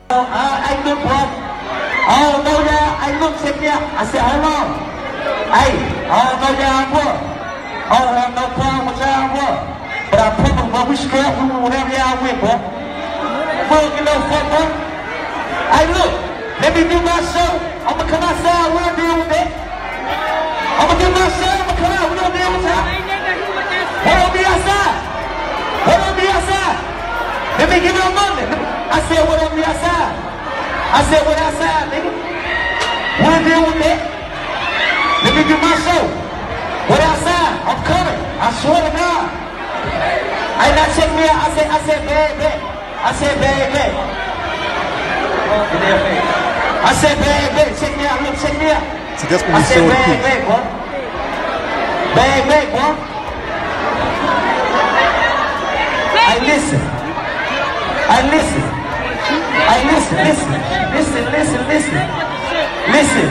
I, 0.09 0.17
I 0.17 0.73
look 0.89 1.05
what? 1.05 1.29
I 2.09 2.41
don't. 2.41 2.49
I 2.49 3.21
look 3.21 3.37
check 3.45 3.61
me. 3.61 3.69
I 3.69 4.05
said, 4.09 4.25
hold 4.25 4.45
on. 4.49 4.89
Hey, 5.53 5.77
I 6.09 6.17
don't 6.25 6.41
know 6.41 6.53
y'all 6.57 6.89
what. 6.97 7.15
I 7.89 8.21
have 8.21 8.33
no 8.33 8.45
problem 8.57 8.89
with 8.89 9.01
y'all 9.01 9.29
what. 9.37 9.57
But 10.09 10.21
I 10.21 10.29
promise, 10.33 10.73
but 10.73 10.85
we 10.89 10.97
strap, 10.97 11.33
we 11.37 11.45
will 11.53 11.61
whatever 11.61 11.93
y'all 11.93 12.17
with, 12.25 12.41
bro. 12.41 12.57
We 12.57 13.77
don't 13.85 14.09
no 14.09 14.15
fuck, 14.33 14.45
bro. 14.49 14.65
Hey, 15.73 15.85
look, 15.93 16.13
let 16.65 16.73
me 16.73 16.89
do 16.89 16.97
my 17.05 17.21
show. 17.29 17.53
I'ma 17.85 18.05
come 18.09 18.25
outside, 18.25 18.73
we 18.73 18.81
don't 18.81 18.97
deal 18.97 19.17
with 19.21 19.29
that. 19.29 19.49
I'ma 20.81 20.95
do 20.97 21.09
my 21.13 21.29
show, 21.37 21.53
I'ma 21.53 21.75
come 21.77 21.93
out, 21.93 22.09
we 22.09 22.17
don't 22.17 22.33
deal 22.33 22.51
with 22.57 22.65
that. 22.65 22.85
Hold 24.09 24.38
Let 27.69 27.85
me 27.85 27.85
give 27.85 27.93
you 27.93 28.01
a 28.01 28.15
moment. 28.17 28.49
I 28.89 28.97
said, 29.13 29.29
what 29.29 29.45
up, 29.45 29.53
be 29.53 29.61
outside. 29.61 30.17
I 30.89 31.05
said, 31.05 31.21
what 31.29 31.37
outside, 31.37 31.93
nigga? 31.93 32.09
Wanna 33.21 33.45
deal 33.45 33.61
with 33.61 33.77
that? 33.85 34.01
Let 35.21 35.37
me 35.37 35.45
do 35.45 35.53
my 35.61 35.77
show. 35.85 36.01
What 36.89 36.97
outside? 37.05 37.61
I'm 37.69 37.77
coming. 37.85 38.17
I 38.41 38.49
swear 38.57 38.81
to 38.89 38.93
God. 38.97 39.29
Hey, 40.57 40.73
now 40.73 40.89
check 40.97 41.13
me 41.13 41.29
out. 41.29 41.45
I 41.45 41.49
said, 41.53 41.69
I 41.69 41.79
said, 41.85 42.01
bad, 42.09 42.31
bad. 42.41 42.57
I 43.05 43.13
said, 43.13 43.37
bad, 43.37 43.69
bad. 43.69 43.93
I 46.89 46.93
said, 46.97 47.21
bad, 47.21 47.53
bad. 47.53 47.69
Check 47.77 47.93
me 48.01 48.05
out. 48.09 48.25
Look, 48.25 48.33
check 48.41 48.57
me 48.57 48.73
out. 48.73 48.81
That's 49.29 49.45
when 49.45 49.53
I 49.53 49.63
said, 49.69 49.85
the 49.85 49.93
bad, 49.93 50.25
bad, 50.25 50.41
boy. 50.49 50.65
Bad, 52.17 52.49
bad, 52.49 52.67
boy. 52.73 52.97
Hey, 56.17 56.41
listen. 56.49 56.98
Hey, 58.09 58.23
listen. 58.33 58.63
Hey, 59.69 59.81
listen, 59.93 60.17
listen. 60.25 60.51
Listen, 60.97 61.25
listen, 61.37 61.61
listen. 61.69 62.05
Listen. 62.97 63.29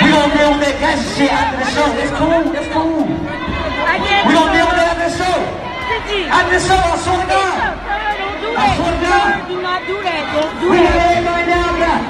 We 0.00 0.08
gonna 0.08 0.32
deal 0.32 0.50
with 0.56 0.62
that 0.64 0.76
gangster 0.80 1.12
shit 1.16 1.28
after 1.32 1.56
the 1.60 1.68
show. 1.68 1.88
That's 1.98 2.12
cool. 2.16 2.42
That's 2.54 2.70
cool. 2.72 3.04
We 3.04 4.30
gonna 4.32 4.52
deal 4.56 4.68
with 4.72 4.78
that 4.80 4.88
after 4.96 5.08
the 5.10 5.14
show. 5.20 5.36
After 6.32 6.52
the 6.56 6.62
show, 6.64 6.80
I 6.80 6.96
swear 7.04 7.20
to 7.20 7.26
God. 7.28 7.58
I 8.56 8.64
swear 8.76 8.92
to 8.94 9.00
God. 9.04 9.32
Do 9.48 9.56
not 9.60 9.80
do 9.84 9.96
that. 10.00 10.22
Don't 10.32 10.52
do 10.60 10.66
We 10.72 10.76
that. 10.80 10.88
got 10.88 11.12
everybody 11.12 11.44
down 11.52 11.74
there. 11.82 12.02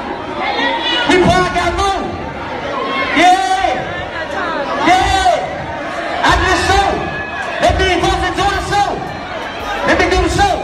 We 1.11 1.17
probably 1.27 1.53
got 1.59 1.73
more. 1.75 2.03
Yeah. 3.19 3.67
Yeah. 4.87 6.29
After 6.31 6.47
the 6.55 6.59
show, 6.69 6.87
let 7.67 7.75
me 7.83 7.89
both 7.99 8.23
enjoy 8.31 8.53
the 8.55 8.65
show. 8.71 8.89
Let 9.91 9.97
me 9.99 10.07
do 10.07 10.19
the 10.23 10.33
show. 10.39 10.55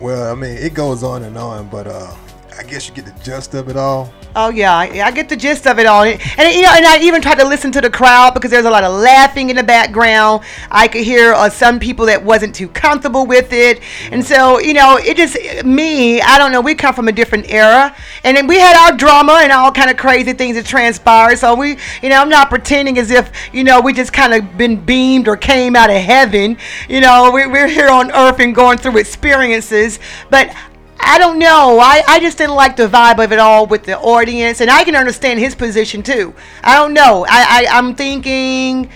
Well, 0.00 0.32
I 0.32 0.34
mean, 0.34 0.56
it 0.56 0.72
goes 0.72 1.02
on 1.02 1.22
and 1.24 1.36
on, 1.36 1.68
but 1.68 1.86
uh, 1.86 2.14
I 2.60 2.62
guess 2.62 2.86
you 2.86 2.94
get 2.94 3.06
the 3.06 3.24
gist 3.24 3.54
of 3.54 3.70
it 3.70 3.76
all. 3.78 4.12
Oh 4.36 4.50
yeah, 4.50 4.76
I, 4.76 5.10
get 5.10 5.30
the 5.30 5.36
gist 5.36 5.66
of 5.66 5.78
it 5.78 5.86
all, 5.86 6.04
and, 6.04 6.20
you 6.54 6.62
know, 6.62 6.72
and 6.72 6.86
I 6.86 6.98
even 7.00 7.22
tried 7.22 7.38
to 7.38 7.48
listen 7.48 7.72
to 7.72 7.80
the 7.80 7.88
crowd 7.88 8.34
because 8.34 8.50
there's 8.50 8.66
a 8.66 8.70
lot 8.70 8.84
of 8.84 8.92
laughing 8.92 9.48
in 9.48 9.56
the 9.56 9.62
background. 9.62 10.44
I 10.70 10.86
could 10.86 11.02
hear 11.02 11.32
uh, 11.32 11.48
some 11.48 11.80
people 11.80 12.04
that 12.06 12.22
wasn't 12.22 12.54
too 12.54 12.68
comfortable 12.68 13.26
with 13.26 13.52
it, 13.54 13.80
and 14.12 14.24
so 14.24 14.60
you 14.60 14.74
know, 14.74 14.98
it 15.00 15.16
just 15.16 15.64
me. 15.64 16.20
I 16.20 16.36
don't 16.36 16.52
know. 16.52 16.60
We 16.60 16.74
come 16.74 16.94
from 16.94 17.08
a 17.08 17.12
different 17.12 17.50
era, 17.50 17.96
and 18.22 18.46
we 18.46 18.56
had 18.56 18.76
our 18.76 18.94
drama 18.94 19.40
and 19.42 19.50
all 19.50 19.72
kind 19.72 19.90
of 19.90 19.96
crazy 19.96 20.34
things 20.34 20.54
that 20.56 20.66
transpired. 20.66 21.38
So 21.38 21.54
we, 21.54 21.78
you 22.02 22.10
know, 22.10 22.20
I'm 22.20 22.28
not 22.28 22.50
pretending 22.50 22.98
as 22.98 23.10
if 23.10 23.32
you 23.54 23.64
know 23.64 23.80
we 23.80 23.94
just 23.94 24.12
kind 24.12 24.34
of 24.34 24.58
been 24.58 24.76
beamed 24.76 25.28
or 25.28 25.36
came 25.38 25.74
out 25.74 25.88
of 25.88 25.96
heaven. 25.96 26.58
You 26.90 27.00
know, 27.00 27.30
we, 27.32 27.46
we're 27.46 27.68
here 27.68 27.88
on 27.88 28.12
earth 28.12 28.38
and 28.38 28.54
going 28.54 28.76
through 28.76 28.98
experiences, 28.98 29.98
but 30.28 30.54
I 31.02 31.16
don't 31.18 31.38
know. 31.38 31.78
I, 31.80 32.02
I 32.06 32.20
just 32.20 32.38
didn't 32.38 32.54
like 32.54 32.76
the 32.76 32.88
vibe 32.88 33.22
of 33.22 33.32
it 33.32 33.38
all 33.38 33.66
with 33.66 33.84
the 33.84 33.98
audience, 33.98 34.60
and 34.60 34.70
I 34.70 34.84
can 34.84 34.94
understand 34.94 35.40
his 35.40 35.54
position 35.54 36.02
too. 36.02 36.34
I 36.62 36.76
don't 36.76 36.94
know. 36.94 37.26
I, 37.28 37.66
I 37.68 37.78
I'm 37.78 37.94
thinking, 37.94 38.90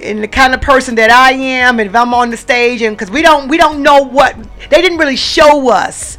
in 0.00 0.20
the 0.20 0.28
kind 0.28 0.54
of 0.54 0.60
person 0.60 0.94
that 0.96 1.10
I 1.10 1.32
am, 1.32 1.78
and 1.78 1.88
if 1.88 1.94
I'm 1.94 2.14
on 2.14 2.30
the 2.30 2.36
stage, 2.36 2.82
and 2.82 2.96
because 2.96 3.10
we 3.10 3.22
don't 3.22 3.48
we 3.48 3.56
don't 3.56 3.82
know 3.82 4.02
what 4.02 4.36
they 4.70 4.80
didn't 4.82 4.98
really 4.98 5.16
show 5.16 5.70
us. 5.70 6.18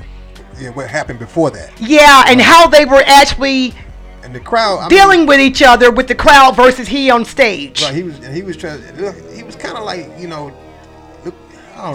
Yeah, 0.59 0.69
what 0.69 0.89
happened 0.89 1.19
before 1.19 1.49
that? 1.51 1.73
Yeah, 1.79 2.23
and 2.27 2.39
how 2.39 2.67
they 2.67 2.85
were 2.85 3.01
actually 3.05 3.73
And 4.23 4.35
the 4.35 4.39
crowd 4.39 4.77
I 4.77 4.81
mean, 4.81 4.89
dealing 4.89 5.25
with 5.25 5.39
each 5.39 5.63
other 5.63 5.91
with 5.91 6.07
the 6.07 6.15
crowd 6.15 6.55
versus 6.55 6.87
he 6.87 7.09
on 7.09 7.25
stage, 7.25 7.81
Right, 7.81 7.95
he 7.95 8.03
was 8.03 8.19
and 8.19 8.35
he 8.35 8.43
was 8.43 8.57
trying. 8.57 8.81
He 9.33 9.43
was 9.43 9.55
kind 9.55 9.77
of 9.77 9.83
like 9.83 10.07
you 10.19 10.27
know, 10.27 10.55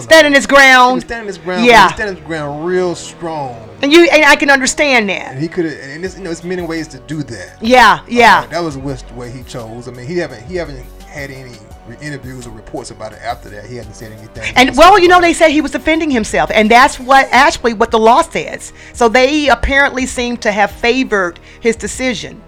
standing 0.01 0.33
his 0.33 0.45
ground. 0.45 1.01
standing 1.01 1.27
his 1.27 1.37
ground. 1.37 1.65
Yeah. 1.65 1.91
standing 1.93 2.15
his 2.15 2.25
ground 2.25 2.65
real 2.65 2.95
strong. 2.95 3.69
And 3.81 3.91
you 3.91 4.09
and 4.11 4.25
I 4.25 4.35
can 4.35 4.49
understand 4.49 5.09
that. 5.09 5.33
And 5.33 5.41
he 5.41 5.47
could 5.47 5.65
have. 5.65 5.73
And 5.73 6.03
there's, 6.03 6.17
you 6.17 6.23
know, 6.23 6.29
there's 6.29 6.43
many 6.43 6.61
ways 6.61 6.87
to 6.89 6.99
do 7.01 7.23
that. 7.23 7.61
Yeah, 7.61 8.03
yeah. 8.07 8.41
Uh, 8.45 8.47
that 8.47 8.59
was 8.59 8.77
which 8.77 9.03
way 9.11 9.31
he 9.31 9.43
chose. 9.43 9.87
I 9.87 9.91
mean, 9.91 10.07
he 10.07 10.17
haven't 10.17 10.43
he 10.45 10.55
haven't 10.55 10.83
had 11.07 11.31
any 11.31 11.55
interviews 12.01 12.45
or 12.45 12.51
reports 12.51 12.91
about 12.91 13.13
it 13.13 13.19
after 13.21 13.49
that. 13.49 13.65
He 13.65 13.75
hasn't 13.77 13.95
said 13.95 14.11
anything. 14.11 14.53
And 14.55 14.75
well, 14.75 14.99
you 14.99 15.07
know, 15.07 15.21
they 15.21 15.33
said 15.33 15.49
he 15.49 15.61
was 15.61 15.71
defending 15.71 16.11
himself, 16.11 16.51
and 16.53 16.69
that's 16.69 16.99
what 16.99 17.27
actually 17.31 17.73
what 17.73 17.91
the 17.91 17.99
law 17.99 18.21
says. 18.21 18.73
So 18.93 19.09
they 19.09 19.49
apparently 19.49 20.05
seem 20.05 20.37
to 20.37 20.51
have 20.51 20.71
favored 20.71 21.39
his 21.59 21.75
decision 21.75 22.41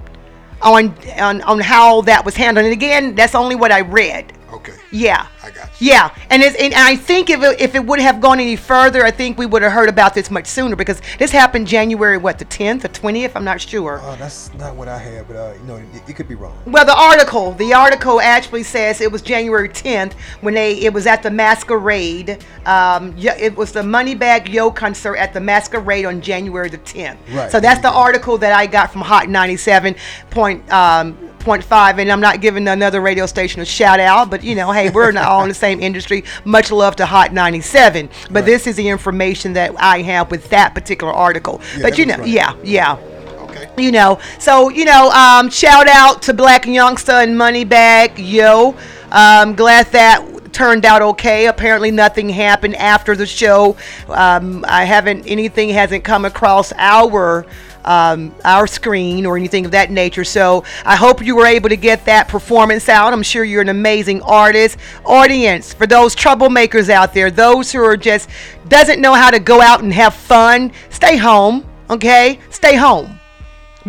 on 0.61 0.95
on 1.19 1.41
on 1.43 1.59
how 1.59 2.01
that 2.01 2.25
was 2.25 2.35
handled. 2.35 2.65
And 2.65 2.73
again, 2.73 3.15
that's 3.15 3.35
only 3.35 3.55
what 3.55 3.71
I 3.71 3.81
read. 3.81 4.33
Okay. 4.53 4.73
Yeah. 4.91 5.27
I 5.43 5.51
got 5.51 5.69
you. 5.79 5.89
Yeah, 5.89 6.13
and 6.29 6.43
it's, 6.43 6.55
and 6.57 6.73
I 6.73 6.95
think 6.95 7.29
if 7.29 7.41
it, 7.41 7.61
if 7.61 7.75
it 7.75 7.85
would 7.85 7.99
have 7.99 8.19
gone 8.19 8.39
any 8.39 8.55
further, 8.55 9.03
I 9.03 9.11
think 9.11 9.37
we 9.37 9.45
would 9.45 9.61
have 9.61 9.71
heard 9.71 9.89
about 9.89 10.13
this 10.13 10.29
much 10.29 10.47
sooner 10.47 10.75
because 10.75 11.01
this 11.17 11.31
happened 11.31 11.67
January 11.67 12.17
what 12.17 12.39
the 12.39 12.45
10th 12.45 12.85
or 12.85 12.89
20th. 12.89 13.31
I'm 13.35 13.43
not 13.43 13.61
sure. 13.61 13.99
Uh, 14.01 14.15
that's 14.15 14.53
not 14.55 14.75
what 14.75 14.87
I 14.87 14.97
have, 14.97 15.27
but 15.27 15.35
uh, 15.35 15.53
you 15.53 15.63
know, 15.63 15.75
it, 15.77 16.09
it 16.09 16.15
could 16.15 16.27
be 16.27 16.35
wrong. 16.35 16.57
Well, 16.65 16.85
the 16.85 16.97
article, 16.97 17.53
the 17.53 17.73
article 17.73 18.19
actually 18.19 18.63
says 18.63 19.01
it 19.01 19.11
was 19.11 19.21
January 19.21 19.69
10th 19.69 20.13
when 20.41 20.53
they 20.53 20.79
it 20.79 20.93
was 20.93 21.07
at 21.07 21.23
the 21.23 21.31
Masquerade. 21.31 22.43
Um, 22.65 23.13
yeah, 23.17 23.35
it 23.37 23.55
was 23.55 23.71
the 23.71 23.81
Moneybagg 23.81 24.49
Yo 24.49 24.71
concert 24.71 25.15
at 25.15 25.33
the 25.33 25.39
Masquerade 25.39 26.05
on 26.05 26.21
January 26.21 26.69
the 26.69 26.77
10th. 26.79 27.17
Right, 27.31 27.51
So 27.51 27.59
that's 27.59 27.81
the 27.81 27.91
article 27.91 28.37
that 28.39 28.53
I 28.53 28.65
got 28.65 28.91
from 28.91 29.01
Hot 29.01 29.29
97 29.29 29.95
point 30.29 30.71
um, 30.71 31.28
point 31.39 31.63
five, 31.63 31.99
and 31.99 32.11
I'm 32.11 32.21
not 32.21 32.41
giving 32.41 32.67
another 32.67 33.01
radio 33.01 33.25
station 33.25 33.61
a 33.61 33.65
shout 33.65 33.99
out, 33.99 34.29
but 34.29 34.43
you 34.43 34.55
know, 34.55 34.71
hey, 34.71 34.89
we're 34.89 35.11
not 35.11 35.25
all 35.25 35.43
in 35.43 35.49
the 35.49 35.55
same 35.55 35.79
industry. 35.79 36.23
Much 36.45 36.71
love 36.71 36.95
to 36.97 37.05
Hot 37.05 37.33
97, 37.33 38.09
but 38.31 38.45
this 38.45 38.67
is 38.67 38.75
the 38.75 38.87
information 38.87 39.53
that 39.53 39.73
I 39.79 40.01
have 40.01 40.31
with 40.31 40.49
that 40.49 40.73
particular 40.73 41.13
article. 41.13 41.61
Yeah, 41.75 41.81
but 41.81 41.97
you 41.97 42.05
know, 42.05 42.17
right. 42.17 42.27
yeah, 42.27 42.55
yeah. 42.63 42.93
Okay. 43.39 43.69
You 43.77 43.91
know, 43.91 44.19
so 44.39 44.69
you 44.69 44.85
know, 44.85 45.09
um, 45.09 45.49
shout 45.49 45.87
out 45.87 46.21
to 46.23 46.33
Blac 46.33 46.61
Youngsta 46.61 47.23
and 47.23 47.35
Moneybagg 47.35 48.13
Yo. 48.17 48.75
Um, 49.11 49.55
glad 49.55 49.87
that 49.87 50.53
turned 50.53 50.85
out 50.85 51.01
okay. 51.01 51.47
Apparently, 51.47 51.91
nothing 51.91 52.29
happened 52.29 52.75
after 52.75 53.15
the 53.15 53.25
show. 53.25 53.77
Um, 54.07 54.65
I 54.67 54.85
haven't 54.85 55.25
anything 55.25 55.69
hasn't 55.69 56.03
come 56.03 56.25
across 56.25 56.73
our 56.73 57.45
um, 57.85 58.33
our 58.43 58.67
screen 58.67 59.25
or 59.25 59.37
anything 59.37 59.65
of 59.65 59.71
that 59.71 59.91
nature. 59.91 60.23
So 60.23 60.63
I 60.85 60.95
hope 60.95 61.23
you 61.23 61.35
were 61.35 61.45
able 61.45 61.69
to 61.69 61.77
get 61.77 62.05
that 62.05 62.27
performance 62.27 62.89
out. 62.89 63.13
I'm 63.13 63.23
sure 63.23 63.43
you're 63.43 63.61
an 63.61 63.69
amazing 63.69 64.21
artist. 64.21 64.77
Audience 65.05 65.73
for 65.73 65.87
those 65.87 66.15
troublemakers 66.15 66.89
out 66.89 67.13
there, 67.13 67.31
those 67.31 67.71
who 67.71 67.83
are 67.83 67.97
just 67.97 68.29
doesn't 68.67 69.01
know 69.01 69.13
how 69.13 69.31
to 69.31 69.39
go 69.39 69.61
out 69.61 69.81
and 69.81 69.93
have 69.93 70.13
fun. 70.13 70.71
Stay 70.89 71.17
home, 71.17 71.65
okay? 71.89 72.39
Stay 72.49 72.75
home 72.75 73.18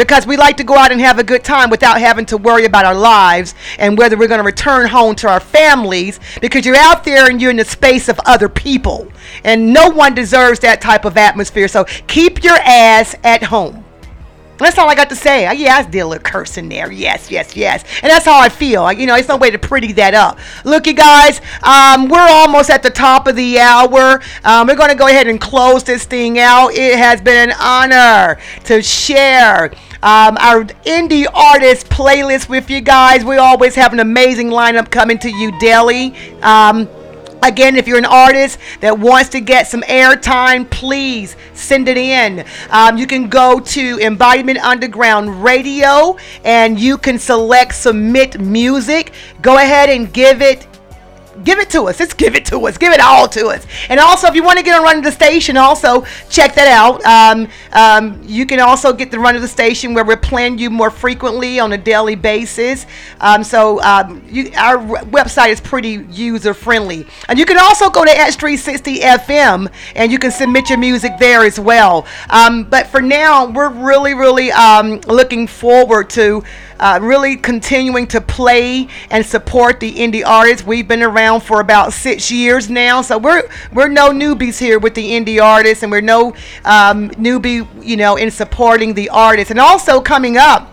because 0.01 0.27
we 0.27 0.35
like 0.39 0.57
to 0.57 0.65
go 0.65 0.75
out 0.77 0.91
and 0.91 0.99
have 0.99 1.19
a 1.19 1.23
good 1.23 1.45
time 1.45 1.69
without 1.69 2.01
having 2.01 2.25
to 2.25 2.39
worry 2.39 2.65
about 2.65 2.87
our 2.87 2.95
lives 2.95 3.55
and 3.79 3.99
whether 3.99 4.17
we're 4.17 4.27
going 4.27 4.39
to 4.41 4.45
return 4.45 4.89
home 4.89 5.15
to 5.15 5.29
our 5.29 5.41
families 5.41 6.19
because 6.41 6.65
you're 6.65 6.75
out 6.75 7.05
there 7.05 7.29
and 7.29 7.39
you're 7.39 7.51
in 7.51 7.59
the 7.59 7.65
space 7.67 8.09
of 8.09 8.19
other 8.25 8.49
people 8.49 9.07
and 9.45 9.75
no 9.75 9.91
one 9.91 10.15
deserves 10.15 10.59
that 10.61 10.81
type 10.81 11.05
of 11.05 11.19
atmosphere 11.19 11.69
so 11.69 11.85
keep 12.07 12.43
your 12.43 12.57
ass 12.65 13.15
at 13.25 13.43
home 13.43 13.85
that's 14.65 14.77
all 14.79 14.91
I 14.91 14.95
got 14.95 15.09
to 15.09 15.17
say. 15.17 15.43
Yeah, 15.57 15.77
I 15.77 15.83
did 15.85 16.01
a 16.01 16.07
little 16.07 16.23
cursing 16.23 16.69
there. 16.69 16.93
Yes, 16.93 17.31
yes, 17.31 17.57
yes. 17.57 17.83
And 18.03 18.11
that's 18.11 18.27
how 18.27 18.39
I 18.39 18.51
feel. 18.51 18.93
You 18.93 19.07
know, 19.07 19.15
it's 19.17 19.29
no 19.29 19.39
way 19.39 19.51
to 19.51 19.59
pretty 19.59 19.93
that 19.93 20.13
up. 20.13 20.39
Look, 20.65 20.87
you 20.87 20.93
guys, 20.93 21.41
um, 21.63 22.09
we're 22.09 22.29
almost 22.29 22.69
at 22.69 22.83
the 22.83 22.91
top 22.91 23.27
of 23.27 23.37
the 23.37 23.59
hour. 23.59 24.21
Um, 24.45 24.67
we're 24.67 24.77
going 24.77 24.91
to 24.91 24.97
go 24.97 25.07
ahead 25.07 25.29
and 25.29 25.41
close 25.41 25.83
this 25.83 26.05
thing 26.05 26.39
out. 26.39 26.75
It 26.75 26.99
has 26.99 27.23
been 27.23 27.49
an 27.49 27.57
honor 27.59 28.39
to 28.65 28.83
share 28.83 29.73
um, 30.03 30.37
our 30.39 30.65
indie 30.85 31.27
artist 31.33 31.89
playlist 31.89 32.49
with 32.49 32.71
you 32.71 32.81
guys. 32.81 33.25
We 33.25 33.37
always 33.37 33.75
have 33.75 33.93
an 33.93 34.01
amazing 34.01 34.49
lineup 34.49 34.91
coming 34.91 35.19
to 35.19 35.29
you 35.31 35.59
daily. 35.59 36.15
Um, 36.43 36.89
Again, 37.43 37.77
if 37.77 37.89
you're 37.89 37.99
an 37.99 38.05
artist 38.05 38.59
that 38.81 38.99
wants 38.99 39.31
to 39.31 39.41
get 39.41 39.67
some 39.67 39.81
airtime, 39.83 40.69
please 40.69 41.37
send 41.55 41.89
it 41.89 41.97
in. 41.97 42.45
Um, 42.69 42.99
you 42.99 43.07
can 43.07 43.29
go 43.29 43.61
to 43.61 43.97
Mbodyment 43.97 44.59
Underground 44.59 45.43
Radio 45.43 46.19
and 46.45 46.79
you 46.79 46.99
can 46.99 47.19
select 47.19 47.75
Submit 47.75 48.41
Music. 48.41 49.13
Go 49.41 49.57
ahead 49.57 49.89
and 49.89 50.13
give 50.13 50.43
it 50.43 50.67
give 51.45 51.59
it 51.59 51.71
to 51.71 51.83
us. 51.85 51.99
Just 51.99 52.17
give 52.17 52.35
it 52.35 52.47
to 52.47 52.59
us. 52.67 52.79
Give 52.79 52.93
it 52.93 53.01
all 53.01 53.29
to 53.29 53.49
us. 53.49 53.67
And 53.89 54.01
also, 54.01 54.27
if 54.27 54.35
you 54.35 54.43
want 54.43 54.59
to 54.59 54.65
get 54.65 54.79
a 54.79 54.83
run 54.83 54.99
of 54.99 55.05
the 55.05 55.13
station, 55.13 55.57
also 55.57 56.05
check 56.29 56.55
that 56.55 56.69
out. 56.69 57.05
Um, 57.05 57.49
um, 57.73 58.21
you 58.25 58.47
can 58.47 58.61
also 58.61 58.93
get 58.93 59.11
the 59.11 59.19
run 59.19 59.37
of 59.37 59.43
the 59.43 59.49
station 59.49 59.95
where 59.95 60.05
we're 60.05 60.17
playing 60.17 60.59
you 60.59 60.71
more 60.71 60.91
frequently 60.91 61.61
on 61.61 61.73
a 61.73 61.79
daily 61.79 62.17
basis. 62.17 62.87
Um, 63.21 63.45
so 63.45 63.81
um, 63.83 64.23
you, 64.29 64.51
our 64.57 64.79
website 64.79 65.51
is 65.51 65.61
pretty 65.61 66.07
user 66.11 66.55
friendly. 66.55 67.07
And 67.29 67.39
you 67.39 67.47
can 67.47 67.59
also 67.59 67.91
go 67.91 68.05
to 68.05 68.11
X360 68.11 68.99
FM 68.99 69.73
and 69.95 70.13
you 70.13 70.19
can 70.19 70.31
submit 70.31 70.69
your 70.69 70.79
music 70.79 71.13
there 71.19 71.45
as 71.45 71.59
well. 71.59 72.07
Um, 72.29 72.65
but 72.65 72.87
for 72.87 73.01
now, 73.01 73.47
we're 73.51 73.71
really, 73.71 74.15
really 74.15 74.53
um, 74.53 75.01
looking 75.07 75.47
forward 75.47 76.11
to 76.11 76.43
uh, 76.81 76.99
really 77.01 77.37
continuing 77.37 78.07
to 78.09 78.21
play 78.21 78.89
and 79.11 79.25
support 79.25 79.79
the 79.79 79.95
indie 79.95 80.27
artists. 80.27 80.67
We've 80.67 80.89
been 80.89 81.03
around 81.03 81.43
for 81.43 81.61
about 81.61 81.93
six 81.93 82.31
years 82.31 82.69
now, 82.71 83.03
so 83.03 83.19
we're 83.19 83.49
we're 83.73 83.89
no 83.89 84.11
newbies 84.11 84.59
here 84.59 84.79
with 84.79 84.95
the 84.95 85.11
indie 85.11 85.41
artists, 85.43 85.83
and 85.83 85.93
we're 85.93 86.01
no 86.01 86.35
um, 86.65 87.11
newbie, 87.11 87.69
you 87.85 87.97
know, 87.97 88.17
in 88.17 88.31
supporting 88.31 88.95
the 88.95 89.11
artists. 89.11 89.51
And 89.51 89.61
also 89.61 90.01
coming 90.01 90.39
up 90.39 90.73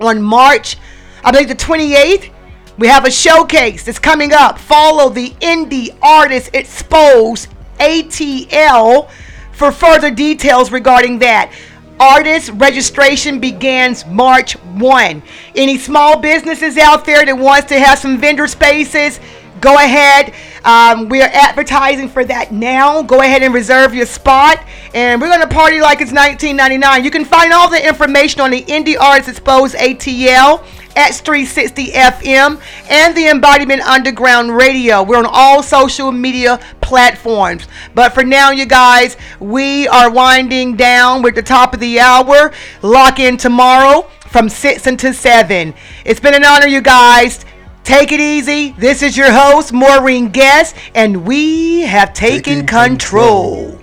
on 0.00 0.22
March, 0.22 0.76
I 1.24 1.32
believe 1.32 1.48
the 1.48 1.54
28th. 1.54 2.30
We 2.78 2.86
have 2.86 3.04
a 3.04 3.10
showcase 3.10 3.84
that's 3.84 3.98
coming 3.98 4.32
up. 4.32 4.58
Follow 4.58 5.10
the 5.10 5.30
Indie 5.40 5.94
Artist 6.00 6.54
Expose 6.54 7.46
ATL 7.78 9.10
for 9.52 9.70
further 9.70 10.10
details 10.10 10.72
regarding 10.72 11.18
that. 11.18 11.52
Artist 12.00 12.50
registration 12.54 13.40
begins 13.40 14.06
March 14.06 14.54
1. 14.54 15.22
Any 15.54 15.76
small 15.76 16.18
businesses 16.18 16.78
out 16.78 17.04
there 17.04 17.26
that 17.26 17.36
wants 17.36 17.68
to 17.68 17.78
have 17.78 17.98
some 17.98 18.16
vendor 18.16 18.46
spaces, 18.46 19.20
go 19.60 19.76
ahead. 19.76 20.32
Um, 20.64 21.10
we 21.10 21.20
are 21.20 21.28
advertising 21.30 22.08
for 22.08 22.24
that 22.24 22.52
now. 22.52 23.02
Go 23.02 23.20
ahead 23.20 23.42
and 23.42 23.52
reserve 23.52 23.94
your 23.94 24.06
spot. 24.06 24.64
And 24.94 25.20
we're 25.20 25.28
going 25.28 25.46
to 25.46 25.54
party 25.54 25.78
like 25.80 26.00
it's 26.00 26.10
1999. 26.10 27.04
You 27.04 27.10
can 27.10 27.26
find 27.26 27.52
all 27.52 27.68
the 27.68 27.86
information 27.86 28.40
on 28.40 28.50
the 28.50 28.62
Indie 28.62 28.98
Artists 28.98 29.28
Exposed 29.28 29.74
ATL. 29.74 30.64
X360 30.94 31.92
FM 31.92 32.60
and 32.88 33.16
the 33.16 33.22
Mbodyment 33.22 33.80
Underground 33.80 34.56
Radio. 34.56 35.02
We're 35.02 35.18
on 35.18 35.26
all 35.26 35.62
social 35.62 36.12
media 36.12 36.58
platforms. 36.80 37.66
But 37.94 38.12
for 38.12 38.24
now, 38.24 38.50
you 38.50 38.66
guys, 38.66 39.16
we 39.38 39.88
are 39.88 40.10
winding 40.10 40.76
down. 40.76 41.22
We're 41.22 41.30
at 41.30 41.34
the 41.36 41.42
top 41.42 41.74
of 41.74 41.80
the 41.80 42.00
hour. 42.00 42.52
Lock 42.82 43.18
in 43.18 43.36
tomorrow 43.36 44.08
from 44.28 44.48
6 44.48 44.86
until 44.86 45.12
7. 45.12 45.74
It's 46.04 46.20
been 46.20 46.34
an 46.34 46.44
honor, 46.44 46.66
you 46.66 46.80
guys. 46.80 47.44
Take 47.82 48.12
it 48.12 48.20
easy. 48.20 48.72
This 48.78 49.02
is 49.02 49.16
your 49.16 49.32
host, 49.32 49.72
Maureen 49.72 50.28
Guest, 50.28 50.76
and 50.94 51.26
we 51.26 51.80
have 51.80 52.12
taken, 52.12 52.66
control. 52.66 53.79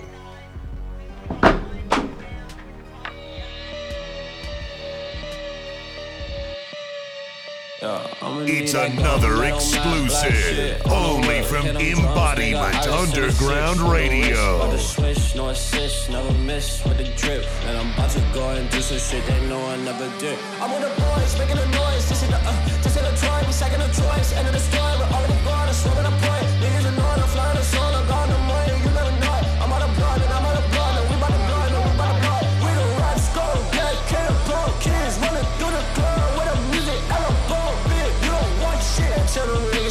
It's 7.90 8.74
another 8.74 9.44
exclusive, 9.44 10.82
only 10.90 11.42
from 11.42 11.64
Mbodyment 11.66 12.86
Underground 12.86 13.80
Radio. 13.80 14.60
I'm 17.80 17.90
about 17.92 18.10
to 18.10 18.20
go 18.34 18.50
and 18.50 18.68
do 18.70 18.80
some 18.82 18.98
shit 18.98 19.24
they 19.26 19.48
know 19.48 19.64
I 19.66 19.76
never 19.76 20.10
did. 20.18 20.38
I'm 20.60 20.70
with 20.70 20.82
the 20.82 21.00
boys, 21.00 21.38
making 21.38 21.56
a 21.56 21.66
noise. 21.66 22.08
This 22.08 22.22
is 22.22 22.28
the, 22.28 22.36
uh, 22.36 22.66
this 22.82 22.94
is 22.94 23.02
the 23.02 23.52
second 23.52 23.80
a 23.80 23.86
choice. 23.86 24.32
End 24.34 24.46
of 24.46 24.52
the 24.52 24.60
story, 24.60 24.82
all 24.82 25.22
the 25.22 25.32
guard, 25.44 25.68
I 25.68 25.72
swear 25.72 25.94
when 25.96 26.06
I 26.06 26.37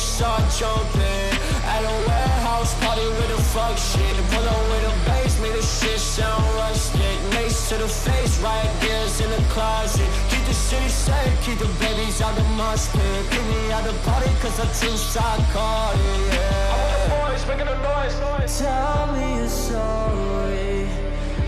start 0.08 0.44
jumping. 0.56 1.32
At 1.68 1.84
a 1.84 1.96
warehouse 2.08 2.74
party 2.80 3.06
with 3.20 3.30
the 3.36 3.42
fuck 3.52 3.78
shit. 3.78 4.16
Pull 4.32 4.48
up 4.48 4.64
with 4.72 4.84
the 4.88 4.94
bass, 5.06 5.40
make 5.42 5.54
the 5.54 5.62
shit 5.62 6.00
sound 6.00 6.44
rustic. 6.56 7.18
Mace 7.36 7.70
to 7.70 7.76
the 7.78 7.88
face, 7.88 8.40
right 8.40 8.72
gears 8.82 9.20
in 9.20 9.30
the 9.30 9.44
closet. 9.54 10.08
Keep 10.32 10.46
the 10.48 10.54
city 10.54 10.88
safe, 10.88 11.36
keep 11.44 11.60
the 11.60 11.68
babies 11.84 12.22
out 12.22 12.36
the 12.36 12.44
mosh 12.56 12.88
pit. 12.94 13.22
Keep 13.32 13.46
me 13.52 13.72
out 13.76 13.84
the 13.84 13.94
party, 14.08 14.32
cause 14.42 14.58
I'm 14.60 14.72
too 14.80 14.96
psychotic, 14.96 16.00
yeah. 16.34 16.74
I'm 16.74 16.80
with 16.88 16.94
the 17.04 17.10
boys, 17.20 17.44
making 17.50 17.68
a 17.68 17.78
noise, 17.84 18.16
noise. 18.24 18.60
Tell 18.60 19.08
me 19.14 19.28
your 19.40 19.50
story. 19.50 20.88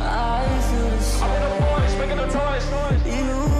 I 0.01 0.43
feel 0.67 0.89
the 0.89 0.99
same. 0.99 1.23
I'm 1.23 1.31
with 1.31 1.43
the 1.47 1.63
boys, 1.63 1.93
making 2.01 2.19
a 2.19 2.27
noise, 2.27 2.67
noise. 2.75 3.01
You 3.07 3.58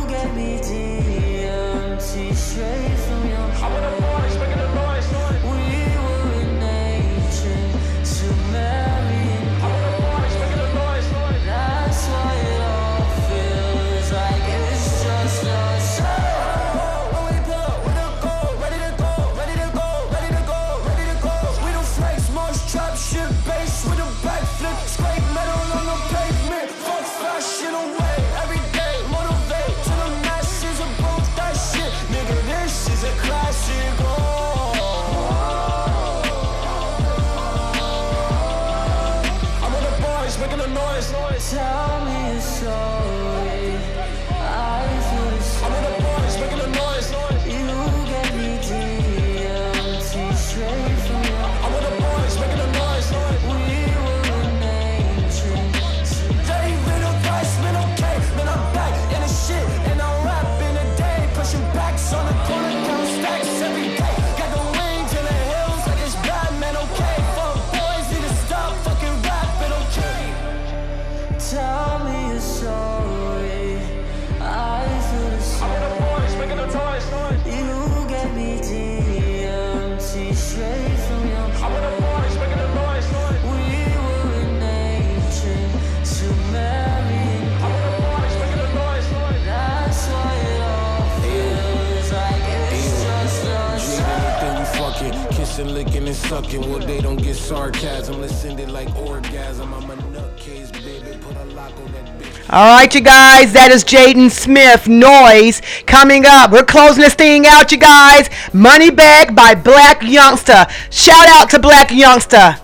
Fucking 96.30 96.70
what 96.70 96.86
they 96.86 97.02
don't 97.02 97.22
get 97.22 97.36
sarcasm. 97.36 98.22
Let's 98.22 98.36
send 98.36 98.60
it 98.60 98.70
like 98.70 98.96
orgasm. 98.96 99.74
I'm 99.74 99.90
a 99.90 99.96
nutcase, 99.96 100.72
baby. 100.72 101.18
Put 101.22 101.36
a 101.36 101.44
lock 101.56 101.76
on 101.80 101.92
that 101.92 102.06
bitch. 102.20 102.50
All 102.50 102.78
right, 102.78 102.94
you 102.94 103.02
guys, 103.02 103.52
that 103.54 103.72
is 103.72 103.84
Jaden 103.84 104.30
Smith 104.30 104.88
Noise 104.88 105.62
coming 105.88 106.26
up. 106.28 106.52
We're 106.52 106.64
closing 106.64 107.02
this 107.02 107.16
thing 107.16 107.48
out, 107.48 107.72
you 107.72 107.80
guys. 107.80 108.30
Money 108.54 108.92
Bag 108.92 109.36
by 109.36 109.56
Blac 109.56 110.02
Youngsta. 110.02 110.70
Shout 110.92 111.28
out 111.28 111.50
to 111.50 111.58
Blac 111.58 111.88
Youngsta. 111.88 112.62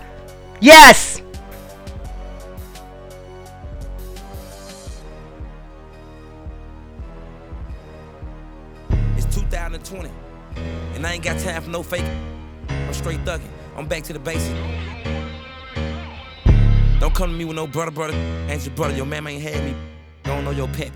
Yes. 0.60 1.20
It's 9.16 9.34
2020, 9.34 10.10
and 10.94 11.06
I 11.06 11.14
ain't 11.14 11.24
got 11.24 11.38
time 11.40 11.62
for 11.62 11.70
no 11.70 11.82
fake. 11.82 12.04
I'm 13.06 13.12
straight 13.12 13.24
thugging. 13.24 13.48
I'm 13.76 13.86
back 13.86 14.02
to 14.04 14.12
the 14.12 14.18
basics. 14.18 14.52
Don't 16.98 17.14
come 17.14 17.30
to 17.30 17.36
me 17.36 17.44
with 17.44 17.54
no 17.54 17.68
brother, 17.68 17.92
brother. 17.92 18.14
Ain't 18.48 18.66
your 18.66 18.74
brother. 18.74 18.96
Your 18.96 19.06
mama 19.06 19.30
ain't 19.30 19.42
had 19.42 19.64
me. 19.64 19.76
Don't 20.24 20.44
know 20.44 20.50
your 20.50 20.66
pet. 20.66 20.90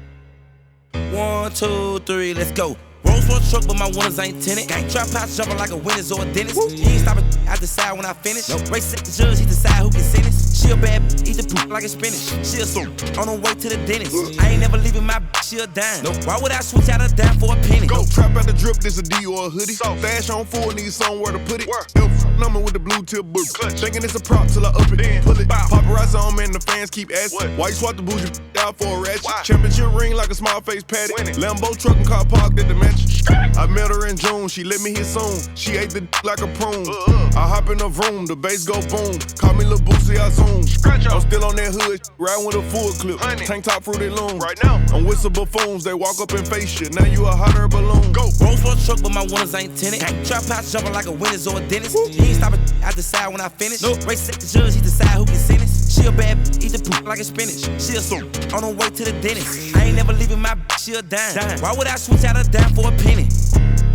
One, 1.13 1.53
two, 1.53 2.01
three, 2.01 2.35
let's 2.35 2.51
go. 2.51 2.77
Rolls 3.05 3.29
Royce 3.29 3.51
truck, 3.51 3.65
but 3.69 3.79
my 3.79 3.87
winners 3.87 4.19
ain't 4.19 4.43
tinted. 4.43 4.67
Gang 4.67 4.89
trap 4.89 5.09
house 5.11 5.37
jumping 5.37 5.57
like 5.57 5.71
a 5.71 5.77
winner's 5.77 6.11
or 6.11 6.23
a 6.23 6.33
dentist. 6.33 6.73
He 6.73 6.83
ain't 6.83 7.03
stopping, 7.03 7.25
I 7.49 7.57
decide 7.57 7.93
when 7.93 8.05
I 8.05 8.13
finish. 8.13 8.49
No 8.49 8.57
race 8.73 8.93
at 8.93 9.05
the 9.05 9.13
judge, 9.13 9.39
he 9.39 9.47
decide 9.47 9.83
who 9.83 9.91
can 9.91 10.01
sentence. 10.01 10.39
She 10.61 10.71
a 10.71 10.77
bad, 10.77 11.01
b- 11.09 11.31
eat 11.31 11.37
the 11.41 11.45
poop 11.45 11.71
like 11.71 11.85
a 11.85 11.89
spinach. 11.89 12.21
She 12.45 12.61
a 12.61 12.67
soup, 12.67 12.93
on 13.17 13.29
her 13.29 13.37
way 13.37 13.55
to 13.55 13.69
the 13.69 13.81
dentist. 13.89 14.39
I 14.41 14.51
ain't 14.51 14.61
never 14.61 14.77
leaving 14.77 15.07
my 15.07 15.19
b- 15.19 15.27
she 15.43 15.59
a 15.59 15.67
dime. 15.67 16.05
No, 16.05 16.13
why 16.29 16.39
would 16.41 16.53
I 16.53 16.61
switch 16.61 16.89
out 16.91 17.01
a 17.01 17.09
dime 17.15 17.39
for 17.39 17.57
a 17.57 17.61
penny? 17.63 17.87
Go 17.87 18.05
trap 18.05 18.37
out 18.37 18.47
the 18.47 18.53
drip, 18.53 18.77
this 18.77 18.99
a 18.99 19.03
D 19.03 19.25
or 19.25 19.47
a 19.47 19.51
hoodie. 19.51 19.73
So. 19.73 19.97
Dash 20.03 20.29
on 20.29 20.45
full, 20.45 20.71
need 20.73 20.93
somewhere 20.93 21.33
to 21.33 21.39
put 21.49 21.63
it. 21.63 21.69
F 21.97 22.20
number 22.41 22.59
with 22.59 22.72
the 22.72 22.78
blue 22.80 23.03
tip 23.05 23.26
boot. 23.26 23.47
Thinking 23.78 24.03
it's 24.03 24.14
a 24.14 24.20
prop 24.20 24.49
till 24.49 24.66
I 24.66 24.70
up 24.70 24.91
it. 24.91 24.97
Then, 24.97 25.22
Pull 25.22 25.38
it. 25.38 25.49
Paparazzi 25.49 26.18
on 26.18 26.36
me 26.36 26.45
and 26.45 26.55
the 26.55 26.61
fans 26.61 26.91
keep 26.91 27.12
asking. 27.12 27.57
Why 27.57 27.68
you 27.68 27.74
swap 27.74 27.97
the 27.97 28.03
bougie 28.03 28.32
out 28.59 28.76
for 28.78 28.99
a 28.99 29.01
ratchet? 29.01 29.45
Championship 29.45 29.93
ring 29.95 30.14
like 30.14 30.30
a 30.30 30.34
small 30.34 30.61
face 30.62 30.82
patty. 30.82 31.12
Lambo 31.38 31.76
truck 31.78 31.97
and 31.97 32.07
car 32.07 32.24
parked 32.24 32.59
at 32.59 32.66
the 32.68 32.74
mansion. 32.74 33.09
I 33.57 33.66
met 33.66 33.88
her 33.91 34.07
in 34.07 34.16
June, 34.16 34.49
she 34.49 34.64
let 34.64 34.80
me 34.80 34.91
hit 34.91 35.05
soon. 35.05 35.38
She 35.55 35.76
ate 35.76 35.91
the 35.91 36.01
d- 36.01 36.09
like 36.24 36.41
a 36.41 36.49
prune. 36.59 36.88
I 37.36 37.47
hop 37.47 37.68
in 37.68 37.78
the 37.78 37.88
room, 37.88 38.26
the 38.26 38.34
bass 38.34 38.64
go 38.64 38.80
boom. 38.88 39.18
Call 39.38 39.55
me 39.55 39.64
Lil 39.64 39.78
Boosie, 39.78 40.18
I 40.18 40.30
zoom. 40.30 40.64
I'm 41.11 41.20
still 41.20 41.45
on 41.45 41.57
that 41.57 41.72
hood, 41.74 42.01
riding 42.18 42.47
with 42.47 42.57
a 42.57 42.62
full 42.70 42.91
clip. 42.93 43.20
Tank 43.47 43.64
top 43.64 43.84
fruity 43.84 44.09
loom. 44.09 44.38
Right 44.38 44.59
now, 44.64 44.82
I'm 44.93 45.05
with 45.05 45.18
some 45.18 45.32
buffoons, 45.32 45.84
they 45.84 45.95
walk 45.95 46.20
up 46.20 46.32
and 46.32 46.47
face 46.49 46.80
you. 46.80 46.88
Now 46.91 47.05
you 47.05 47.26
a 47.26 47.30
hot 47.30 47.55
air 47.57 47.68
balloon. 47.68 48.12
Go. 48.12 48.30
Rolls 48.41 48.62
Royce 48.64 48.86
truck, 48.86 49.03
but 49.03 49.12
my 49.12 49.22
winners 49.22 49.55
ain't 49.55 49.76
tinted. 49.76 50.01
Trap 50.24 50.45
house 50.45 50.72
jumping 50.72 50.93
like 50.93 51.07
a 51.07 51.12
winner's 51.12 51.47
or 51.47 51.59
a 51.59 51.68
dentist. 51.68 51.97
He 52.09 52.30
ain't 52.31 52.39
stopping, 52.39 52.61
I 52.83 52.93
decide 52.93 53.28
when 53.28 53.41
I 53.41 53.49
finish. 53.49 53.83
No, 53.83 53.95
race 54.07 54.28
at 54.28 54.41
the 54.41 54.47
judge, 54.47 54.74
he 54.74 54.81
decide 54.81 55.09
who 55.18 55.24
can 55.24 55.35
sentence. 55.35 55.93
She 55.93 56.07
a 56.07 56.12
bad, 56.12 56.39
eat 56.62 56.72
the 56.72 56.78
poop 56.78 57.05
like 57.07 57.18
a 57.18 57.24
spinach. 57.24 57.62
She 57.83 57.97
a 57.97 58.01
soup, 58.01 58.24
on 58.55 58.62
her 58.62 58.70
way 58.70 58.91
to 58.91 59.05
the 59.05 59.12
dentist. 59.20 59.76
I 59.76 59.85
ain't 59.85 59.97
never 59.97 60.12
leaving 60.12 60.41
my, 60.41 60.55
b- 60.55 60.62
she 60.78 60.95
a 60.95 61.03
dime. 61.03 61.59
Why 61.61 61.74
would 61.76 61.87
I 61.87 61.97
switch 61.97 62.24
out 62.24 62.39
a 62.39 62.49
dime 62.49 62.72
for 62.74 62.89
a 62.89 62.93
penny? 62.97 63.28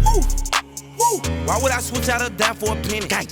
Woo, 0.03 0.21
woo. 0.99 1.19
Why 1.47 1.59
would 1.61 1.71
I 1.71 1.79
switch 1.79 2.09
out 2.09 2.21
a 2.21 2.29
dime 2.29 2.55
for 2.55 2.77
a 2.77 2.81
penny? 2.81 3.07
Gang. 3.07 3.27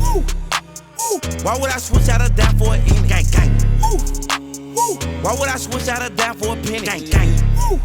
Woo, 0.00 0.24
woo. 0.24 1.20
Why 1.44 1.58
would 1.60 1.70
I 1.70 1.78
switch 1.78 2.08
out 2.08 2.24
a 2.24 2.32
dime 2.32 2.56
for 2.56 2.74
a 2.74 2.78
penny? 2.78 3.08
Gang, 3.08 3.24
gang. 3.30 3.52
Woo, 3.80 3.98
woo. 4.74 4.96
Why 5.22 5.36
would 5.38 5.48
I 5.48 5.56
switch 5.56 5.88
out 5.88 6.02
a 6.02 6.10
dime 6.14 6.36
for 6.36 6.56
a 6.56 6.62
penny? 6.62 6.86
Gang, 6.86 7.04
gang. 7.04 7.30
Woo. 7.56 7.80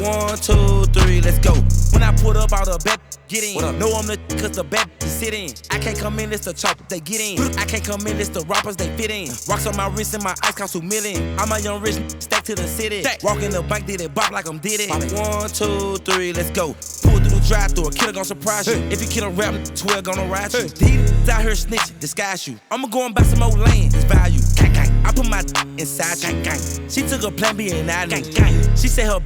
One, 0.00 0.36
two, 0.38 0.84
three, 0.92 1.20
let's 1.20 1.38
go. 1.38 1.52
When 1.92 2.02
I 2.02 2.14
put 2.16 2.36
up 2.36 2.52
all 2.52 2.64
the 2.64 2.80
bet, 2.84 3.00
get 3.28 3.42
in. 3.42 3.60
Know 3.78 3.92
I'm 3.92 4.06
the 4.06 4.16
cause 4.40 4.52
the 4.52 4.64
bet 4.64 4.88
sit 5.02 5.34
in. 5.34 5.50
I 5.70 5.78
can't 5.78 5.98
come 5.98 6.18
in, 6.20 6.32
it's 6.32 6.44
the 6.44 6.52
chop, 6.52 6.88
they 6.88 7.00
get 7.00 7.20
in. 7.20 7.58
I 7.58 7.64
can't 7.64 7.84
come 7.84 8.06
in, 8.06 8.18
it's 8.20 8.28
the 8.28 8.42
rappers, 8.42 8.76
they 8.76 8.88
fit 8.96 9.10
in. 9.10 9.28
Rocks 9.48 9.66
on 9.66 9.76
my 9.76 9.88
wrist 9.88 10.14
and 10.14 10.22
my 10.22 10.34
ice 10.42 10.54
cost 10.54 10.74
two 10.74 10.82
million. 10.82 11.38
I'm 11.38 11.50
a 11.50 11.58
young 11.58 11.82
rich 11.82 11.96
stack 12.20 12.44
to 12.44 12.54
the 12.54 12.66
city. 12.66 13.02
Walk 13.22 13.42
in 13.42 13.50
the 13.50 13.62
bank, 13.62 13.86
did 13.86 14.00
it 14.00 14.14
bop 14.14 14.30
like 14.30 14.48
I'm 14.48 14.58
did 14.58 14.80
it. 14.80 14.90
One, 15.12 15.48
two, 15.50 15.96
three, 16.04 16.32
let's 16.32 16.50
go. 16.50 16.74
Pull 17.02 17.18
through 17.18 17.40
the 17.40 17.44
drive 17.48 17.72
through, 17.72 17.88
a 17.88 17.92
killer 17.92 18.12
gonna 18.12 18.24
surprise 18.24 18.66
you. 18.68 18.74
If 18.90 19.02
you 19.02 19.08
kill 19.08 19.24
a 19.24 19.30
rap, 19.30 19.54
12 19.74 20.04
gonna 20.04 20.26
ride 20.26 20.52
you. 20.54 20.68
These 20.68 21.28
out 21.28 21.42
here 21.42 21.52
snitching, 21.52 21.98
disguise 21.98 22.46
you. 22.46 22.58
I'ma 22.70 22.86
go 22.88 23.04
and 23.06 23.14
buy 23.14 23.22
some 23.22 23.40
more 23.40 23.50
land, 23.50 23.94
it's 23.94 24.04
value. 24.04 24.40
Gang, 24.54 24.72
gang. 24.72 25.04
I 25.04 25.12
put 25.12 25.28
my 25.28 25.40
inside 25.78 26.20
gang, 26.20 26.42
gang. 26.42 26.60
She 26.88 27.02
took 27.02 27.22
a 27.24 27.30
plan 27.30 27.56
B 27.56 27.70
and 27.72 27.90
I 27.90 28.06
gang, 28.06 28.22
gang. 28.30 28.76
She 28.76 28.88
said 28.88 29.06
her 29.06 29.20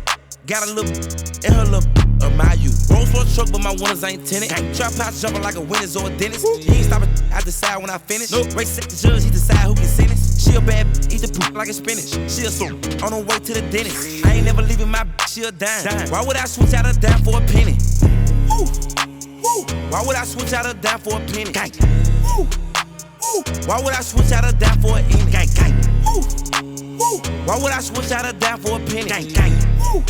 Got 0.44 0.66
a 0.68 0.72
little 0.72 0.90
in 1.46 1.52
her 1.52 1.64
little 1.64 1.88
admire 2.20 2.56
you. 2.58 2.70
Rolls 2.90 3.14
Royce 3.14 3.34
truck, 3.34 3.52
but 3.52 3.62
my 3.62 3.70
winners 3.78 4.02
ain't 4.02 4.26
tinted. 4.26 4.50
Trap 4.74 4.92
house 4.94 5.22
jumping 5.22 5.42
like 5.42 5.54
a 5.54 5.60
winner's 5.60 5.96
or 5.96 6.08
a 6.08 6.16
dentist. 6.16 6.44
He 6.58 6.74
ain't 6.74 6.86
stopping, 6.86 7.10
I 7.32 7.40
decide 7.42 7.76
when 7.78 7.90
I 7.90 7.98
finish. 7.98 8.32
No, 8.32 8.42
race 8.58 8.76
at 8.78 8.90
the 8.90 8.96
judge, 8.96 9.22
he 9.22 9.30
decide 9.30 9.58
who 9.58 9.74
can 9.74 9.84
sentence. 9.84 10.42
She 10.42 10.56
a 10.56 10.60
bad, 10.60 10.86
eat 11.12 11.22
the 11.22 11.28
poop 11.28 11.54
like 11.54 11.68
a 11.68 11.72
spinach. 11.72 12.10
She 12.28 12.42
a 12.46 12.50
soup, 12.50 12.74
on 13.04 13.12
her 13.12 13.22
way 13.22 13.38
to 13.38 13.52
the 13.54 13.62
dentist. 13.70 14.26
I 14.26 14.34
ain't 14.34 14.44
never 14.44 14.62
leaving 14.62 14.90
my, 14.90 15.06
she 15.28 15.44
a 15.44 15.52
dime. 15.52 16.10
Why 16.10 16.24
would 16.26 16.36
I 16.36 16.46
switch 16.46 16.74
out 16.74 16.90
a 16.90 16.98
dime 16.98 17.22
for 17.22 17.38
a 17.38 17.46
penny? 17.46 17.78
Woo, 18.50 18.66
woo. 19.46 19.62
Why 19.94 20.02
would 20.04 20.16
I 20.16 20.24
switch 20.24 20.52
out 20.52 20.66
a 20.66 20.74
dime 20.74 20.98
for 20.98 21.22
a 21.22 21.26
penny? 21.26 21.52
Gang. 21.52 21.70
Woo, 22.26 22.50
woo. 23.22 23.42
Why 23.66 23.78
would 23.78 23.94
I 23.94 24.02
switch 24.02 24.32
out 24.32 24.44
a 24.44 24.52
dime 24.52 24.80
for 24.82 24.98
a 24.98 25.02
penny? 25.06 25.30
Gang, 25.30 25.48
gang. 25.54 25.74
Woo, 26.02 26.18
woo. 26.98 27.18
Why 27.46 27.58
would 27.62 27.70
I 27.70 27.80
switch 27.80 28.10
out 28.10 28.26
a 28.26 28.32
dime 28.32 28.58
for 28.58 28.80
a 28.80 28.84
penny? 28.84 29.08
Gang, 29.08 29.28
gang. 29.28 29.54
Woo. 29.78 30.02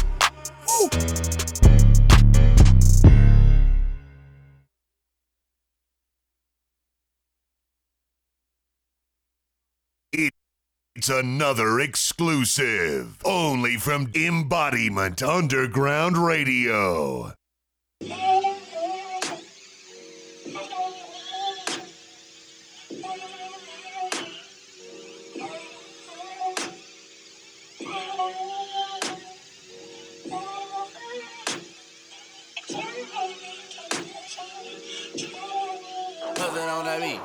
It's 10.94 11.08
another 11.08 11.80
exclusive, 11.80 13.16
only 13.24 13.76
from 13.76 14.06
Mbodyment 14.08 15.26
Underground 15.26 16.16
Radio. 16.16 17.32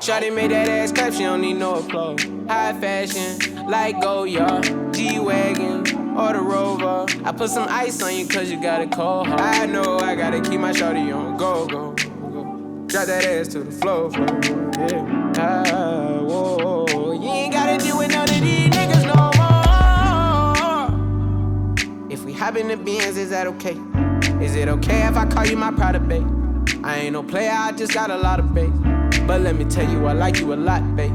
Shawty 0.00 0.32
made 0.32 0.52
that 0.52 0.68
ass 0.68 0.92
clap, 0.92 1.12
she 1.12 1.24
don't 1.24 1.40
need 1.40 1.54
no 1.54 1.82
clothes. 1.82 2.22
High 2.48 2.72
fashion, 2.80 3.66
like 3.68 4.00
Goya, 4.00 4.62
G-Wagon, 4.92 6.16
or 6.16 6.32
the 6.32 6.40
Rover. 6.40 7.04
I 7.24 7.32
put 7.32 7.50
some 7.50 7.66
ice 7.68 8.00
on 8.00 8.14
you 8.14 8.28
cause 8.28 8.48
you 8.48 8.62
got 8.62 8.80
a 8.80 8.86
cold 8.86 9.26
heart. 9.26 9.40
I 9.40 9.66
know 9.66 9.98
I 9.98 10.14
gotta 10.14 10.40
keep 10.40 10.60
my 10.60 10.70
shawty 10.70 11.12
on 11.12 11.36
go, 11.36 11.66
go, 11.66 11.92
go. 11.92 12.84
Drop 12.86 13.06
that 13.06 13.24
ass 13.24 13.48
to 13.48 13.64
the 13.64 13.72
floor. 13.72 14.10
Yeah. 14.12 15.32
Ah, 15.36 16.20
whoa, 16.22 16.86
whoa. 16.86 17.12
You 17.12 17.28
ain't 17.28 17.52
gotta 17.52 17.76
deal 17.84 17.98
with 17.98 18.10
none 18.12 18.28
of 18.30 18.40
these 18.40 18.70
niggas 18.70 19.04
no 19.04 19.30
more. 21.98 22.10
If 22.10 22.24
we 22.24 22.32
hop 22.32 22.56
in 22.56 22.68
the 22.68 22.76
Benz, 22.76 23.16
is 23.16 23.30
that 23.30 23.48
okay? 23.48 23.76
Is 24.40 24.54
it 24.54 24.68
okay 24.68 25.08
if 25.08 25.16
I 25.16 25.26
call 25.26 25.44
you 25.44 25.56
my 25.56 25.72
pride 25.72 26.08
babe? 26.08 26.24
I 26.84 26.98
ain't 26.98 27.14
no 27.14 27.24
player, 27.24 27.52
I 27.52 27.72
just 27.72 27.92
got 27.92 28.12
a 28.12 28.16
lot 28.16 28.38
of 28.38 28.54
bass. 28.54 28.70
But 29.28 29.42
let 29.42 29.56
me 29.56 29.66
tell 29.66 29.86
you, 29.86 30.06
I 30.06 30.14
like 30.14 30.38
you 30.38 30.54
a 30.54 30.56
lot, 30.56 30.96
babe. 30.96 31.12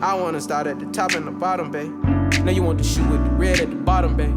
I 0.00 0.14
wanna 0.14 0.40
start 0.40 0.68
at 0.68 0.78
the 0.78 0.86
top 0.86 1.14
and 1.16 1.26
the 1.26 1.32
bottom, 1.32 1.72
babe. 1.72 1.92
Now 2.44 2.52
you 2.52 2.62
want 2.62 2.78
the 2.78 2.84
shoe 2.84 3.02
with 3.10 3.24
the 3.24 3.30
red 3.30 3.58
at 3.58 3.70
the 3.70 3.74
bottom, 3.74 4.16
babe. 4.16 4.32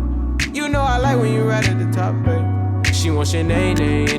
You 0.56 0.68
know 0.70 0.82
I 0.82 0.98
like 0.98 1.20
when 1.20 1.32
you 1.32 1.44
right 1.44 1.64
at 1.70 1.78
the 1.78 1.92
top, 1.92 2.16
babe. 2.26 2.44
She 2.92 3.12
wants 3.12 3.32
your 3.32 3.44
name, 3.44 3.78
name. 3.78 4.12